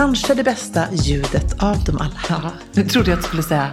Kanske 0.00 0.34
det 0.34 0.44
bästa 0.44 0.84
ljudet 0.92 1.62
av 1.62 1.84
dem 1.84 1.98
alla. 1.98 2.20
Ja, 2.42 2.50
nu 2.72 2.84
trodde 2.84 3.10
jag 3.10 3.16
att 3.16 3.22
du 3.22 3.28
skulle 3.28 3.42
säga 3.42 3.70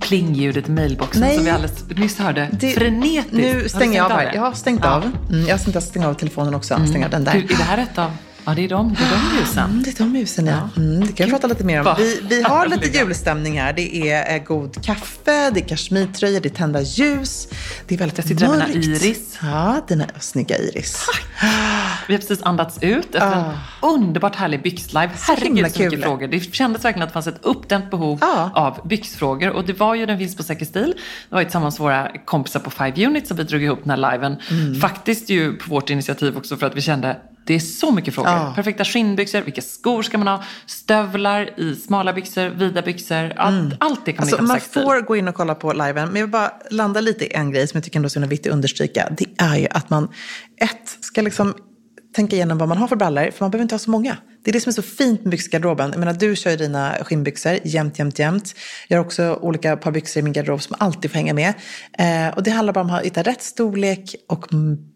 plingljudet 0.00 0.68
i 0.68 0.70
mailboxen 0.70 1.20
Nej. 1.20 1.36
som 1.36 1.44
vi 1.44 1.50
alldeles 1.50 1.84
nyss 1.88 2.18
hörde. 2.18 2.48
Det- 2.52 2.70
Frenetiskt. 2.72 3.32
Nu 3.32 3.68
stänger 3.68 3.96
jag 3.96 4.04
av 4.04 4.18
här. 4.18 4.34
Jag 4.34 4.40
har 4.42 4.52
stängt 4.52 4.80
Ja. 4.84 4.90
av. 4.90 5.02
Mm, 5.30 5.46
jag 5.46 5.54
har 5.54 5.80
stängt 5.80 6.06
av, 6.06 6.14
telefonen 6.14 6.54
också. 6.54 6.86
Stänga 6.88 7.04
av 7.04 7.10
den 7.10 7.24
där. 7.24 7.32
Du, 7.32 7.38
är 7.38 7.48
det 7.48 7.54
här 7.54 7.78
ett 7.78 7.98
av... 7.98 8.10
Ja, 8.48 8.54
det 8.54 8.64
är 8.64 8.68
de, 8.68 8.94
det 8.94 9.04
är 9.04 9.10
de 9.10 9.38
ljusen. 9.40 9.64
Mm, 9.70 9.82
det 9.82 9.90
är 9.90 10.04
de 10.04 10.16
ljusen, 10.16 10.46
ja. 10.46 10.68
Mm, 10.76 11.06
det 11.06 11.12
kan 11.12 11.26
vi 11.26 11.32
prata 11.32 11.46
lite 11.46 11.64
mer 11.64 11.80
om. 11.88 11.94
Vi, 11.98 12.20
vi 12.28 12.42
har 12.42 12.66
lite 12.66 12.98
julstämning 12.98 13.60
här. 13.60 13.72
Det 13.72 14.10
är 14.10 14.34
eh, 14.36 14.42
god 14.44 14.84
kaffe, 14.84 15.50
det 15.50 15.60
är 15.60 15.68
kashmirtröjor, 15.68 16.40
det 16.40 16.48
är 16.48 16.54
tända 16.54 16.80
ljus. 16.80 17.48
Det 17.86 17.94
är 17.94 17.98
väldigt 17.98 18.18
Jag 18.18 18.26
sitter 18.26 18.44
här 18.46 18.50
med 18.50 18.58
mörkt. 18.58 18.74
mina 18.74 18.96
iris. 18.96 19.38
Ja, 19.42 19.80
dina 19.88 20.04
snygga 20.20 20.56
iris. 20.58 21.06
Vi 22.08 22.14
har 22.14 22.18
precis 22.20 22.42
andats 22.42 22.78
ut 22.82 23.14
efter 23.14 23.32
en 23.32 23.54
underbart 23.82 24.36
härlig 24.36 24.62
byxlive. 24.62 25.10
Herregud 25.20 25.72
så 25.72 25.82
mycket 25.82 26.02
frågor. 26.02 26.28
Det 26.28 26.40
kändes 26.54 26.84
verkligen 26.84 27.02
att 27.02 27.08
det 27.08 27.12
fanns 27.12 27.26
ett 27.26 27.40
uppdämt 27.44 27.90
behov 27.90 28.18
Ja. 28.20 28.50
av 28.54 28.88
byxfrågor. 28.88 29.50
Och 29.50 29.66
det 29.66 29.72
var 29.72 29.94
ju 29.94 30.06
Den 30.06 30.18
finns 30.18 30.36
på 30.36 30.42
Säker 30.42 30.66
stil. 30.66 30.94
Det 31.28 31.34
var 31.34 31.40
ju 31.40 31.44
tillsammans 31.44 31.78
med 31.78 31.84
våra 31.84 32.08
kompisar 32.24 32.60
på 32.60 32.70
Five 32.70 33.06
Unit 33.06 33.26
som 33.28 33.36
vi 33.36 33.42
drog 33.42 33.62
ihop 33.62 33.78
den 33.84 33.90
här 34.02 34.12
liven. 34.12 34.36
Mm. 34.50 34.74
Faktiskt 34.80 35.28
ju 35.30 35.52
på 35.56 35.70
vårt 35.70 35.90
initiativ 35.90 36.36
också 36.36 36.56
för 36.56 36.66
att 36.66 36.76
vi 36.76 36.80
kände 36.80 37.16
det 37.48 37.54
är 37.54 37.58
så 37.58 37.92
mycket 37.92 38.14
frågor. 38.14 38.30
Ja. 38.30 38.52
Perfekta 38.56 38.84
skinnbyxor, 38.84 39.40
vilka 39.40 39.62
skor 39.62 40.02
ska 40.02 40.18
man 40.18 40.28
ha? 40.28 40.44
Stövlar 40.66 41.60
i 41.60 41.74
smala 41.74 42.12
byxor, 42.12 42.48
vida 42.48 42.82
byxor. 42.82 43.32
Allt, 43.36 43.74
allt 43.80 44.04
det 44.04 44.12
kan 44.12 44.26
man 44.26 44.34
Alltså, 44.34 44.54
hitta 44.54 44.80
på 44.80 44.86
man 44.86 44.96
får 45.00 45.06
gå 45.06 45.16
in 45.16 45.28
och 45.28 45.34
kolla 45.34 45.54
på 45.54 45.72
liven, 45.72 46.08
men 46.08 46.16
jag 46.16 46.26
vill 46.26 46.32
bara 46.32 46.52
landa 46.70 47.00
lite 47.00 47.24
i 47.24 47.32
en 47.32 47.50
grej 47.50 47.68
som 47.68 47.78
jag 47.78 47.84
tycker 47.84 47.98
ändå 47.98 48.06
är 48.06 48.10
så 48.10 48.20
viktigt 48.20 48.46
att 48.46 48.54
understryka. 48.54 49.08
Det 49.16 49.26
är 49.38 49.56
ju 49.56 49.66
att 49.70 49.90
man, 49.90 50.08
ett, 50.56 50.98
ska 51.00 51.22
liksom 51.22 51.54
tänka 52.18 52.36
igenom 52.36 52.58
vad 52.58 52.68
man 52.68 52.78
har 52.78 52.88
för 52.88 52.96
brallor, 52.96 53.30
för 53.30 53.44
man 53.44 53.50
behöver 53.50 53.62
inte 53.62 53.74
ha 53.74 53.78
så 53.78 53.90
många. 53.90 54.16
Det 54.44 54.50
är 54.50 54.52
det 54.52 54.60
som 54.60 54.70
är 54.70 54.74
så 54.74 54.82
fint 54.82 55.20
med 55.24 55.30
byxgarderoben. 55.30 55.90
Jag 55.90 55.98
menar, 55.98 56.12
du 56.12 56.36
kör 56.36 56.50
ju 56.50 56.56
dina 56.56 56.94
skinnbyxor 57.04 57.58
jämt, 57.64 57.98
jämt, 57.98 58.18
jämt. 58.18 58.54
Jag 58.88 58.98
har 58.98 59.04
också 59.04 59.38
olika 59.42 59.76
par 59.76 59.90
byxor 59.90 60.20
i 60.20 60.22
min 60.22 60.32
garderob 60.32 60.62
som 60.62 60.76
alltid 60.78 61.10
får 61.10 61.16
hänga 61.16 61.34
med. 61.34 61.54
Eh, 61.98 62.36
och 62.36 62.42
det 62.42 62.50
handlar 62.50 62.72
bara 62.72 62.84
om 62.84 62.90
att 62.90 63.02
hitta 63.04 63.22
rätt 63.22 63.42
storlek 63.42 64.14
och 64.28 64.46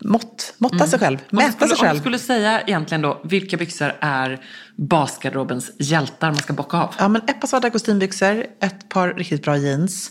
mått. 0.04 0.54
Måtta 0.58 0.86
sig 0.86 0.98
själv, 0.98 1.18
mäta 1.30 1.52
skulle, 1.52 1.68
sig 1.68 1.74
om 1.74 1.80
du 1.80 1.88
själv. 1.88 2.00
skulle 2.00 2.18
säga 2.18 2.60
egentligen 2.60 3.02
då, 3.02 3.20
vilka 3.24 3.56
byxor 3.56 3.92
är 4.00 4.40
basgarderobens 4.76 5.70
hjältar 5.78 6.26
man 6.26 6.36
ska 6.36 6.52
bocka 6.52 6.76
av? 6.76 6.94
Ja, 6.98 7.08
men 7.08 7.22
ett 7.28 7.40
par 7.40 7.48
svarta 7.48 7.70
kostymbyxor, 7.70 8.46
ett 8.60 8.88
par 8.88 9.14
riktigt 9.14 9.42
bra 9.42 9.56
jeans 9.56 10.10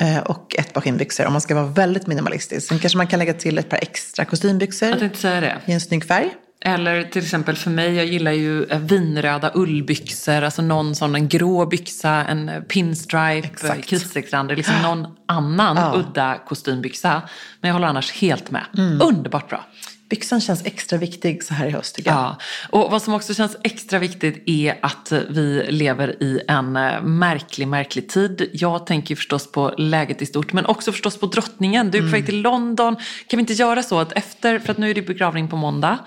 eh, 0.00 0.18
och 0.18 0.56
ett 0.58 0.72
par 0.72 0.80
skinnbyxor 0.80 1.26
om 1.26 1.32
man 1.32 1.40
ska 1.40 1.54
vara 1.54 1.66
väldigt 1.66 2.06
minimalistisk. 2.06 2.68
Sen 2.68 2.78
kanske 2.78 2.96
man 2.96 3.06
kan 3.06 3.18
lägga 3.18 3.34
till 3.34 3.58
ett 3.58 3.68
par 3.68 3.76
extra 3.82 4.24
kostymbyxor 4.24 4.88
Jag 4.88 4.98
tänkte 4.98 5.18
säga 5.18 5.40
det. 5.40 5.60
i 5.66 5.72
en 5.72 5.80
snygg 5.80 6.04
färg. 6.04 6.34
Eller 6.66 7.02
till 7.02 7.22
exempel 7.22 7.56
för 7.56 7.70
mig, 7.70 7.94
jag 7.94 8.06
gillar 8.06 8.32
ju 8.32 8.64
eh, 8.64 8.78
vinröda 8.78 9.50
ullbyxor. 9.54 10.42
Alltså 10.42 10.62
någon 10.62 10.94
sån, 10.94 11.14
en 11.14 11.28
grå 11.28 11.66
byxa, 11.66 12.10
en 12.10 12.48
eh, 12.48 12.60
pinstripe, 12.60 13.68
eh, 13.68 13.80
kritstrecksrand. 13.80 14.56
Liksom 14.56 14.74
någon 14.82 15.06
annan 15.28 15.76
Ja. 15.76 15.94
udda 15.96 16.38
kostymbyxa. 16.48 17.22
Men 17.60 17.68
jag 17.68 17.72
håller 17.74 17.86
annars 17.88 18.12
helt 18.12 18.50
med. 18.50 18.64
Mm. 18.78 19.00
Underbart 19.02 19.48
bra. 19.48 19.64
Byxan 20.10 20.40
känns 20.40 20.66
extra 20.66 20.98
viktig 20.98 21.42
så 21.42 21.54
här 21.54 21.66
i 21.66 21.70
höst 21.70 21.96
tycker 21.96 22.10
jag. 22.10 22.18
Ja, 22.18 22.38
och 22.70 22.90
vad 22.90 23.02
som 23.02 23.14
också 23.14 23.34
känns 23.34 23.56
extra 23.64 23.98
viktigt 23.98 24.42
är 24.46 24.78
att 24.82 25.12
vi 25.28 25.66
lever 25.70 26.22
i 26.22 26.40
en 26.48 26.72
märklig, 27.18 27.68
märklig 27.68 28.08
tid. 28.08 28.50
Jag 28.52 28.86
tänker 28.86 29.16
förstås 29.16 29.52
på 29.52 29.74
läget 29.78 30.22
i 30.22 30.26
stort, 30.26 30.52
men 30.52 30.66
också 30.66 30.92
förstås 30.92 31.18
på 31.20 31.26
drottningen. 31.26 31.90
Du 31.90 31.98
är 31.98 32.02
på 32.02 32.08
väg 32.08 32.26
till 32.26 32.40
London. 32.42 32.96
Kan 33.26 33.36
vi 33.36 33.40
inte 33.40 33.52
göra 33.52 33.82
så 33.82 33.98
att 34.00 34.12
efter, 34.12 34.58
för 34.58 34.72
att 34.72 34.78
nu 34.78 34.90
är 34.90 34.94
det 34.94 35.02
begravning 35.02 35.48
på 35.48 35.56
måndag, 35.56 35.98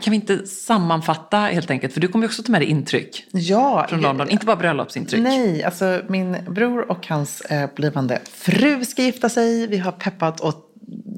kan 0.00 0.10
vi 0.10 0.14
inte 0.14 0.46
sammanfatta 0.46 1.38
helt 1.38 1.70
enkelt? 1.70 1.94
För 1.94 2.00
du 2.00 2.08
kommer 2.08 2.24
ju 2.24 2.28
också 2.28 2.42
ta 2.42 2.52
med 2.52 2.60
dig 2.60 2.68
intryck 2.68 3.24
Ja, 3.32 3.86
från 3.88 4.00
London, 4.00 4.30
inte 4.30 4.46
bara 4.46 4.56
bröllopsintryck. 4.56 5.22
Nej, 5.22 5.64
alltså 5.64 6.00
min 6.08 6.36
bror 6.48 6.90
och 6.90 7.06
hans 7.06 7.40
eh, 7.40 7.70
blivande 7.76 8.20
fru 8.32 8.84
ska 8.84 9.02
gifta 9.02 9.28
sig. 9.28 9.66
Vi 9.66 9.78
har 9.78 9.92
peppat 9.92 10.40
och 10.40 10.64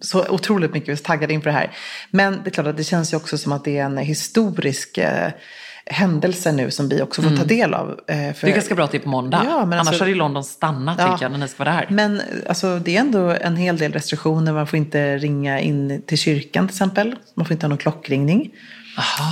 så 0.03 0.29
otroligt 0.29 0.75
mycket, 0.75 0.89
vi 0.89 0.93
är 0.93 0.97
taggade 0.97 1.33
inför 1.33 1.51
det 1.51 1.57
här. 1.57 1.71
Men 2.11 2.33
det 2.33 2.49
är 2.49 2.51
klart 2.51 2.67
att 2.67 2.77
det 2.77 2.85
känns 2.85 3.13
ju 3.13 3.17
också 3.17 3.39
som 3.39 3.53
att 3.53 3.65
det 3.65 3.79
är 3.79 3.85
en 3.85 3.99
historisk 3.99 4.99
eh, 4.99 5.31
händelse 5.91 6.53
nu 6.53 6.71
som 6.71 6.89
vi 6.89 7.03
också 7.03 7.23
får 7.23 7.37
ta 7.37 7.45
del 7.45 7.75
av. 7.75 7.89
Eh, 7.91 7.95
för, 8.07 8.15
Mm. 8.15 8.35
Det 8.41 8.47
är 8.47 8.53
ganska 8.53 8.75
bra 8.75 8.85
att 8.85 8.91
det 8.91 8.99
är 8.99 9.03
på 9.03 9.09
måndag. 9.09 9.43
Ja, 9.49 9.59
men 9.67 9.73
Annars 9.73 9.89
alltså- 9.89 10.03
hade 10.03 10.11
ju 10.11 10.17
London 10.17 10.45
stannat 10.45 10.97
Ja. 10.99 11.13
tycker 11.13 11.25
jag 11.25 11.33
när 11.33 11.39
ni 11.39 11.49
ska 11.49 11.65
vara 11.65 11.75
här. 11.75 11.87
Men 11.91 12.23
alltså, 12.49 12.79
det 12.79 12.97
är 12.97 13.01
ändå 13.01 13.19
en 13.41 13.57
hel 13.57 13.77
del 13.77 13.93
restriktioner. 13.93 14.53
Man 14.53 14.67
får 14.67 14.77
inte 14.77 15.19
ringa 15.19 15.61
in 15.61 16.03
till 16.07 16.19
kyrkan 16.19 16.69
till 16.69 16.75
exempel. 16.75 17.17
Man 17.35 17.47
får 17.47 17.53
inte 17.53 17.67
ha 17.67 17.69
någon 17.69 17.79
klockringning. 17.79 18.51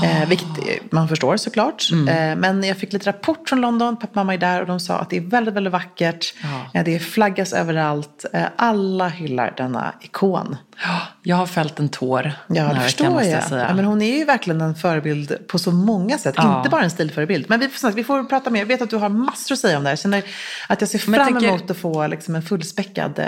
Eh, 0.05 0.29
vilket 0.29 0.49
man 0.93 1.09
förstår 1.09 1.37
såklart. 1.37 1.89
Mm. 1.93 2.09
Eh, 2.09 2.37
men 2.37 2.65
jag 2.65 2.77
fick 2.77 2.93
lite 2.93 3.09
rapport 3.09 3.49
från 3.49 3.61
London, 3.61 3.97
pappa 3.97 4.11
och 4.11 4.17
mamma 4.17 4.35
är 4.35 4.39
där 4.39 4.61
och 4.61 4.67
de 4.67 4.81
sa 4.81 4.99
att 4.99 5.11
det 5.11 5.17
är 5.17 5.21
väldigt, 5.21 5.55
väldigt 5.55 5.73
vackert. 5.73 6.35
Ja. 6.43 6.81
Eh, 6.81 6.85
det 6.85 6.99
flaggas 6.99 7.53
överallt. 7.53 8.25
Eh, 8.33 8.43
alla 8.57 9.09
hyllar 9.09 9.55
denna 9.57 9.93
ikon. 10.01 10.57
Ja, 10.83 11.01
Jag 11.23 11.37
har 11.37 11.47
fällt 11.47 11.79
en 11.79 11.89
tår. 11.89 12.23
Ja, 12.47 12.55
den 12.55 12.69
det 12.69 12.75
här 12.75 12.83
förstår 12.85 13.05
veckan, 13.05 13.13
måste 13.15 13.29
jag. 13.29 13.37
jag 13.43 13.49
säga. 13.49 13.67
Ja, 13.69 13.75
men 13.75 13.85
hon 13.85 14.03
är 14.03 14.19
ju 14.19 14.25
verkligen 14.25 14.61
en 14.61 14.75
förebild 14.75 15.37
på 15.49 15.59
så 15.59 15.71
många 15.73 16.19
sätt. 16.19 16.35
Ja. 16.39 16.59
Inte 16.59 16.71
bara 16.71 16.83
en 16.83 16.91
stilförebild. 16.91 17.47
Men 17.49 17.61
vi 17.61 17.69
får, 17.69 17.91
vi 17.91 18.05
får 18.05 18.25
prata 18.25 18.51
mer. 18.51 18.61
Jag 18.61 18.67
vet 18.67 18.83
att 18.83 18.91
du 18.91 18.97
har 18.97 19.09
massor 19.09 19.53
att 19.55 19.59
säga 19.59 19.77
om 19.79 19.83
det 19.85 19.89
här. 19.89 19.93
Jag 19.93 19.99
känner 19.99 20.23
att 20.69 20.81
jag 20.81 20.91
ser 20.91 20.99
fram 20.99 21.15
jag 21.15 21.27
tänker- 21.27 21.49
emot 21.49 21.71
att 21.71 21.77
få 21.77 22.07
liksom, 22.07 22.35
en 22.35 22.43
fullspäckad... 22.43 23.21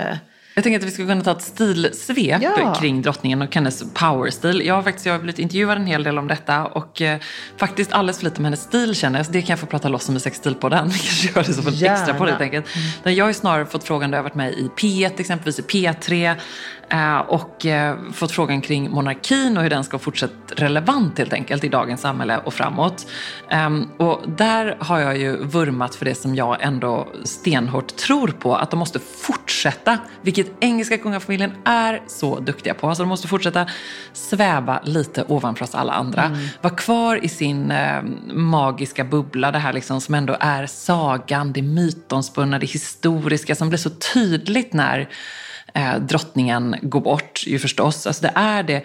Jag 0.53 0.63
tänker 0.63 0.79
att 0.79 0.85
vi 0.85 0.91
skulle 0.91 1.07
kunna 1.07 1.23
ta 1.23 1.31
ett 1.31 1.41
stilsvep 1.41 2.41
Ja. 2.41 2.75
kring 2.79 3.01
drottningen 3.01 3.41
och 3.41 3.55
hennes 3.55 3.83
powerstil. 3.93 4.61
Jag 4.65 4.75
har 4.75 4.83
faktiskt 4.83 5.05
jag 5.05 5.13
har 5.13 5.19
blivit 5.19 5.39
intervjuad 5.39 5.77
en 5.77 5.85
hel 5.85 6.03
del 6.03 6.17
om 6.17 6.27
detta 6.27 6.65
och 6.65 7.01
eh, 7.01 7.19
faktiskt 7.57 7.91
alldeles 7.91 8.17
för 8.17 8.25
lite 8.25 8.37
om 8.37 8.43
hennes 8.45 8.61
stil 8.61 8.95
känner 8.95 9.19
jag. 9.19 9.25
Så 9.25 9.31
det 9.31 9.41
kan 9.41 9.49
jag 9.49 9.59
få 9.59 9.65
prata 9.65 9.87
loss 9.89 10.09
om 10.09 10.15
i 10.17 10.19
Sexstilpodden. 10.19 10.89
Vi 10.89 10.99
kanske 10.99 11.27
gör 11.27 11.43
det 11.47 11.53
som 11.53 11.67
en 11.67 11.73
Gärna. 11.73 11.93
extra 11.97 12.13
på 12.13 12.25
det 12.25 12.31
helt 12.31 12.41
enkelt. 12.41 12.65
Men 13.03 13.15
Jag 13.15 13.25
har 13.25 13.29
ju 13.29 13.33
snarare 13.33 13.65
fått 13.65 13.83
frågan, 13.83 14.11
du 14.11 14.17
har 14.17 14.23
varit 14.23 14.35
med 14.35 14.53
i 14.53 14.69
P1 14.77 15.11
exempelvis, 15.17 15.59
i 15.59 15.61
P3 15.61 16.31
eh, 16.31 16.37
och 17.27 17.65
eh, 17.65 17.97
fått 18.13 18.31
frågan 18.31 18.61
kring 18.61 18.91
monarkin 18.91 19.57
och 19.57 19.63
hur 19.63 19.69
den 19.69 19.83
ska 19.83 19.99
fortsätta 19.99 20.33
relevant 20.55 21.17
helt 21.17 21.33
enkelt 21.33 21.63
i 21.63 21.69
dagens 21.69 22.01
samhälle 22.01 22.37
och 22.37 22.53
framåt. 22.53 23.07
Ehm, 23.49 23.87
och 23.97 24.21
där 24.37 24.77
har 24.79 24.99
jag 24.99 25.17
ju 25.17 25.45
vurmat 25.45 25.95
för 25.95 26.05
det 26.05 26.15
som 26.15 26.35
jag 26.35 26.57
ändå 26.61 27.07
stenhårt 27.23 27.95
tror 27.95 28.27
på, 28.27 28.55
att 28.55 28.71
de 28.71 28.79
måste 28.79 28.99
fortsätta, 28.99 29.97
vilket 30.21 30.51
engelska 30.59 30.97
kungafamiljen 30.97 31.51
är 31.65 32.01
så 32.07 32.39
duktiga 32.39 32.73
på. 32.73 32.87
Alltså 32.87 33.03
de 33.03 33.09
måste 33.09 33.27
fortsätta 33.27 33.65
sväva 34.13 34.79
lite 34.83 35.23
ovanför 35.27 35.63
oss 35.63 35.75
alla 35.75 35.93
andra. 35.93 36.37
Vara 36.61 36.75
kvar 36.75 37.25
i 37.25 37.29
sin 37.29 37.71
eh, 37.71 38.01
magiska 38.33 39.03
bubbla, 39.03 39.51
det 39.51 39.59
här 39.59 39.73
liksom 39.73 40.01
som 40.01 40.15
ändå 40.15 40.37
är 40.39 40.65
sagan, 40.65 41.53
det 41.53 41.61
mytomspunna, 41.61 42.59
det 42.59 42.65
historiska 42.65 43.55
som 43.55 43.69
blir 43.69 43.79
så 43.79 43.89
tydligt 43.89 44.73
när 44.73 45.09
eh, 45.73 45.95
drottningen 45.99 46.75
går 46.81 47.01
bort 47.01 47.43
ju 47.47 47.59
förstås. 47.59 48.07
Alltså 48.07 48.21
det 48.21 48.31
är 48.35 48.63
det 48.63 48.83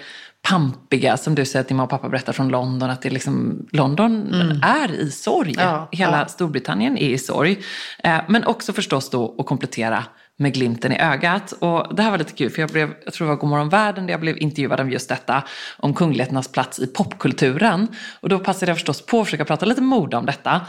pampiga 0.48 1.16
som 1.16 1.34
du 1.34 1.44
säger 1.44 1.60
att 1.60 1.68
din 1.68 1.76
mamma 1.76 1.84
och 1.84 1.90
pappa 1.90 2.08
berättar 2.08 2.32
från 2.32 2.48
London, 2.48 2.90
att 2.90 3.02
det 3.02 3.10
liksom, 3.10 3.66
London 3.72 4.32
är 4.62 4.92
i 4.92 5.10
sorg. 5.10 5.54
Ja, 5.58 5.88
Hela 5.92 6.18
ja. 6.18 6.26
Storbritannien 6.26 6.98
är 6.98 7.08
i 7.08 7.18
sorg. 7.18 7.58
Eh, 7.98 8.18
men 8.28 8.44
också 8.44 8.72
förstås 8.72 9.10
då 9.10 9.34
att 9.38 9.46
komplettera 9.46 10.04
med 10.36 10.54
glimten 10.54 10.92
i 10.92 11.00
ögat. 11.00 11.52
Och 11.52 11.96
det 11.96 12.02
här 12.02 12.10
var 12.10 12.18
lite 12.18 12.32
kul 12.32 12.50
för 12.50 12.62
jag, 12.62 12.70
blev, 12.70 12.94
jag 13.04 13.14
tror 13.14 13.26
det 13.26 13.32
var 13.32 13.40
Godmorgon 13.40 13.68
Världen 13.68 14.06
där 14.06 14.12
jag 14.12 14.20
blev 14.20 14.38
intervjuad 14.38 14.80
om 14.80 14.90
just 14.90 15.08
detta. 15.08 15.42
Om 15.76 15.94
kungligheternas 15.94 16.48
plats 16.48 16.78
i 16.78 16.86
popkulturen. 16.86 17.88
Och 18.20 18.28
då 18.28 18.38
passade 18.38 18.70
jag 18.70 18.76
förstås 18.76 19.06
på 19.06 19.20
att 19.20 19.26
försöka 19.26 19.44
prata 19.44 19.66
lite 19.66 19.80
mode 19.80 20.16
om 20.16 20.26
detta. 20.26 20.60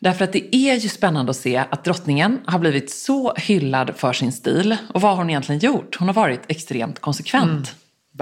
Därför 0.00 0.24
att 0.24 0.32
det 0.32 0.56
är 0.56 0.74
ju 0.74 0.88
spännande 0.88 1.30
att 1.30 1.36
se 1.36 1.56
att 1.56 1.84
drottningen 1.84 2.40
har 2.44 2.58
blivit 2.58 2.90
så 2.90 3.34
hyllad 3.34 3.96
för 3.96 4.12
sin 4.12 4.32
stil. 4.32 4.76
Och 4.94 5.00
vad 5.00 5.10
har 5.10 5.18
hon 5.18 5.30
egentligen 5.30 5.58
gjort? 5.58 5.96
Hon 5.98 6.08
har 6.08 6.14
varit 6.14 6.40
extremt 6.48 7.00
konsekvent. 7.00 7.74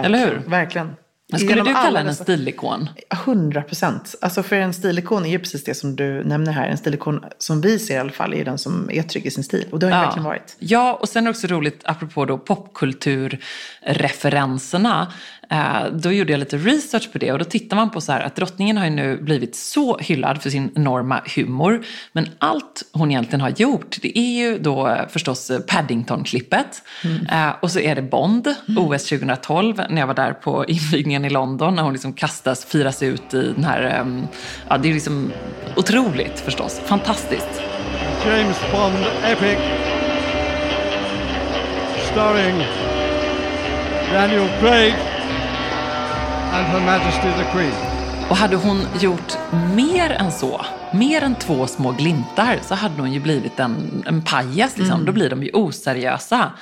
Eller 0.02 0.18
hur? 0.18 0.42
Verkligen. 0.46 0.90
Men 1.30 1.40
skulle 1.40 1.52
Genom 1.52 1.66
du 1.66 1.72
kalla 1.72 1.88
alla 1.88 1.98
henne 1.98 2.10
en 2.10 2.16
stilikon? 2.16 2.88
100 3.10 3.62
procent. 3.62 4.14
Alltså 4.20 4.42
för 4.42 4.56
en 4.56 4.74
stilikon 4.74 5.26
är 5.26 5.30
ju 5.30 5.38
precis 5.38 5.64
det 5.64 5.74
som 5.74 5.96
du 5.96 6.24
nämner 6.24 6.52
här. 6.52 6.68
En 6.68 6.78
stilikon 6.78 7.24
som 7.38 7.60
vi 7.60 7.78
ser 7.78 7.94
i 7.94 7.98
alla 7.98 8.12
fall 8.12 8.34
är 8.34 8.44
den 8.44 8.58
som 8.58 8.90
är 8.92 9.02
trygg 9.02 9.26
i 9.26 9.30
sin 9.30 9.44
stil. 9.44 9.66
Och 9.72 9.78
det 9.78 9.86
har 9.86 9.92
ju 9.92 9.98
verkligen 10.04 10.24
varit. 10.24 10.56
Ja, 10.58 10.98
och 11.00 11.08
sen 11.08 11.24
är 11.24 11.26
det 11.26 11.30
också 11.30 11.46
roligt, 11.46 11.80
apropå 11.84 12.24
då 12.24 12.38
popkulturreferenserna. 12.38 15.12
Eh, 15.50 15.86
då 15.92 16.12
gjorde 16.12 16.32
jag 16.32 16.38
lite 16.38 16.56
research 16.56 17.12
på 17.12 17.18
det 17.18 17.32
och 17.32 17.38
då 17.38 17.44
tittar 17.44 17.76
man 17.76 17.90
på 17.90 18.00
så 18.00 18.12
här 18.12 18.20
att 18.20 18.36
drottningen 18.36 18.76
har 18.76 18.84
ju 18.84 18.90
nu 18.90 19.16
blivit 19.16 19.56
så 19.56 19.98
hyllad 19.98 20.42
för 20.42 20.50
sin 20.50 20.70
enorma 20.74 21.20
humor. 21.36 21.84
Men 22.12 22.28
allt 22.38 22.82
hon 22.92 23.10
egentligen 23.10 23.40
har 23.40 23.52
gjort, 23.56 23.96
det 24.02 24.18
är 24.18 24.38
ju 24.38 24.58
då 24.58 24.88
eh, 24.88 25.08
förstås 25.08 25.50
eh, 25.50 25.60
Paddington-klippet. 25.60 26.82
Eh, 27.30 27.50
och 27.60 27.70
så 27.70 27.78
är 27.80 27.94
det 27.94 28.02
Bond, 28.02 28.54
OS 28.76 29.08
2012, 29.08 29.82
när 29.90 30.00
jag 30.00 30.06
var 30.06 30.14
där 30.14 30.32
på 30.32 30.64
invigningen 30.64 31.24
i 31.24 31.30
London, 31.30 31.74
när 31.74 31.82
hon 31.82 31.92
liksom 31.92 32.12
kastas, 32.12 32.64
firas 32.64 33.02
ut 33.02 33.34
i 33.34 33.52
den 33.54 33.64
här, 33.64 33.82
ehm, 33.82 34.26
ja 34.68 34.78
det 34.78 34.88
är 34.88 34.94
liksom 34.94 35.32
otroligt 35.76 36.40
förstås, 36.40 36.80
fantastiskt. 36.84 37.62
James 38.26 38.60
Bond 38.72 39.04
epic 39.24 39.58
starring 42.12 42.64
Daniel 44.12 44.48
Craig 44.60 44.94
and 46.56 46.66
Her 46.66 46.80
Majesty 46.80 47.44
the 47.44 47.50
Queen. 47.52 47.72
Och 48.30 48.36
hade 48.36 48.56
hon 48.56 48.86
gjort 49.00 49.38
mer 49.74 50.10
än 50.10 50.32
så, 50.32 50.60
mer 50.92 51.22
än 51.22 51.34
två 51.34 51.66
små 51.66 51.92
glimtar, 51.92 52.58
så 52.62 52.74
hade 52.74 53.00
hon 53.00 53.12
ju 53.12 53.20
blivit 53.20 53.60
en, 53.60 54.04
en 54.06 54.22
pajas. 54.22 54.78
Liksom. 54.78 55.04
Då 55.04 55.12
blir 55.12 55.30
de 55.30 55.42
ju 55.42 55.50
oseriösa. 55.52 56.52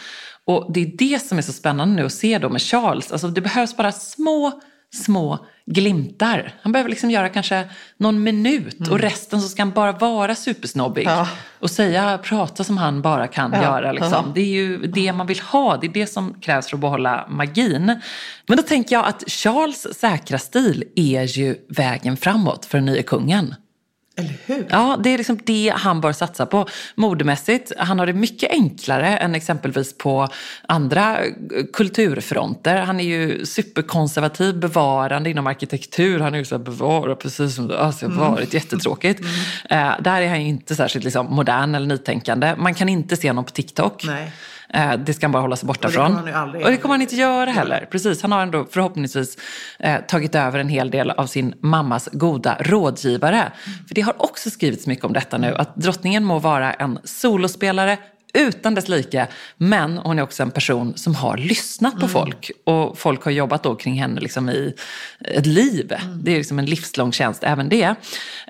Och 0.47 0.73
det 0.75 0.81
är 0.81 0.97
det 0.99 1.23
som 1.23 1.39
är 1.39 1.43
så 1.43 1.53
spännande 1.53 1.95
nu 1.95 2.07
att 2.07 2.13
se 2.13 2.39
då 2.39 2.49
med 2.49 2.63
Charles. 2.63 3.13
Alltså 3.13 3.29
det 3.29 3.41
behövs 3.41 3.77
bara 3.77 3.93
små, 3.93 4.61
små 4.95 5.47
glimtar. 5.67 6.55
Han 6.63 6.73
behöver 6.73 6.91
liksom 6.91 7.11
göra 7.11 7.29
kanske 7.29 7.69
någon 7.97 8.23
minut 8.23 8.89
och 8.89 8.99
resten 8.99 9.41
så 9.41 9.49
ska 9.49 9.63
han 9.63 9.71
bara 9.71 9.93
vara 9.93 10.35
supersnobbig. 10.35 11.07
Ja. 11.07 11.29
Och 11.59 11.71
säga, 11.71 12.19
prata 12.19 12.65
som 12.65 12.79
han 12.79 13.03
bara 13.03 13.27
kan 13.27 13.53
Ja, 13.53 13.63
göra. 13.63 13.93
Liksom. 13.93 14.13
ja. 14.13 14.33
Det 14.35 14.41
är 14.41 14.45
ju 14.55 14.79
det 14.87 15.13
man 15.13 15.27
vill 15.27 15.41
ha, 15.41 15.77
det 15.77 15.87
är 15.87 15.93
det 15.93 16.07
som 16.07 16.35
krävs 16.41 16.69
för 16.69 16.77
att 16.77 16.81
behålla 16.81 17.27
magin. 17.31 18.01
Men 18.47 18.57
då 18.57 18.63
tänker 18.63 18.97
jag 18.97 19.07
att 19.07 19.25
Charles 19.31 19.99
säkra 19.99 20.39
stil 20.39 20.85
är 20.97 21.23
ju 21.23 21.57
vägen 21.69 22.17
framåt 22.17 22.65
för 22.65 22.79
den 22.79 22.85
nye 22.85 23.03
kungen. 23.03 23.55
Eller 24.17 24.35
hur? 24.47 24.67
Ja, 24.71 25.01
det 25.05 25.11
är 25.11 25.19
liksom 25.19 25.39
det 25.45 25.73
han 25.77 26.01
bör 26.01 26.13
satsa 26.13 26.47
på. 26.47 26.67
Modemässigt, 26.95 27.73
han 27.79 27.99
har 27.99 28.07
det 28.07 28.13
mycket 28.13 28.51
enklare 28.51 29.17
än 29.17 29.35
exempelvis 29.35 29.99
på 29.99 30.29
andra 30.69 31.19
kulturfronter. 31.73 32.77
Han 32.77 33.01
är 33.01 33.05
ju 33.05 33.47
superkonservativ, 33.47 34.59
bevarande 34.59 35.31
inom 35.31 35.47
arkitektur. 35.47 36.21
Han 36.21 36.35
är 36.35 36.39
ju 36.39 36.45
så 36.45 36.57
här, 36.57 36.65
bevara 36.65 37.17
precis 37.17 37.55
som 37.55 37.69
det 37.69 37.79
alltså, 37.79 38.09
har 38.09 38.31
varit, 38.31 38.55
jättetråkigt. 38.55 39.21
Eh, 39.71 39.93
där 40.01 40.23
är 40.23 40.29
han 40.29 40.43
ju 40.43 40.49
inte 40.49 40.75
särskilt 40.75 41.05
liksom, 41.05 41.27
modern 41.27 41.75
eller 41.75 41.87
nytänkande. 41.87 42.55
Man 42.57 42.75
kan 42.75 42.89
inte 42.89 43.17
se 43.17 43.29
honom 43.29 43.45
på 43.45 43.51
TikTok. 43.51 44.05
Nej. 44.05 44.33
Eh, 44.69 44.93
Det 44.99 45.15
ska 45.15 45.27
han 45.27 45.33
bara 45.33 45.43
hålla 45.43 45.57
sig 45.57 45.67
borta 45.67 45.89
Och 45.89 45.93
det 45.93 45.99
från. 45.99 46.07
kommer 46.07 46.19
han 46.19 46.27
ju 46.29 46.35
aldrig 46.35 46.65
Och 46.65 46.71
det 46.71 46.77
kommer 46.77 46.95
han 46.95 47.03
inte 47.03 47.17
göra 47.17 47.51
heller. 47.51 47.89
Precis, 47.91 48.23
han 48.23 48.33
har 48.33 48.43
ändå 48.43 48.67
förhoppningsvis 48.71 49.39
eh, 49.79 50.01
tagit 50.01 50.35
över 50.35 50.59
en 50.59 50.69
hel 50.69 50.91
del 50.91 51.11
av 51.11 51.27
sin 51.27 51.55
mammas 51.61 52.09
goda 52.13 52.57
rådgivare. 52.61 53.53
För 53.89 53.95
det 53.95 54.01
har 54.01 54.15
också 54.23 54.51
skrivits 54.51 54.87
mycket 54.87 55.05
om 55.05 55.13
detta 55.13 55.39
nu, 55.39 55.55
att 55.57 55.77
drottningen 55.77 56.25
må 56.25 56.39
vara 56.39 56.73
en 56.73 56.99
solospelare 57.05 57.99
utan 58.35 58.75
dess 58.75 58.89
like, 58.89 59.27
men 59.57 59.99
hon 59.99 60.19
är 60.19 60.23
också 60.23 60.43
en 60.43 60.51
person 60.51 60.97
som 60.97 61.15
har 61.15 61.37
lyssnat 61.37 62.01
på 62.01 62.09
folk. 62.09 62.51
Och 62.65 62.99
folk 62.99 63.25
har 63.25 63.33
jobbat 63.33 63.63
då 63.63 63.75
kring 63.75 63.95
henne 63.95 64.21
liksom 64.21 64.49
i 64.51 64.75
ett 65.21 65.47
liv. 65.47 65.93
Det 66.23 66.33
är 66.33 66.37
liksom 66.37 66.59
en 66.59 66.67
livslång 66.67 67.13
tjänst, 67.13 67.45
även 67.45 67.69
det. 67.69 67.95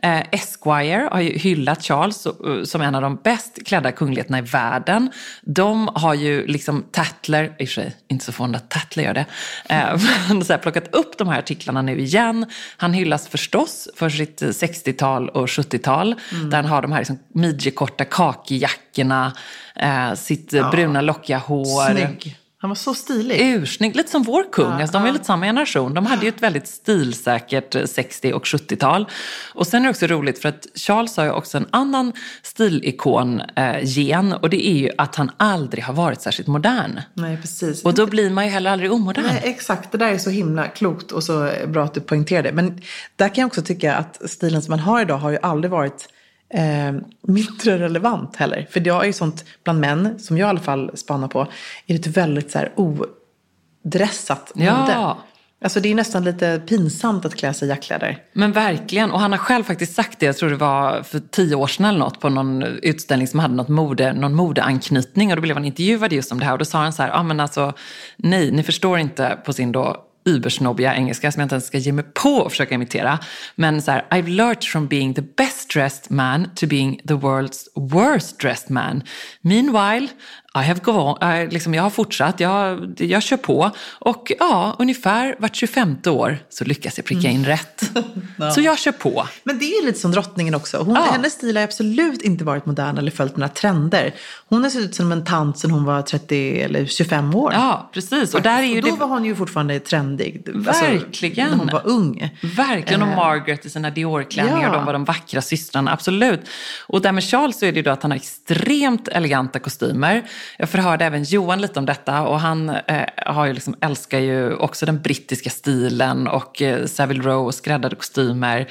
Eh, 0.02 0.20
Esquire 0.32 1.08
har 1.12 1.20
ju 1.20 1.38
hyllat 1.38 1.82
Charles 1.82 2.26
eh, 2.26 2.32
som 2.64 2.80
en 2.80 2.94
av 2.94 3.02
de 3.02 3.16
bäst 3.24 3.66
klädda 3.66 3.92
kungligheterna 3.92 4.38
i 4.38 4.42
världen. 4.42 5.10
De 5.42 5.88
har 5.94 6.14
ju 6.14 6.46
liksom 6.46 6.84
Tatler, 6.90 7.44
i 7.58 7.64
och 7.64 7.68
för 7.68 7.74
sig 7.74 7.96
inte 8.08 8.24
så 8.24 8.32
fond 8.32 8.56
att 8.56 8.70
Tatler 8.70 9.04
gör 9.04 9.14
det, 9.14 9.26
eh, 9.68 10.00
men 10.28 10.44
så 10.44 10.52
här, 10.52 10.60
plockat 10.60 10.94
upp 10.94 11.18
de 11.18 11.28
här 11.28 11.38
artiklarna 11.38 11.82
nu 11.82 12.00
igen. 12.00 12.46
Han 12.76 12.92
hyllas 12.92 13.28
förstås 13.28 13.88
för 13.96 14.10
sitt 14.10 14.42
60-tal 14.42 15.28
och 15.28 15.46
70-tal, 15.46 16.14
där 16.50 16.56
han 16.56 16.64
har 16.64 16.82
de 16.82 16.92
här 16.92 16.98
liksom 16.98 17.18
midjekorta 17.32 18.04
kakijackorna, 18.04 19.32
eh, 19.80 20.14
sitt 20.14 20.52
eh, 20.52 20.70
bruna 20.70 21.00
lockiga 21.00 21.38
hår. 21.38 21.92
Snygg. 21.92 22.38
Han 22.64 22.68
var 22.70 22.74
så 22.74 22.94
stilig. 22.94 23.40
Ursnygg, 23.40 23.96
lite 23.96 24.10
som 24.10 24.22
vår 24.22 24.52
kung. 24.52 24.72
alltså, 24.72 24.98
de 24.98 25.06
är 25.06 25.12
lite 25.12 25.24
samma 25.24 25.46
generation. 25.46 25.94
De 25.94 26.06
hade 26.06 26.22
ju 26.22 26.28
ett 26.28 26.42
väldigt 26.42 26.68
stilsäkert 26.68 27.74
eh, 27.74 27.84
60 27.84 28.32
och 28.32 28.44
70-tal. 28.44 29.08
Och 29.54 29.66
sen 29.66 29.80
är 29.80 29.84
det 29.84 29.90
också 29.90 30.06
roligt 30.06 30.38
för 30.42 30.48
att 30.48 30.66
Charles 30.74 31.16
har 31.16 31.24
ju 31.24 31.30
också 31.30 31.58
en 31.58 31.66
annan 31.70 32.12
stilikon-gen. 32.42 34.32
och 34.32 34.50
det 34.50 34.66
är 34.66 34.76
ju 34.76 34.90
att 34.98 35.16
han 35.16 35.30
aldrig 35.36 35.84
har 35.84 35.94
varit 35.94 36.20
särskilt 36.20 36.48
modern. 36.48 37.00
Nej, 37.14 37.36
precis. 37.36 37.84
Och 37.84 37.94
då 37.94 38.06
blir 38.06 38.30
man 38.30 38.44
ju 38.44 38.50
heller 38.50 38.70
aldrig 38.70 38.92
omodern. 38.92 39.24
Nej, 39.26 39.40
exakt. 39.44 39.92
Det 39.92 39.98
där 39.98 40.08
är 40.08 40.18
så 40.18 40.30
himla 40.30 40.68
klokt 40.68 41.12
och 41.12 41.24
så 41.24 41.50
bra 41.66 41.84
att 41.84 41.94
du 41.94 42.00
poängterar 42.00 42.42
det. 42.42 42.52
Men 42.52 42.80
där 43.16 43.28
kan 43.28 43.42
jag 43.42 43.46
också 43.46 43.62
tycka 43.62 43.94
att 43.94 44.30
stilen 44.30 44.62
som 44.62 44.72
man 44.72 44.80
har 44.80 45.00
idag 45.02 45.18
har 45.18 45.30
ju 45.30 45.38
aldrig 45.42 45.70
varit 45.70 46.08
eh, 46.54 46.92
mindre 47.22 47.78
relevant 47.78 48.36
heller. 48.36 48.68
För 48.70 48.80
det 48.80 48.90
är 48.90 49.04
ju 49.04 49.12
sånt 49.12 49.44
bland 49.64 49.80
män, 49.80 50.18
som 50.18 50.38
jag 50.38 50.46
i 50.46 50.48
alla 50.48 50.60
fall 50.60 50.96
spanar 50.96 51.28
på, 51.28 51.40
är 51.86 51.94
det 51.94 51.94
ett 51.94 52.06
väldigt 52.06 52.50
så 52.50 52.58
här 52.58 52.72
odressat 52.76 54.52
mode. 54.54 54.92
Ja. 54.92 55.18
Alltså 55.64 55.80
det 55.80 55.90
är 55.90 55.94
nästan 55.94 56.24
lite 56.24 56.62
pinsamt 56.66 57.24
att 57.24 57.34
klä 57.34 57.54
sig 57.54 57.68
i 57.68 57.70
jackkläder. 57.70 58.18
Men 58.32 58.52
verkligen, 58.52 59.10
och 59.10 59.20
han 59.20 59.32
har 59.32 59.38
själv 59.38 59.64
faktiskt 59.64 59.94
sagt 59.94 60.20
det, 60.20 60.26
jag 60.26 60.36
tror 60.36 60.50
det 60.50 60.56
var 60.56 61.02
för 61.02 61.20
tio 61.30 61.54
år 61.54 61.66
sedan 61.66 61.86
eller 61.86 61.98
något, 61.98 62.20
på 62.20 62.28
någon 62.28 62.62
utställning 62.62 63.28
som 63.28 63.40
hade 63.40 63.54
något 63.54 63.68
mode, 63.68 64.12
någon 64.12 64.34
modeanknytning 64.34 65.30
och 65.30 65.36
då 65.36 65.42
blev 65.42 65.56
han 65.56 65.64
intervjuad 65.64 66.12
just 66.12 66.32
om 66.32 66.38
det 66.38 66.44
här 66.44 66.52
och 66.52 66.58
då 66.58 66.64
sa 66.64 66.78
han 66.78 66.92
så 66.92 67.02
här, 67.02 67.08
ja 67.08 67.18
ah, 67.18 67.22
men 67.22 67.40
alltså 67.40 67.72
nej, 68.16 68.50
ni 68.50 68.62
förstår 68.62 68.98
inte 68.98 69.38
på 69.44 69.52
sin 69.52 69.72
då 69.72 70.04
übersnobbiga 70.24 70.94
engelska 70.94 71.32
som 71.32 71.40
jag 71.40 71.44
inte 71.44 71.54
ens 71.54 71.66
ska 71.66 71.78
ge 71.78 71.92
mig 71.92 72.04
på 72.04 72.44
att 72.44 72.52
försöka 72.52 72.74
imitera. 72.74 73.18
Men 73.54 73.82
så 73.82 73.90
här, 73.90 74.06
I've 74.10 74.28
learned 74.28 74.64
from 74.64 74.86
being 74.86 75.14
the 75.14 75.22
best 75.22 75.70
dressed 75.70 76.10
man 76.10 76.50
to 76.54 76.66
being 76.66 77.00
the 77.04 77.14
world's 77.14 77.66
worst 77.74 78.38
dressed 78.38 78.70
man. 78.70 79.02
Meanwhile, 79.40 80.08
i 80.58 80.62
have 80.62 80.80
go 80.82 80.92
on, 80.92 81.28
uh, 81.28 81.48
liksom 81.48 81.74
jag 81.74 81.82
har 81.82 81.90
fortsatt, 81.90 82.40
jag, 82.40 82.94
jag 82.98 83.22
kör 83.22 83.36
på 83.36 83.70
och 83.98 84.32
ja, 84.38 84.76
ungefär 84.78 85.36
vart 85.38 85.56
25 85.56 85.96
år 86.06 86.38
så 86.48 86.64
lyckas 86.64 86.98
jag 86.98 87.04
pricka 87.04 87.28
in 87.28 87.44
rätt. 87.44 87.90
Så 88.54 88.60
jag 88.60 88.78
kör 88.78 88.92
på. 88.92 89.26
Men 89.44 89.58
det 89.58 89.64
är 89.64 89.86
lite 89.86 89.98
som 89.98 90.10
drottningen 90.10 90.54
också. 90.54 90.78
Hon, 90.78 90.94
Ja. 90.94 91.08
Hennes 91.12 91.32
stil 91.32 91.56
har 91.56 91.64
absolut 91.64 92.22
inte 92.22 92.44
varit 92.44 92.66
modern 92.66 92.98
eller 92.98 93.10
följt 93.10 93.36
några 93.36 93.48
trender. 93.48 94.14
Hon 94.48 94.62
har 94.62 94.70
sett 94.70 94.80
ut 94.80 94.94
som 94.94 95.12
en 95.12 95.24
tant 95.24 95.58
sedan 95.58 95.70
hon 95.70 95.84
var 95.84 96.02
30 96.02 96.60
eller 96.60 96.86
25 96.86 97.34
år. 97.34 97.52
Ja, 97.52 97.90
precis. 97.92 98.34
Och 98.34 98.42
där 98.42 98.58
är 98.58 98.62
ju 98.62 98.76
och 98.76 98.82
då 98.82 98.90
det... 98.90 99.00
var 99.00 99.06
hon 99.06 99.24
ju 99.24 99.36
fortfarande 99.36 99.80
trendig. 99.80 100.42
Verkligen. 100.54 101.50
när 101.50 101.56
hon 101.56 101.66
var 101.66 101.82
ung. 101.84 102.38
Verkligen, 102.42 103.02
och 103.02 103.08
Margaret 103.08 103.66
i 103.66 103.70
sina 103.70 103.90
Dior-klänningar, 103.90 104.62
ja. 104.62 104.72
de 104.72 104.84
var 104.84 104.92
de 104.92 105.04
vackra 105.04 105.42
systrarna, 105.42 105.92
absolut. 105.92 106.40
Och 106.86 107.02
där 107.02 107.12
med 107.12 107.24
Charles 107.24 107.58
så 107.58 107.66
är 107.66 107.72
det 107.72 107.76
ju 107.76 107.82
då 107.82 107.90
att 107.90 108.02
han 108.02 108.10
har 108.10 108.16
extremt 108.16 109.08
eleganta 109.08 109.58
kostymer. 109.58 110.24
Jag 110.56 110.68
förhörde 110.68 111.04
även 111.04 111.24
Johan 111.24 111.60
lite 111.60 111.78
om 111.78 111.86
detta 111.86 112.22
och 112.22 112.40
han 112.40 112.68
eh, 112.68 113.06
har 113.16 113.46
ju 113.46 113.52
liksom, 113.52 113.76
älskar 113.80 114.18
ju 114.18 114.54
också 114.54 114.86
den 114.86 115.02
brittiska 115.02 115.50
stilen 115.50 116.28
och 116.28 116.62
eh, 116.62 116.86
Savile 116.86 117.22
Row 117.22 117.46
och 117.46 117.54
skräddade 117.54 117.96
kostymer. 117.96 118.68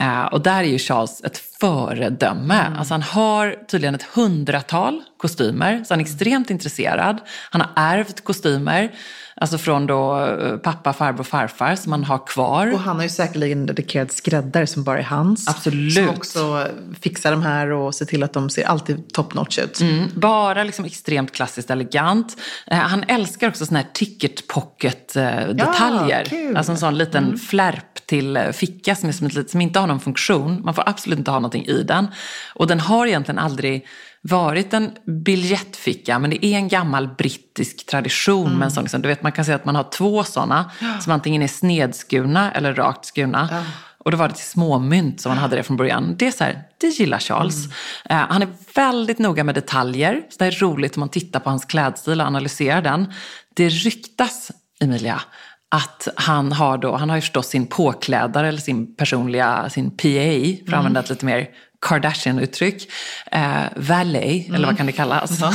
Eh, 0.00 0.24
och 0.24 0.40
där 0.40 0.58
är 0.58 0.68
ju 0.68 0.78
Charles 0.78 1.24
ett 1.24 1.38
föredöme. 1.60 2.60
Mm. 2.66 2.78
Alltså 2.78 2.94
han 2.94 3.02
har 3.02 3.56
tydligen 3.68 3.94
ett 3.94 4.02
hundratal 4.02 5.02
kostymer, 5.16 5.84
så 5.84 5.94
han 5.94 6.00
är 6.00 6.04
extremt 6.04 6.50
intresserad. 6.50 7.20
Han 7.50 7.60
har 7.60 7.70
ärvt 7.76 8.24
kostymer, 8.24 8.92
alltså 9.36 9.58
från 9.58 9.86
då 9.86 10.26
eh, 10.26 10.56
pappa, 10.56 10.92
farbror, 10.92 11.24
farfar 11.24 11.76
som 11.76 11.92
han 11.92 12.04
har 12.04 12.26
kvar. 12.26 12.72
Och 12.72 12.78
han 12.78 12.96
har 12.96 13.02
ju 13.02 13.08
säkerligen 13.08 13.58
en 13.58 13.66
dedikerad 13.66 14.12
skräddare 14.12 14.66
som 14.66 14.84
bara 14.84 14.98
är 14.98 15.02
hans. 15.02 15.48
Absolut. 15.48 15.94
Som 15.94 16.08
också 16.08 16.68
fixar 17.00 17.30
de 17.30 17.42
här 17.42 17.70
och 17.70 17.94
ser 17.94 18.04
till 18.04 18.22
att 18.22 18.32
de 18.32 18.50
ser 18.50 18.64
alltid 18.64 19.12
top 19.12 19.34
notch 19.34 19.58
ut. 19.58 19.80
Mm, 19.80 20.08
bara 20.14 20.64
liksom 20.64 20.84
extremt 20.84 21.32
klassiskt 21.32 21.70
elegant. 21.70 22.36
Eh, 22.66 22.78
han 22.78 23.04
älskar 23.08 23.48
också 23.48 23.66
såna 23.66 23.78
här 23.78 23.88
ticket 23.92 24.46
pocket 24.46 25.16
eh, 25.16 25.48
detaljer. 25.48 26.28
Mm. 26.32 26.56
alltså 26.56 26.72
en 26.72 26.78
sån 26.78 26.98
liten 26.98 27.38
flärp 27.38 28.06
till 28.06 28.38
ficka 28.52 28.94
som, 28.94 29.08
är 29.08 29.12
som, 29.12 29.26
ett, 29.26 29.50
som 29.50 29.60
inte 29.60 29.78
har 29.78 29.86
någon 29.86 30.00
funktion. 30.00 30.62
Man 30.64 30.74
får 30.74 30.88
absolut 30.88 31.18
inte 31.18 31.30
ha 31.30 31.38
någonting 31.38 31.66
i 31.66 31.82
den. 31.82 32.06
Och 32.54 32.66
den 32.66 32.80
har 32.80 33.06
egentligen 33.06 33.38
aldrig 33.38 33.86
varit 34.28 34.74
en 34.74 34.90
biljettficka 35.06 36.18
men 36.18 36.30
det 36.30 36.46
är 36.46 36.56
en 36.56 36.68
gammal 36.68 37.08
brittisk 37.08 37.86
tradition 37.86 38.58
med 38.58 38.64
en 38.64 38.70
sån. 38.70 38.84
Liksom, 38.84 39.02
du 39.02 39.08
vet, 39.08 39.22
man 39.22 39.32
kan 39.32 39.44
säga 39.44 39.56
att 39.56 39.64
man 39.64 39.76
har 39.76 39.90
två 39.90 40.24
sådana 40.24 40.70
som 41.00 41.12
antingen 41.12 41.42
är 41.42 41.48
snedskurna 41.48 42.52
eller 42.52 42.74
rakt 42.74 43.04
skurna. 43.04 43.64
Och 44.04 44.10
då 44.10 44.16
var 44.16 44.28
det 44.28 44.34
till 44.34 44.44
småmynt 44.44 45.20
som 45.20 45.30
han 45.30 45.38
hade 45.38 45.56
det 45.56 45.62
från 45.62 45.76
början. 45.76 46.14
Det 46.18 46.26
är 46.26 46.30
så 46.30 46.44
här, 46.44 46.62
det 46.80 46.86
gillar 46.86 47.18
Charles. 47.18 47.66
Eh, 48.04 48.16
han 48.16 48.42
är 48.42 48.48
väldigt 48.74 49.18
noga 49.18 49.44
med 49.44 49.54
detaljer. 49.54 50.22
Så 50.30 50.36
det 50.38 50.46
är 50.46 50.50
roligt 50.50 50.96
om 50.96 51.00
man 51.00 51.08
tittar 51.08 51.40
på 51.40 51.50
hans 51.50 51.64
klädstil 51.64 52.20
och 52.20 52.26
analyserar 52.26 52.82
den. 52.82 53.12
Det 53.54 53.68
ryktas, 53.68 54.50
Emilia, 54.80 55.20
att 55.68 56.08
han 56.16 56.52
har 56.52 56.78
då, 56.78 56.96
han 56.96 57.08
har 57.08 57.16
ju 57.16 57.22
förstås 57.22 57.46
sin 57.46 57.66
påklädare 57.66 58.48
eller 58.48 58.60
sin 58.60 58.96
personliga, 58.96 59.70
sin 59.70 59.90
PA, 59.90 60.64
för 60.64 60.72
att 60.72 60.78
använda 60.78 61.00
ett 61.00 61.10
lite 61.10 61.26
mer 61.26 61.48
Kardashian-uttryck. 61.84 62.88
Eh, 63.32 63.62
valet, 63.76 64.48
eller 64.54 64.66
vad 64.66 64.76
kan 64.76 64.86
det 64.86 64.92
kallas? 64.92 65.40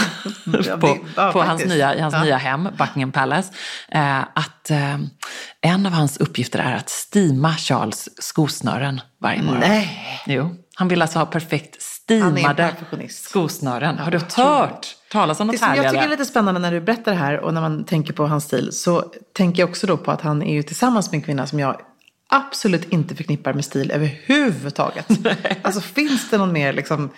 Ja, 0.68 0.78
på 0.78 0.88
det- 0.88 1.00
ja, 1.16 1.32
på 1.32 1.42
hans 1.42 1.66
nya, 1.66 1.96
i 1.96 2.00
hans 2.00 2.14
Ja. 2.14 2.24
nya 2.24 2.38
hem, 2.38 2.70
Buckingham 2.78 3.12
Palace. 3.12 3.54
Eh, 3.92 4.20
att 4.20 4.70
eh, 4.72 4.98
en 5.62 5.86
av 5.86 5.92
hans 5.92 6.18
uppgifter 6.18 6.60
är 6.60 6.76
att 6.76 6.90
stima 6.90 7.54
Charles 7.54 8.10
skosnören 8.22 9.02
varje 9.22 9.42
morgon. 9.42 9.60
Nej. 9.60 10.22
Jo, 10.28 10.56
han 10.76 10.88
vill 10.88 11.02
alltså 11.02 11.20
ha 11.20 11.26
perfekt 11.26 11.82
stimade 11.82 12.74
skosnören. 13.10 13.98
Har 13.98 14.12
du 14.12 14.20
hört 14.36 14.88
talas 15.12 15.40
om 15.40 15.48
Det 15.48 15.52
något 15.54 15.60
som 15.60 15.68
jag 15.68 15.76
tycker 15.76 15.86
härligare? 15.88 16.06
är 16.06 16.10
lite 16.10 16.26
spännande 16.26 16.60
när 16.60 16.72
du 16.72 16.82
berättar 16.82 17.12
det 17.12 17.18
här 17.18 17.40
och 17.40 17.54
när 17.54 17.62
man 17.62 17.84
tänker 17.86 18.14
på 18.14 18.28
hans 18.28 18.44
stil 18.44 18.70
så 18.72 19.04
tänker 19.38 19.60
jag 19.64 19.70
också 19.70 19.88
då 19.88 19.98
på 19.98 20.12
att 20.12 20.22
han 20.22 20.44
är 20.44 20.54
ju 20.54 20.64
tillsammans 20.64 21.12
med 21.12 21.18
en 21.18 21.22
kvinna 21.22 21.48
som 21.48 21.60
jag 21.60 21.82
absolut 22.30 22.94
inte 22.94 23.16
förknippar 23.16 23.54
med 23.54 23.66
stil 23.66 23.92
överhuvudtaget. 23.92 25.08
alltså 25.62 25.82
finns 25.82 26.30
det 26.30 26.38
någon 26.38 26.54
mer 26.54 26.74
liksom 26.74 27.10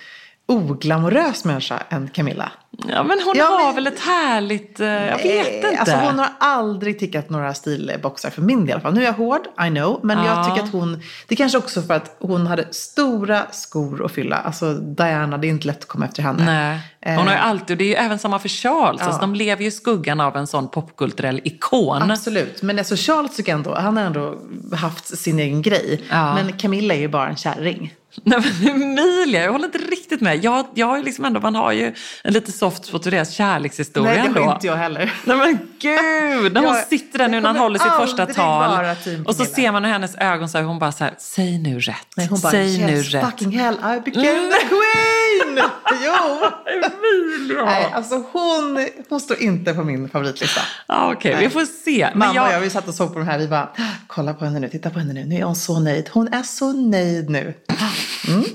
oglamorös 0.51 1.45
människa 1.45 1.79
än 1.89 2.07
Camilla? 2.07 2.51
Ja, 2.87 3.03
men 3.03 3.19
hon 3.25 3.33
Ja, 3.37 3.45
har 3.45 3.65
men- 3.65 3.75
väl 3.75 3.87
ett 3.87 3.99
härligt... 3.99 4.79
Eh, 4.79 4.87
jag 4.87 5.17
vet 5.17 5.47
Eh, 5.47 5.55
inte. 5.55 5.75
Alltså 5.79 5.95
hon 5.95 6.19
har 6.19 6.29
aldrig 6.39 6.99
tickat 6.99 7.29
några 7.29 7.53
stilboxar 7.53 8.29
för 8.29 8.41
min 8.41 8.59
del 8.59 8.69
i 8.69 8.71
alla 8.73 8.81
fall. 8.81 8.93
Nu 8.93 9.01
är 9.01 9.05
jag 9.05 9.13
hård, 9.13 9.41
I 9.67 9.69
know. 9.69 9.99
Men 10.03 10.17
Ja. 10.17 10.25
jag 10.25 10.45
tycker 10.49 10.67
att 10.67 10.71
hon, 10.73 11.01
det 11.27 11.35
kanske 11.35 11.57
också 11.57 11.81
för 11.81 11.93
att 11.93 12.15
hon 12.19 12.47
hade 12.47 12.67
stora 12.73 13.41
skor 13.51 14.05
att 14.05 14.11
fylla. 14.11 14.35
Alltså 14.37 14.73
Diana, 14.73 15.37
det 15.37 15.47
är 15.47 15.49
inte 15.49 15.67
lätt 15.67 15.79
att 15.79 15.87
komma 15.87 16.05
efter 16.05 16.23
henne. 16.23 16.45
Nej. 16.45 17.15
Hon 17.17 17.27
har 17.27 17.33
ju 17.35 17.39
alltid, 17.39 17.71
och 17.73 17.77
det 17.77 17.83
är 17.83 17.87
ju 17.87 17.93
även 17.95 18.19
samma 18.19 18.39
för 18.39 18.49
Charles. 18.49 19.01
Ja. 19.01 19.05
Alltså, 19.07 19.21
de 19.21 19.35
lever 19.35 19.61
ju 19.61 19.67
i 19.67 19.71
skuggan 19.71 20.19
av 20.19 20.37
en 20.37 20.47
sån 20.47 20.67
popkulturell 20.69 21.41
ikon. 21.43 22.11
Absolut, 22.11 22.61
men 22.61 22.77
alltså 22.79 22.95
Charles 22.97 23.35
tycker 23.35 23.51
jag 23.51 23.57
ändå, 23.57 23.75
han 23.75 23.97
har 23.97 24.03
ändå 24.03 24.35
haft 24.75 25.17
sin 25.17 25.39
egen 25.39 25.61
grej. 25.61 26.01
Ja. 26.09 26.33
Men 26.35 26.53
Camilla 26.53 26.93
är 26.93 26.99
ju 26.99 27.07
bara 27.07 27.27
en 27.29 27.35
kärring. 27.35 27.93
Nej 28.23 28.39
men 28.63 28.69
Emilia, 28.69 29.43
jag 29.43 29.51
håller 29.51 29.65
inte 29.65 29.77
riktigt 29.77 30.21
med. 30.21 30.43
Jag, 30.43 30.65
jag 30.73 30.87
har 30.87 30.99
liksom 31.03 31.25
ändå, 31.25 31.39
man 31.39 31.55
har 31.55 31.71
ju 31.71 31.93
en 32.23 32.33
lite 32.33 32.51
soft 32.51 32.85
spot 32.85 33.03
för 33.03 33.11
deras 33.11 33.31
kärlekshistoria 33.31 34.13
Nej, 34.23 34.31
det 34.33 34.39
har 34.41 34.53
inte 34.53 34.67
jag 34.67 34.75
heller. 34.75 35.13
Nej 35.23 35.37
men 35.37 35.59
gud! 35.79 36.53
När 36.53 36.61
hon 36.61 36.75
Jag- 36.75 36.87
sitter 36.87 37.19
där 37.19 37.27
nu 37.27 37.39
när 37.39 37.47
han 37.47 37.57
håller 37.57 37.79
sitt 37.79 37.93
första 37.93 38.25
tal. 38.25 38.85
Och 39.25 39.35
så 39.35 39.45
ser 39.45 39.71
man 39.71 39.85
i 39.85 39.87
hennes 39.87 40.15
ögon 40.15 40.49
så 40.49 40.57
här, 40.57 40.65
hon 40.65 40.79
bara 40.79 40.91
så 40.91 41.03
här, 41.03 41.13
säg 41.17 41.57
nu 41.59 41.79
rätt. 41.79 42.07
Nej, 42.15 42.27
hon 42.27 42.39
bara, 42.39 42.51
säg 42.51 42.85
nu 42.85 42.91
yes, 42.93 43.09
rätt. 43.13 43.25
fucking 43.25 43.51
hell, 43.59 43.73
I 43.75 43.99
became 44.11 44.51
the 44.51 44.67
queen! 44.67 45.50
jo! 46.05 46.47
Emilia! 46.65 47.65
Nej, 47.65 47.91
alltså 47.93 48.15
hon, 48.31 48.87
hon 49.09 49.19
står 49.19 49.41
inte 49.41 49.73
på 49.73 49.83
min 49.83 50.09
favoritlista. 50.09 50.61
Ja, 50.87 51.13
Okej, 51.13 51.35
vi 51.39 51.49
får 51.49 51.65
se. 51.65 52.09
Men 52.09 52.19
Mamma 52.19 52.31
och 52.31 52.35
jag, 52.35 52.53
jag, 52.53 52.59
vi 52.59 52.69
satt 52.69 52.87
och 52.87 52.93
såg 52.93 53.13
på 53.13 53.19
de 53.19 53.25
här, 53.25 53.37
vi 53.39 53.47
bara, 53.47 53.69
kolla 54.07 54.33
på 54.33 54.45
henne 54.45 54.59
nu, 54.59 54.69
titta 54.69 54.89
på 54.89 54.99
henne 54.99 55.13
nu, 55.13 55.25
nu 55.25 55.35
är 55.35 55.43
hon 55.43 55.55
så 55.55 55.79
nöjd. 55.79 56.09
Hon 56.13 56.33
är 56.33 56.43
så 56.43 56.73
nöjd 56.73 57.29
nu. 57.29 57.53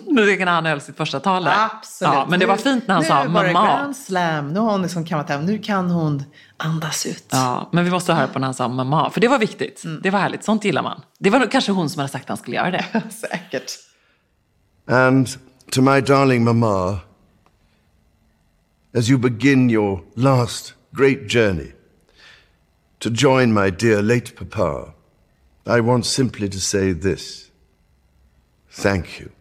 nu 0.06 0.26
tycker 0.26 0.44
när 0.44 0.52
han 0.52 0.66
höll 0.66 0.80
sitt 0.80 0.96
första 0.96 1.20
tal 1.20 1.44
där. 1.44 1.54
Absolut. 1.72 2.14
Ja, 2.14 2.26
men 2.28 2.40
det 2.40 2.46
var 2.46 2.56
Nu- 2.56 2.62
fint 2.62 2.86
när 2.88 2.94
han 2.94 3.02
nu 3.02 3.08
sa 3.08 3.24
var 3.24 3.44
det 3.44 3.52
mamma. 3.52 3.78
grand 3.78 3.96
slam, 3.96 4.52
nu 4.52 4.60
har 4.60 4.70
hon 4.72 4.82
liksom 4.82 5.04
kammat 5.06 5.28
hem, 5.28 5.46
nu 5.46 5.58
kan 5.58 5.90
hon 5.90 6.24
andas 6.56 7.06
ut. 7.06 7.24
Ja, 7.30 7.68
men 7.72 7.84
vi 7.84 7.90
måste 7.90 8.12
höra 8.12 8.26
på 8.28 8.38
när 8.38 8.46
han 8.46 8.54
sa 8.54 8.68
mamma. 8.68 9.10
För 9.10 9.20
det 9.20 9.28
var 9.28 9.38
viktigt. 9.38 9.84
Mm. 9.84 10.00
Det 10.02 10.10
var 10.10 10.18
härligt. 10.20 10.44
Sånt 10.44 10.64
gillar 10.64 10.82
man. 10.82 11.00
Det 11.18 11.30
var 11.30 11.46
kanske 11.50 11.72
hon 11.72 11.90
som 11.90 12.00
hade 12.00 12.12
sagt 12.12 12.24
att 12.24 12.28
han 12.28 12.36
skulle 12.36 12.56
göra 12.56 12.70
det. 12.70 12.84
Säkert. 13.10 13.72
And 14.90 15.28
to 15.70 15.82
my 15.82 16.00
darling 16.00 16.44
mamma, 16.44 17.04
as 18.94 19.08
you 19.08 19.18
begin 19.18 19.68
your 19.68 20.02
last 20.14 20.72
great 20.94 21.26
journey 21.26 21.72
to 23.00 23.10
join 23.10 23.52
my 23.52 23.70
dear 23.70 24.00
late 24.00 24.34
papa, 24.36 24.94
I 25.66 25.80
want 25.80 26.06
simply 26.06 26.48
to 26.48 26.60
say 26.60 26.92
this. 26.92 27.50
Thank 28.70 29.20
you. 29.20 29.35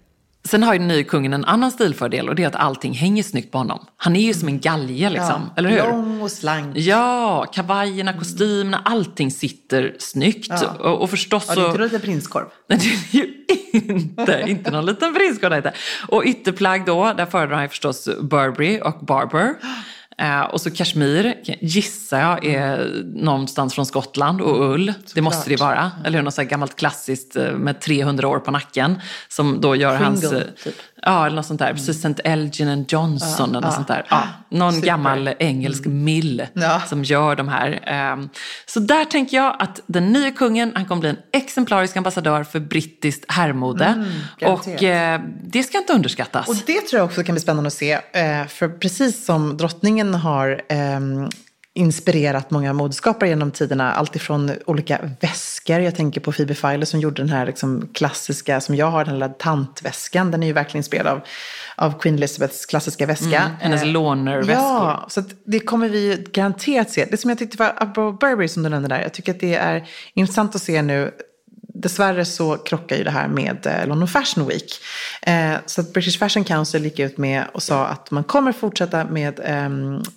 Sen 0.45 0.63
har 0.63 0.73
ju 0.73 0.79
den 0.79 0.87
nya 0.87 1.03
kungen 1.03 1.33
en 1.33 1.45
annan 1.45 1.71
stilfördel 1.71 2.29
och 2.29 2.35
det 2.35 2.43
är 2.43 2.47
att 2.47 2.55
allting 2.55 2.93
hänger 2.93 3.23
snyggt 3.23 3.51
på 3.51 3.57
honom. 3.57 3.85
Han 3.97 4.15
är 4.15 4.21
ju 4.21 4.33
som 4.33 4.47
en 4.47 4.59
galge 4.59 5.09
liksom, 5.09 5.49
eller 5.57 5.69
hur? 5.69 5.77
Lång 5.77 6.21
och 6.21 6.31
slank. 6.31 6.77
Ja, 6.77 7.45
kavajerna, 7.53 8.13
kostymerna, 8.13 8.81
allting 8.85 9.31
sitter 9.31 9.95
snyggt. 9.99 10.51
Och, 10.79 11.01
och 11.01 11.09
förstås 11.09 11.45
Ja, 11.47 11.55
det 11.55 11.61
är 11.61 11.63
så... 11.63 11.69
inte 11.71 11.83
lite 11.83 11.99
prinskorv. 11.99 12.45
Nej, 12.69 12.79
det 12.79 13.17
är 13.17 13.21
ju 13.21 13.33
inte, 13.73 14.43
inte 14.47 14.71
någon 14.71 14.85
liten 14.85 15.13
prinskorv 15.13 15.53
inte. 15.53 15.73
Och 16.07 16.23
ytterplagg 16.25 16.85
då, 16.85 17.13
där 17.17 17.25
föredrar 17.25 17.55
han 17.57 17.69
förstås 17.69 18.09
Burberry 18.21 18.79
och 18.79 18.99
Barber. 19.05 19.55
Eh, 20.17 20.41
och 20.41 20.61
så 20.61 20.71
kashmir, 20.71 21.35
gissar 21.59 22.19
jag, 22.19 22.45
är 22.45 23.03
någonstans 23.05 23.73
från 23.73 23.85
Skottland 23.85 24.41
och 24.41 24.73
ull. 24.73 24.93
Det 25.15 25.21
måste 25.21 25.49
det 25.49 25.59
vara. 25.59 25.91
Eller 26.05 26.17
hur? 26.17 26.23
Något 26.23 26.33
så 26.33 26.43
gammalt 26.43 26.75
klassiskt 26.75 27.35
eh, 27.35 27.51
med 27.51 27.81
300 27.81 28.27
år 28.27 28.39
på 28.39 28.51
nacken. 28.51 29.01
Som 29.27 29.61
då 29.61 29.75
gör 29.75 29.95
hans... 29.95 30.21
Pringle, 30.21 30.39
eh, 30.39 30.63
typ. 30.63 30.75
Ja, 31.07 31.25
eller 31.25 31.35
något 31.35 31.45
sånt 31.45 31.59
där. 31.59 31.73
Precis, 31.73 32.05
St. 32.05 32.21
Elgin 32.23 32.67
and 32.69 32.85
Johnson 32.93 33.49
eller 33.49 33.61
något 33.61 33.73
sånt 33.73 33.87
där. 33.87 34.05
Ja, 34.09 34.23
någon 34.49 34.73
Super. 34.73 34.87
gammal 34.87 35.29
engelsk 35.39 35.85
mill 35.85 36.45
Ja. 36.53 36.81
som 36.87 37.03
gör 37.03 37.35
de 37.35 37.47
här. 37.47 37.79
Ehm, 37.83 38.29
Så 38.65 38.79
där 38.79 39.05
tänker 39.05 39.37
jag 39.37 39.55
att 39.59 39.79
den 39.87 40.11
nya 40.13 40.31
kungen, 40.31 40.71
han 40.75 40.85
kommer 40.85 40.99
bli 40.99 41.09
en 41.09 41.17
exemplarisk 41.33 41.97
ambassadör 41.97 42.43
för 42.43 42.59
brittiskt 42.59 43.25
herrmode. 43.31 44.05
och 44.33 44.39
garanterat. 44.65 45.21
eh, 45.21 45.27
det 45.43 45.63
ska 45.63 45.77
inte 45.77 45.93
underskattas. 45.93 46.47
Och 46.47 46.55
det 46.65 46.81
tror 46.81 46.99
jag 46.99 47.05
också 47.05 47.23
kan 47.23 47.35
bli 47.35 47.41
spännande 47.41 47.67
att 47.67 47.73
se. 47.73 47.91
eh, 47.93 48.47
För 48.47 48.67
precis 48.69 49.25
som 49.25 49.57
drottningen 49.57 50.13
har 50.13 50.61
ehm, 50.69 51.29
inspirerat 51.77 52.51
många 52.51 52.73
modeskapare 52.73 53.29
genom 53.29 53.51
tiderna. 53.51 53.93
Alltifrån 53.93 54.51
olika 54.65 54.99
väskor. 55.21 55.79
Jag 55.79 55.95
tänker 55.95 56.21
på 56.21 56.31
Phoebe 56.31 56.55
Filer 56.55 56.85
som 56.85 56.99
gjorde 56.99 57.21
den 57.21 57.29
här 57.29 57.45
liksom 57.45 57.89
klassiska, 57.93 58.61
som 58.61 58.75
jag 58.75 58.91
har, 58.91 59.05
den 59.05 59.13
lilla 59.13 59.29
tantväskan. 59.29 60.31
Den 60.31 60.43
är 60.43 60.47
ju 60.47 60.53
verkligen 60.53 60.79
inspirerad 60.79 61.07
av, 61.07 61.21
av 61.75 61.99
Queen 61.99 62.15
Elizabeths 62.15 62.65
klassiska 62.65 63.05
väska. 63.05 63.41
Mm, 63.41 63.51
hennes 63.59 63.85
Eh, 63.85 63.91
lånerväskor. 63.91 64.65
Ja, 64.65 65.05
så 65.09 65.23
det 65.45 65.59
kommer 65.59 65.89
vi 65.89 66.25
garanterat 66.33 66.91
se. 66.91 67.05
Det 67.05 67.17
som 67.17 67.29
jag 67.29 67.39
tyckte 67.39 67.57
var, 67.57 67.73
apropå 67.77 68.11
Burberry 68.11 68.47
som 68.47 68.63
du 68.63 68.69
nämnde 68.69 68.89
där, 68.89 69.01
jag 69.01 69.13
tycker 69.13 69.31
att 69.31 69.39
det 69.39 69.55
är 69.55 69.87
intressant 70.13 70.55
att 70.55 70.61
se 70.61 70.81
nu 70.81 71.11
Dessvärre 71.75 72.25
så 72.25 72.57
krockar 72.57 72.95
ju 72.95 73.03
det 73.03 73.11
här 73.11 73.27
med 73.27 73.67
eh, 73.67 73.87
London 73.87 74.07
Fashion 74.07 74.47
Week. 74.47 74.71
Eh, 75.21 75.53
så 75.65 75.81
att 75.81 75.93
British 75.93 76.19
Fashion 76.19 76.43
Council 76.43 76.83
gick 76.83 76.99
ut 76.99 77.17
med 77.17 77.45
och 77.53 77.63
sa 77.63 77.85
att 77.85 78.11
man 78.11 78.23
kommer 78.23 78.51
fortsätta 78.51 79.05
med 79.05 79.39
eh, 79.43 79.69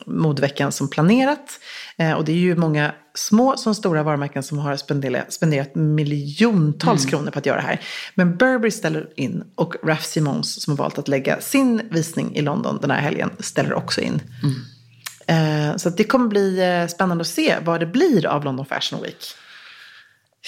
modeveckan 0.06 0.72
som 0.72 0.90
planerat. 0.90 1.60
Eh, 1.96 2.12
och 2.12 2.24
det 2.24 2.32
är 2.32 2.36
ju 2.36 2.56
många 2.56 2.92
små 3.14 3.56
som 3.56 3.74
stora 3.74 4.02
varumärken 4.02 4.42
som 4.42 4.58
har 4.58 4.76
spenderat, 4.76 5.32
spenderat 5.32 5.74
miljontals 5.74 7.06
kronor 7.06 7.30
på 7.30 7.38
att 7.38 7.46
göra 7.46 7.56
det 7.56 7.66
här. 7.66 7.80
Men 8.14 8.36
Burberry 8.36 8.70
ställer 8.70 9.08
in 9.16 9.44
och 9.54 9.74
Raf 9.84 10.04
Simons 10.04 10.62
som 10.62 10.70
har 10.70 10.78
valt 10.84 10.98
att 10.98 11.08
lägga 11.08 11.40
sin 11.40 11.82
visning 11.90 12.36
i 12.36 12.42
London 12.42 12.78
den 12.80 12.90
här 12.90 13.00
helgen 13.00 13.30
ställer 13.38 13.74
också 13.74 14.00
in. 14.00 14.20
Eh, 15.26 15.76
så 15.76 15.90
det 15.90 16.04
kommer 16.04 16.28
bli 16.28 16.86
spännande 16.90 17.22
att 17.22 17.28
se 17.28 17.56
vad 17.64 17.80
det 17.80 17.86
blir 17.86 18.26
av 18.26 18.44
London 18.44 18.66
Fashion 18.66 19.02
Week. 19.02 19.34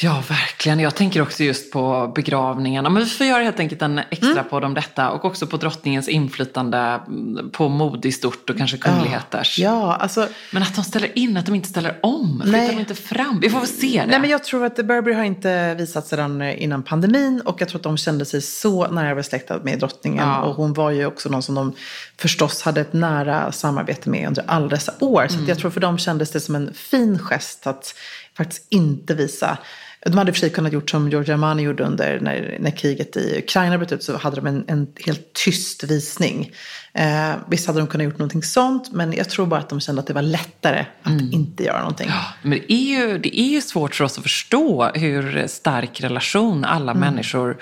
Ja, 0.03 0.23
verkligen. 0.29 0.81
Jag 0.81 0.95
tänker 0.95 1.23
också 1.23 1.43
just 1.45 1.73
på 1.73 2.13
begravningarna. 2.15 2.91
Men 2.91 3.05
vi 3.05 3.09
får 3.11 3.27
göra 3.27 3.43
helt 3.43 3.61
enkelt 3.61 3.83
en 3.83 3.99
extra 3.99 4.31
Mm. 4.31 4.45
podd 4.51 4.65
om 4.65 4.75
detta. 4.75 5.11
Och 5.11 5.25
också 5.25 5.47
på 5.47 5.57
drottningens 5.57 6.09
inflytande 6.09 6.79
mm, 6.79 7.51
på 7.51 7.69
mode 7.69 8.09
i 8.09 8.13
stort 8.13 8.51
och 8.51 8.57
kanske 8.59 8.77
kungligheters. 8.77 9.59
Ja, 9.59 9.95
alltså 9.95 10.29
Men 10.53 10.63
att 10.63 10.75
de 10.75 10.85
ställer 10.85 11.19
in, 11.19 11.37
att 11.37 11.47
de 11.47 11.55
inte 11.55 11.69
ställer 11.69 11.99
om. 12.03 12.43
Flyttar 12.45 12.67
de 12.67 12.79
inte 12.79 12.95
fram? 12.95 13.41
Vi 13.41 13.51
får 13.51 13.59
väl 13.59 13.69
se 13.69 14.01
det. 14.01 14.07
Nej, 14.07 14.21
men 14.21 14.31
jag 14.31 14.45
tror 14.45 14.65
att 14.65 14.77
Burberry 14.77 15.15
har 15.15 15.25
inte 15.25 15.75
visat 15.75 16.07
sedan 16.07 16.43
innan 16.43 16.83
pandemin 16.83 17.41
och 17.45 17.61
jag 17.61 17.69
tror 17.69 17.79
att 17.79 17.83
de 17.83 17.97
kände 17.97 18.25
sig 18.25 18.43
så 18.43 18.89
nära 18.89 19.15
besläktad 19.15 19.59
med 19.63 19.79
drottningen. 19.79 20.29
Ja. 20.29 20.41
Och 20.41 20.55
hon 20.57 20.73
var 20.73 20.91
ju 20.91 21.07
också 21.07 21.29
någon 21.29 21.43
som 21.43 21.55
de 21.55 21.73
förstås 22.19 22.63
hade 22.63 22.81
ett 22.81 22.93
nära 22.93 23.53
samarbete 23.53 24.11
med 24.11 24.29
under 24.29 24.45
alla 24.47 24.69
dessa 24.69 24.93
år. 25.01 25.27
Så 25.29 25.41
att 25.43 25.49
jag 25.49 25.59
tror 25.59 25.71
för 25.71 25.81
dem 25.81 25.99
kändes 25.99 26.31
det 26.31 26.41
som 26.41 26.55
en 26.55 26.75
fin 26.75 27.19
gest 27.19 27.67
att 27.67 27.95
faktiskt 28.37 28.67
inte 28.69 29.15
visa 29.15 29.59
de 30.07 30.19
hade 30.19 30.29
i 30.29 30.33
och 30.33 30.37
för 30.37 30.41
sig 30.41 30.51
kunnat 30.51 30.73
gjort 30.73 30.91
som 30.91 31.11
Giorgio 31.11 31.33
Armani 31.33 31.63
gjorde 31.63 31.85
under 31.85 32.21
när, 32.21 32.57
när 32.61 32.71
kriget 32.71 33.17
i 33.17 33.39
Ukraina 33.39 33.79
bröt 33.79 33.93
ut 33.93 34.03
så 34.03 34.17
hade 34.17 34.37
de 34.37 34.47
en, 34.47 34.65
en 34.69 34.87
helt 35.07 35.33
tyst 35.33 35.85
visning. 35.85 36.53
Eh, 36.93 37.33
visst 37.49 37.67
hade 37.67 37.79
de 37.79 37.87
kunnat 37.87 38.05
gjort 38.05 38.19
någonting 38.19 38.43
sånt 38.43 38.93
men 38.93 39.13
jag 39.13 39.29
tror 39.29 39.47
bara 39.47 39.61
att 39.61 39.69
de 39.69 39.81
kände 39.81 40.01
att 40.01 40.07
det 40.07 40.13
var 40.13 40.23
lättare 40.23 40.87
att 41.03 41.33
inte 41.33 41.65
göra 41.65 41.79
någonting. 41.79 42.09
Ja, 42.09 42.25
men 42.43 42.51
det 42.51 42.73
är, 42.73 42.99
ju, 42.99 43.19
det 43.19 43.41
är 43.41 43.49
ju 43.49 43.61
svårt 43.61 43.95
för 43.95 44.05
oss 44.05 44.17
att 44.19 44.23
förstå 44.23 44.91
hur 44.95 45.47
stark 45.47 46.01
relation 46.01 46.65
alla 46.65 46.93
Mm. 46.93 47.01
människor, 47.01 47.59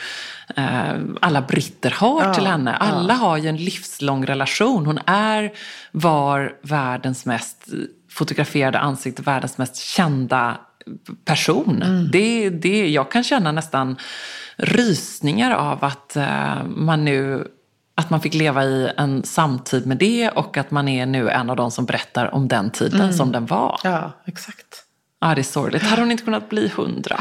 eh, 0.57 0.95
alla 1.21 1.43
britter 1.43 1.91
har 1.91 2.35
till 2.35 2.47
henne. 2.47 2.77
Alla 2.77 3.15
har 3.15 3.37
ju 3.37 3.49
en 3.49 3.57
livslång 3.57 4.27
relation. 4.27 4.87
Hon 4.87 4.99
är, 5.07 5.53
var 5.93 6.53
världens 6.63 7.27
mest 7.27 7.65
fotograferade 8.11 8.79
ansikte, 8.79 9.23
världens 9.23 9.59
mest 9.59 9.77
kända 9.77 10.61
person. 11.25 11.83
Mm. 11.83 12.11
Det, 12.13 12.51
det, 12.51 12.89
jag 12.91 13.11
kan 13.11 13.25
känna 13.25 13.53
nästan 13.53 13.97
rysningar 14.57 15.51
av 15.51 15.85
att 15.85 16.17
eh, 16.17 16.65
man 16.67 17.05
nu 17.05 17.49
att 17.95 18.11
man 18.11 18.21
fick 18.21 18.35
leva 18.35 18.65
i 18.65 18.91
en 18.97 19.23
samtid 19.23 19.87
med 19.87 19.97
det 19.97 20.29
och 20.31 20.57
att 20.57 20.71
man 20.71 20.89
är 20.89 21.07
nu 21.07 21.31
en 21.31 21.51
av 21.51 21.57
de 21.57 21.71
som 21.71 21.85
berättar 21.85 22.35
om 22.35 22.49
den 22.49 22.71
tiden 22.71 23.15
som 23.15 23.33
den 23.33 23.47
var. 23.47 23.81
Mm. 23.85 23.97
Ja, 23.99 24.13
exakt. 24.27 24.85
Ja, 25.21 25.35
det 25.35 25.41
är 25.41 25.43
sorgligt. 25.43 25.83
Hade 25.83 26.03
hon 26.03 26.11
inte 26.11 26.25
kunnat 26.25 26.49
bli 26.49 26.69
hundra? 26.77 27.17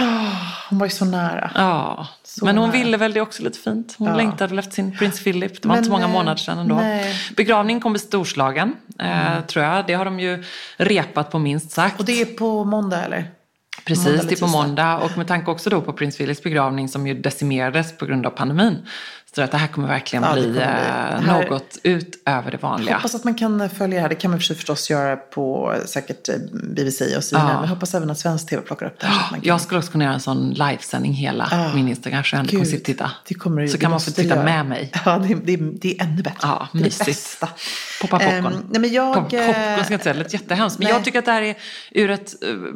Hon 0.69 0.79
var 0.79 0.85
ju 0.85 0.89
så 0.89 1.05
nära. 1.05 1.51
Ja, 1.55 2.07
Så 2.23 2.45
men 2.45 2.57
hon 2.57 2.69
nära. 2.69 2.77
ville 2.79 2.97
väl 2.97 3.13
det 3.13 3.21
också 3.21 3.43
lite 3.43 3.59
fint. 3.59 3.95
Hon 3.97 4.07
Ja. 4.07 4.15
längtade 4.15 4.59
efter 4.59 4.71
sin 4.73 4.97
prins 4.97 5.23
Philip. 5.23 5.61
Det 5.61 5.67
var 5.67 5.75
Men, 5.75 5.77
inte 5.77 5.85
så 5.87 5.91
många 5.91 6.05
eh, 6.05 6.11
månader 6.11 6.37
sedan 6.37 6.57
ändå. 6.57 6.75
nej. 6.75 7.15
Begravningen 7.35 7.81
kommer 7.81 7.99
storslagen, 7.99 8.73
eh, 8.99 9.41
tror 9.47 9.65
jag. 9.65 9.87
Det 9.87 9.93
har 9.93 10.05
de 10.05 10.19
ju 10.19 10.43
repat 10.77 11.31
på 11.31 11.39
minst 11.39 11.71
sagt. 11.71 11.99
Och 11.99 12.05
det 12.05 12.21
är 12.21 12.25
på 12.25 12.63
måndag 12.65 13.03
eller? 13.03 13.31
Precis, 13.85 14.21
det 14.27 14.35
är 14.35 14.39
på 14.39 14.47
måndag. 14.47 14.97
Och 14.97 15.17
med 15.17 15.27
tanke 15.27 15.51
också 15.51 15.69
då 15.69 15.81
på 15.81 15.93
prins 15.93 16.17
Philips 16.17 16.43
begravning 16.43 16.89
som 16.89 17.07
ju 17.07 17.13
decimerades 17.13 17.97
på 17.97 18.05
grund 18.05 18.25
av 18.25 18.29
pandemin. 18.29 18.77
Så 19.29 19.33
tror 19.33 19.41
jag 19.43 19.45
att 19.45 19.51
det 19.51 19.57
här 19.57 19.67
kommer 19.67 19.87
verkligen 19.87 20.23
Ja, 20.23 20.33
bli 20.33 20.41
kommer 20.41 20.53
bli. 20.53 20.61
eh, 20.61 20.67
här- 20.67 21.49
något 21.49 21.77
utöver 21.83 22.51
det 22.51 22.57
vanliga. 22.57 22.95
Hoppas 22.95 23.15
att 23.15 23.23
man 23.23 23.35
kan 23.35 23.69
följa 23.69 23.95
det 23.95 24.01
här. 24.01 24.09
Det 24.09 24.15
kan 24.15 24.31
man 24.31 24.39
förstås 24.39 24.89
göra 24.89 25.15
på 25.15 25.75
säkert 25.85 26.29
eh, 26.29 26.35
BBC 26.73 27.17
och 27.17 27.23
så 27.23 27.35
vidare. 27.35 27.51
Ja. 27.53 27.59
Men 27.59 27.69
hoppas 27.69 27.93
även 27.95 28.09
att 28.09 28.19
svensk 28.19 28.49
tv 28.49 28.61
plockar 28.61 28.85
upp 28.85 28.99
det 28.99 29.07
här. 29.07 29.29
kan... 29.29 29.39
Jag 29.43 29.61
skulle 29.61 29.79
också 29.79 29.91
kunna 29.91 30.03
göra 30.03 30.13
en 30.13 30.19
sån 30.19 30.49
livesändning 30.49 31.13
hela 31.13 31.47
Ja. 31.51 31.71
min 31.75 31.87
Instagram 31.87 32.23
så 32.23 32.35
jag 32.35 32.49
kommer 32.49 32.65
sitta 32.65 32.77
och 32.77 32.83
titta. 32.83 33.11
det 33.27 33.33
kommer 33.33 33.67
så 33.67 33.73
det 33.73 33.79
kan 33.81 33.91
man 33.91 33.99
få 33.99 34.11
titta 34.11 34.35
göra. 34.35 34.43
med 34.43 34.65
mig. 34.65 34.91
Ja, 35.05 35.17
det, 35.17 35.33
det, 35.35 35.57
det 35.81 35.99
är 35.99 36.03
ännu 36.03 36.21
bättre. 36.21 36.37
Ja, 36.41 36.67
det 36.73 36.77
är 36.77 36.79
det 36.79 36.85
mysigt. 36.85 37.05
bästa. 37.05 37.49
Poppa 38.01 38.19
popcorn. 38.19 38.45
Ehm, 38.45 38.53
nej, 38.69 38.81
men 38.81 38.93
jag, 38.93 39.15
Pop- 39.15 39.21
popcorn 39.23 39.39
eh, 39.39 39.53
ska 39.53 39.59
jag 39.59 39.91
inte 39.91 40.03
säga, 40.03 40.13
det 40.13 40.19
lät 40.19 40.33
jättehemskt. 40.33 40.79
Men 40.79 40.85
nej. 40.85 40.93
jag 40.93 41.03
tycker 41.03 41.19
att 41.19 41.25
det 41.25 41.31
här 41.31 41.41
är 41.41 41.55
ur 41.91 42.09
ett 42.09 42.33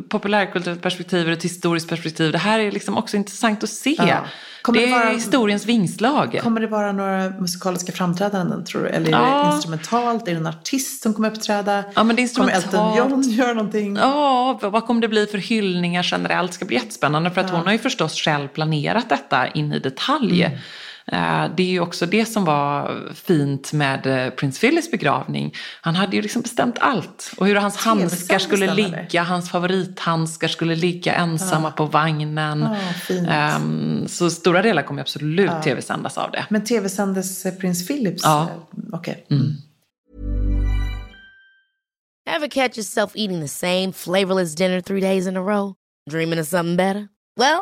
populärkulturellt 0.09 0.81
perspektiv, 0.81 1.27
ur 1.27 1.31
ett 1.33 1.43
historiskt 1.43 1.89
perspektiv. 1.89 2.31
Det 2.31 2.37
här 2.37 2.59
är 2.59 2.71
liksom 2.71 2.97
också 2.97 3.17
intressant 3.17 3.63
att 3.63 3.69
se. 3.69 3.95
Ja. 3.97 4.05
Det 4.65 4.71
det 4.73 4.83
är 4.85 4.91
vara- 4.91 5.09
historiens 5.09 5.65
vingslag. 5.65 6.40
Kommer 6.41 6.61
det 6.61 6.67
vara 6.67 6.91
några 6.91 7.29
musikaliska 7.29 7.91
framträdanden 7.91 8.63
tror 8.65 8.81
du? 8.81 8.87
Eller 8.89 9.07
är 9.07 9.11
Ja. 9.11 9.43
det 9.49 9.55
instrumentalt? 9.55 10.27
Är 10.27 10.31
det 10.31 10.37
en 10.37 10.47
artist 10.47 11.03
som 11.03 11.13
kommer 11.13 11.29
uppträda? 11.31 11.83
Ja, 11.95 12.03
men 12.03 12.15
det 12.15 12.21
är 12.23 12.35
Kommer 12.35 12.51
Elton 12.51 12.63
instrumentalt. 12.63 13.11
John 13.11 13.21
göra 13.31 13.53
någonting? 13.53 13.95
Ja, 13.95 14.59
vad 14.61 14.85
kommer 14.85 15.01
det 15.01 15.07
bli 15.07 15.25
för 15.25 15.37
hyllningar 15.37 16.07
generellt? 16.11 16.51
Det 16.51 16.55
ska 16.55 16.65
bli 16.65 16.75
jättespännande 16.75 17.31
för 17.31 17.41
att 17.41 17.49
hon 17.49 17.65
har 17.65 17.71
ju 17.71 17.77
förstås 17.79 18.15
själv 18.15 18.47
planerat 18.47 19.09
detta 19.09 19.47
in 19.47 19.73
i 19.73 19.79
detalj. 19.79 20.43
Mm. 20.43 20.57
Eh, 21.11 21.45
Det 21.55 21.63
är 21.63 21.67
ju 21.67 21.79
också 21.79 22.05
det 22.05 22.25
som 22.25 22.45
var 22.45 23.01
fint 23.13 23.73
med 23.73 24.07
eh, 24.07 24.29
prins 24.29 24.59
Philips 24.59 24.91
begravning. 24.91 25.53
Han 25.81 25.95
hade 25.95 26.15
ju 26.15 26.21
liksom 26.21 26.41
bestämt 26.41 26.75
allt. 26.79 27.31
Och 27.37 27.47
hur 27.47 27.55
hans 27.55 27.75
handskar 27.77 28.39
skulle 28.39 28.73
ligga, 28.73 29.23
hans 29.23 29.49
favorithandskar 29.51 30.47
skulle 30.47 30.75
ligga 30.75 31.13
ensamma 31.13 31.71
på 31.71 31.85
vagnen. 31.85 32.67
Ja. 33.09 33.15
Ehm, 33.15 34.07
Så 34.07 34.29
stora 34.29 34.61
delar 34.61 34.83
kommer 34.83 35.01
absolut 35.01 35.51
tv-sändas 35.63 36.17
av 36.17 36.31
det. 36.31 36.45
Men 36.49 36.63
tv-sändes 36.63 37.45
eh, 37.45 37.53
Prins 37.53 37.87
Philips? 37.87 38.21
Ja. 38.23 38.47
Okej. 38.93 39.25
Ever 42.29 42.47
catch 42.47 42.77
yourself 42.77 43.11
eating 43.15 43.41
the 43.41 43.47
same 43.47 43.91
flavorless 43.93 44.55
dinner 44.55 44.81
three 44.81 45.01
days 45.01 45.27
in 45.27 45.37
a 45.37 45.41
row? 45.41 45.73
Dreaming 46.09 46.39
of 46.39 46.47
something 46.47 46.77
better? 46.77 47.07
Well, 47.39 47.61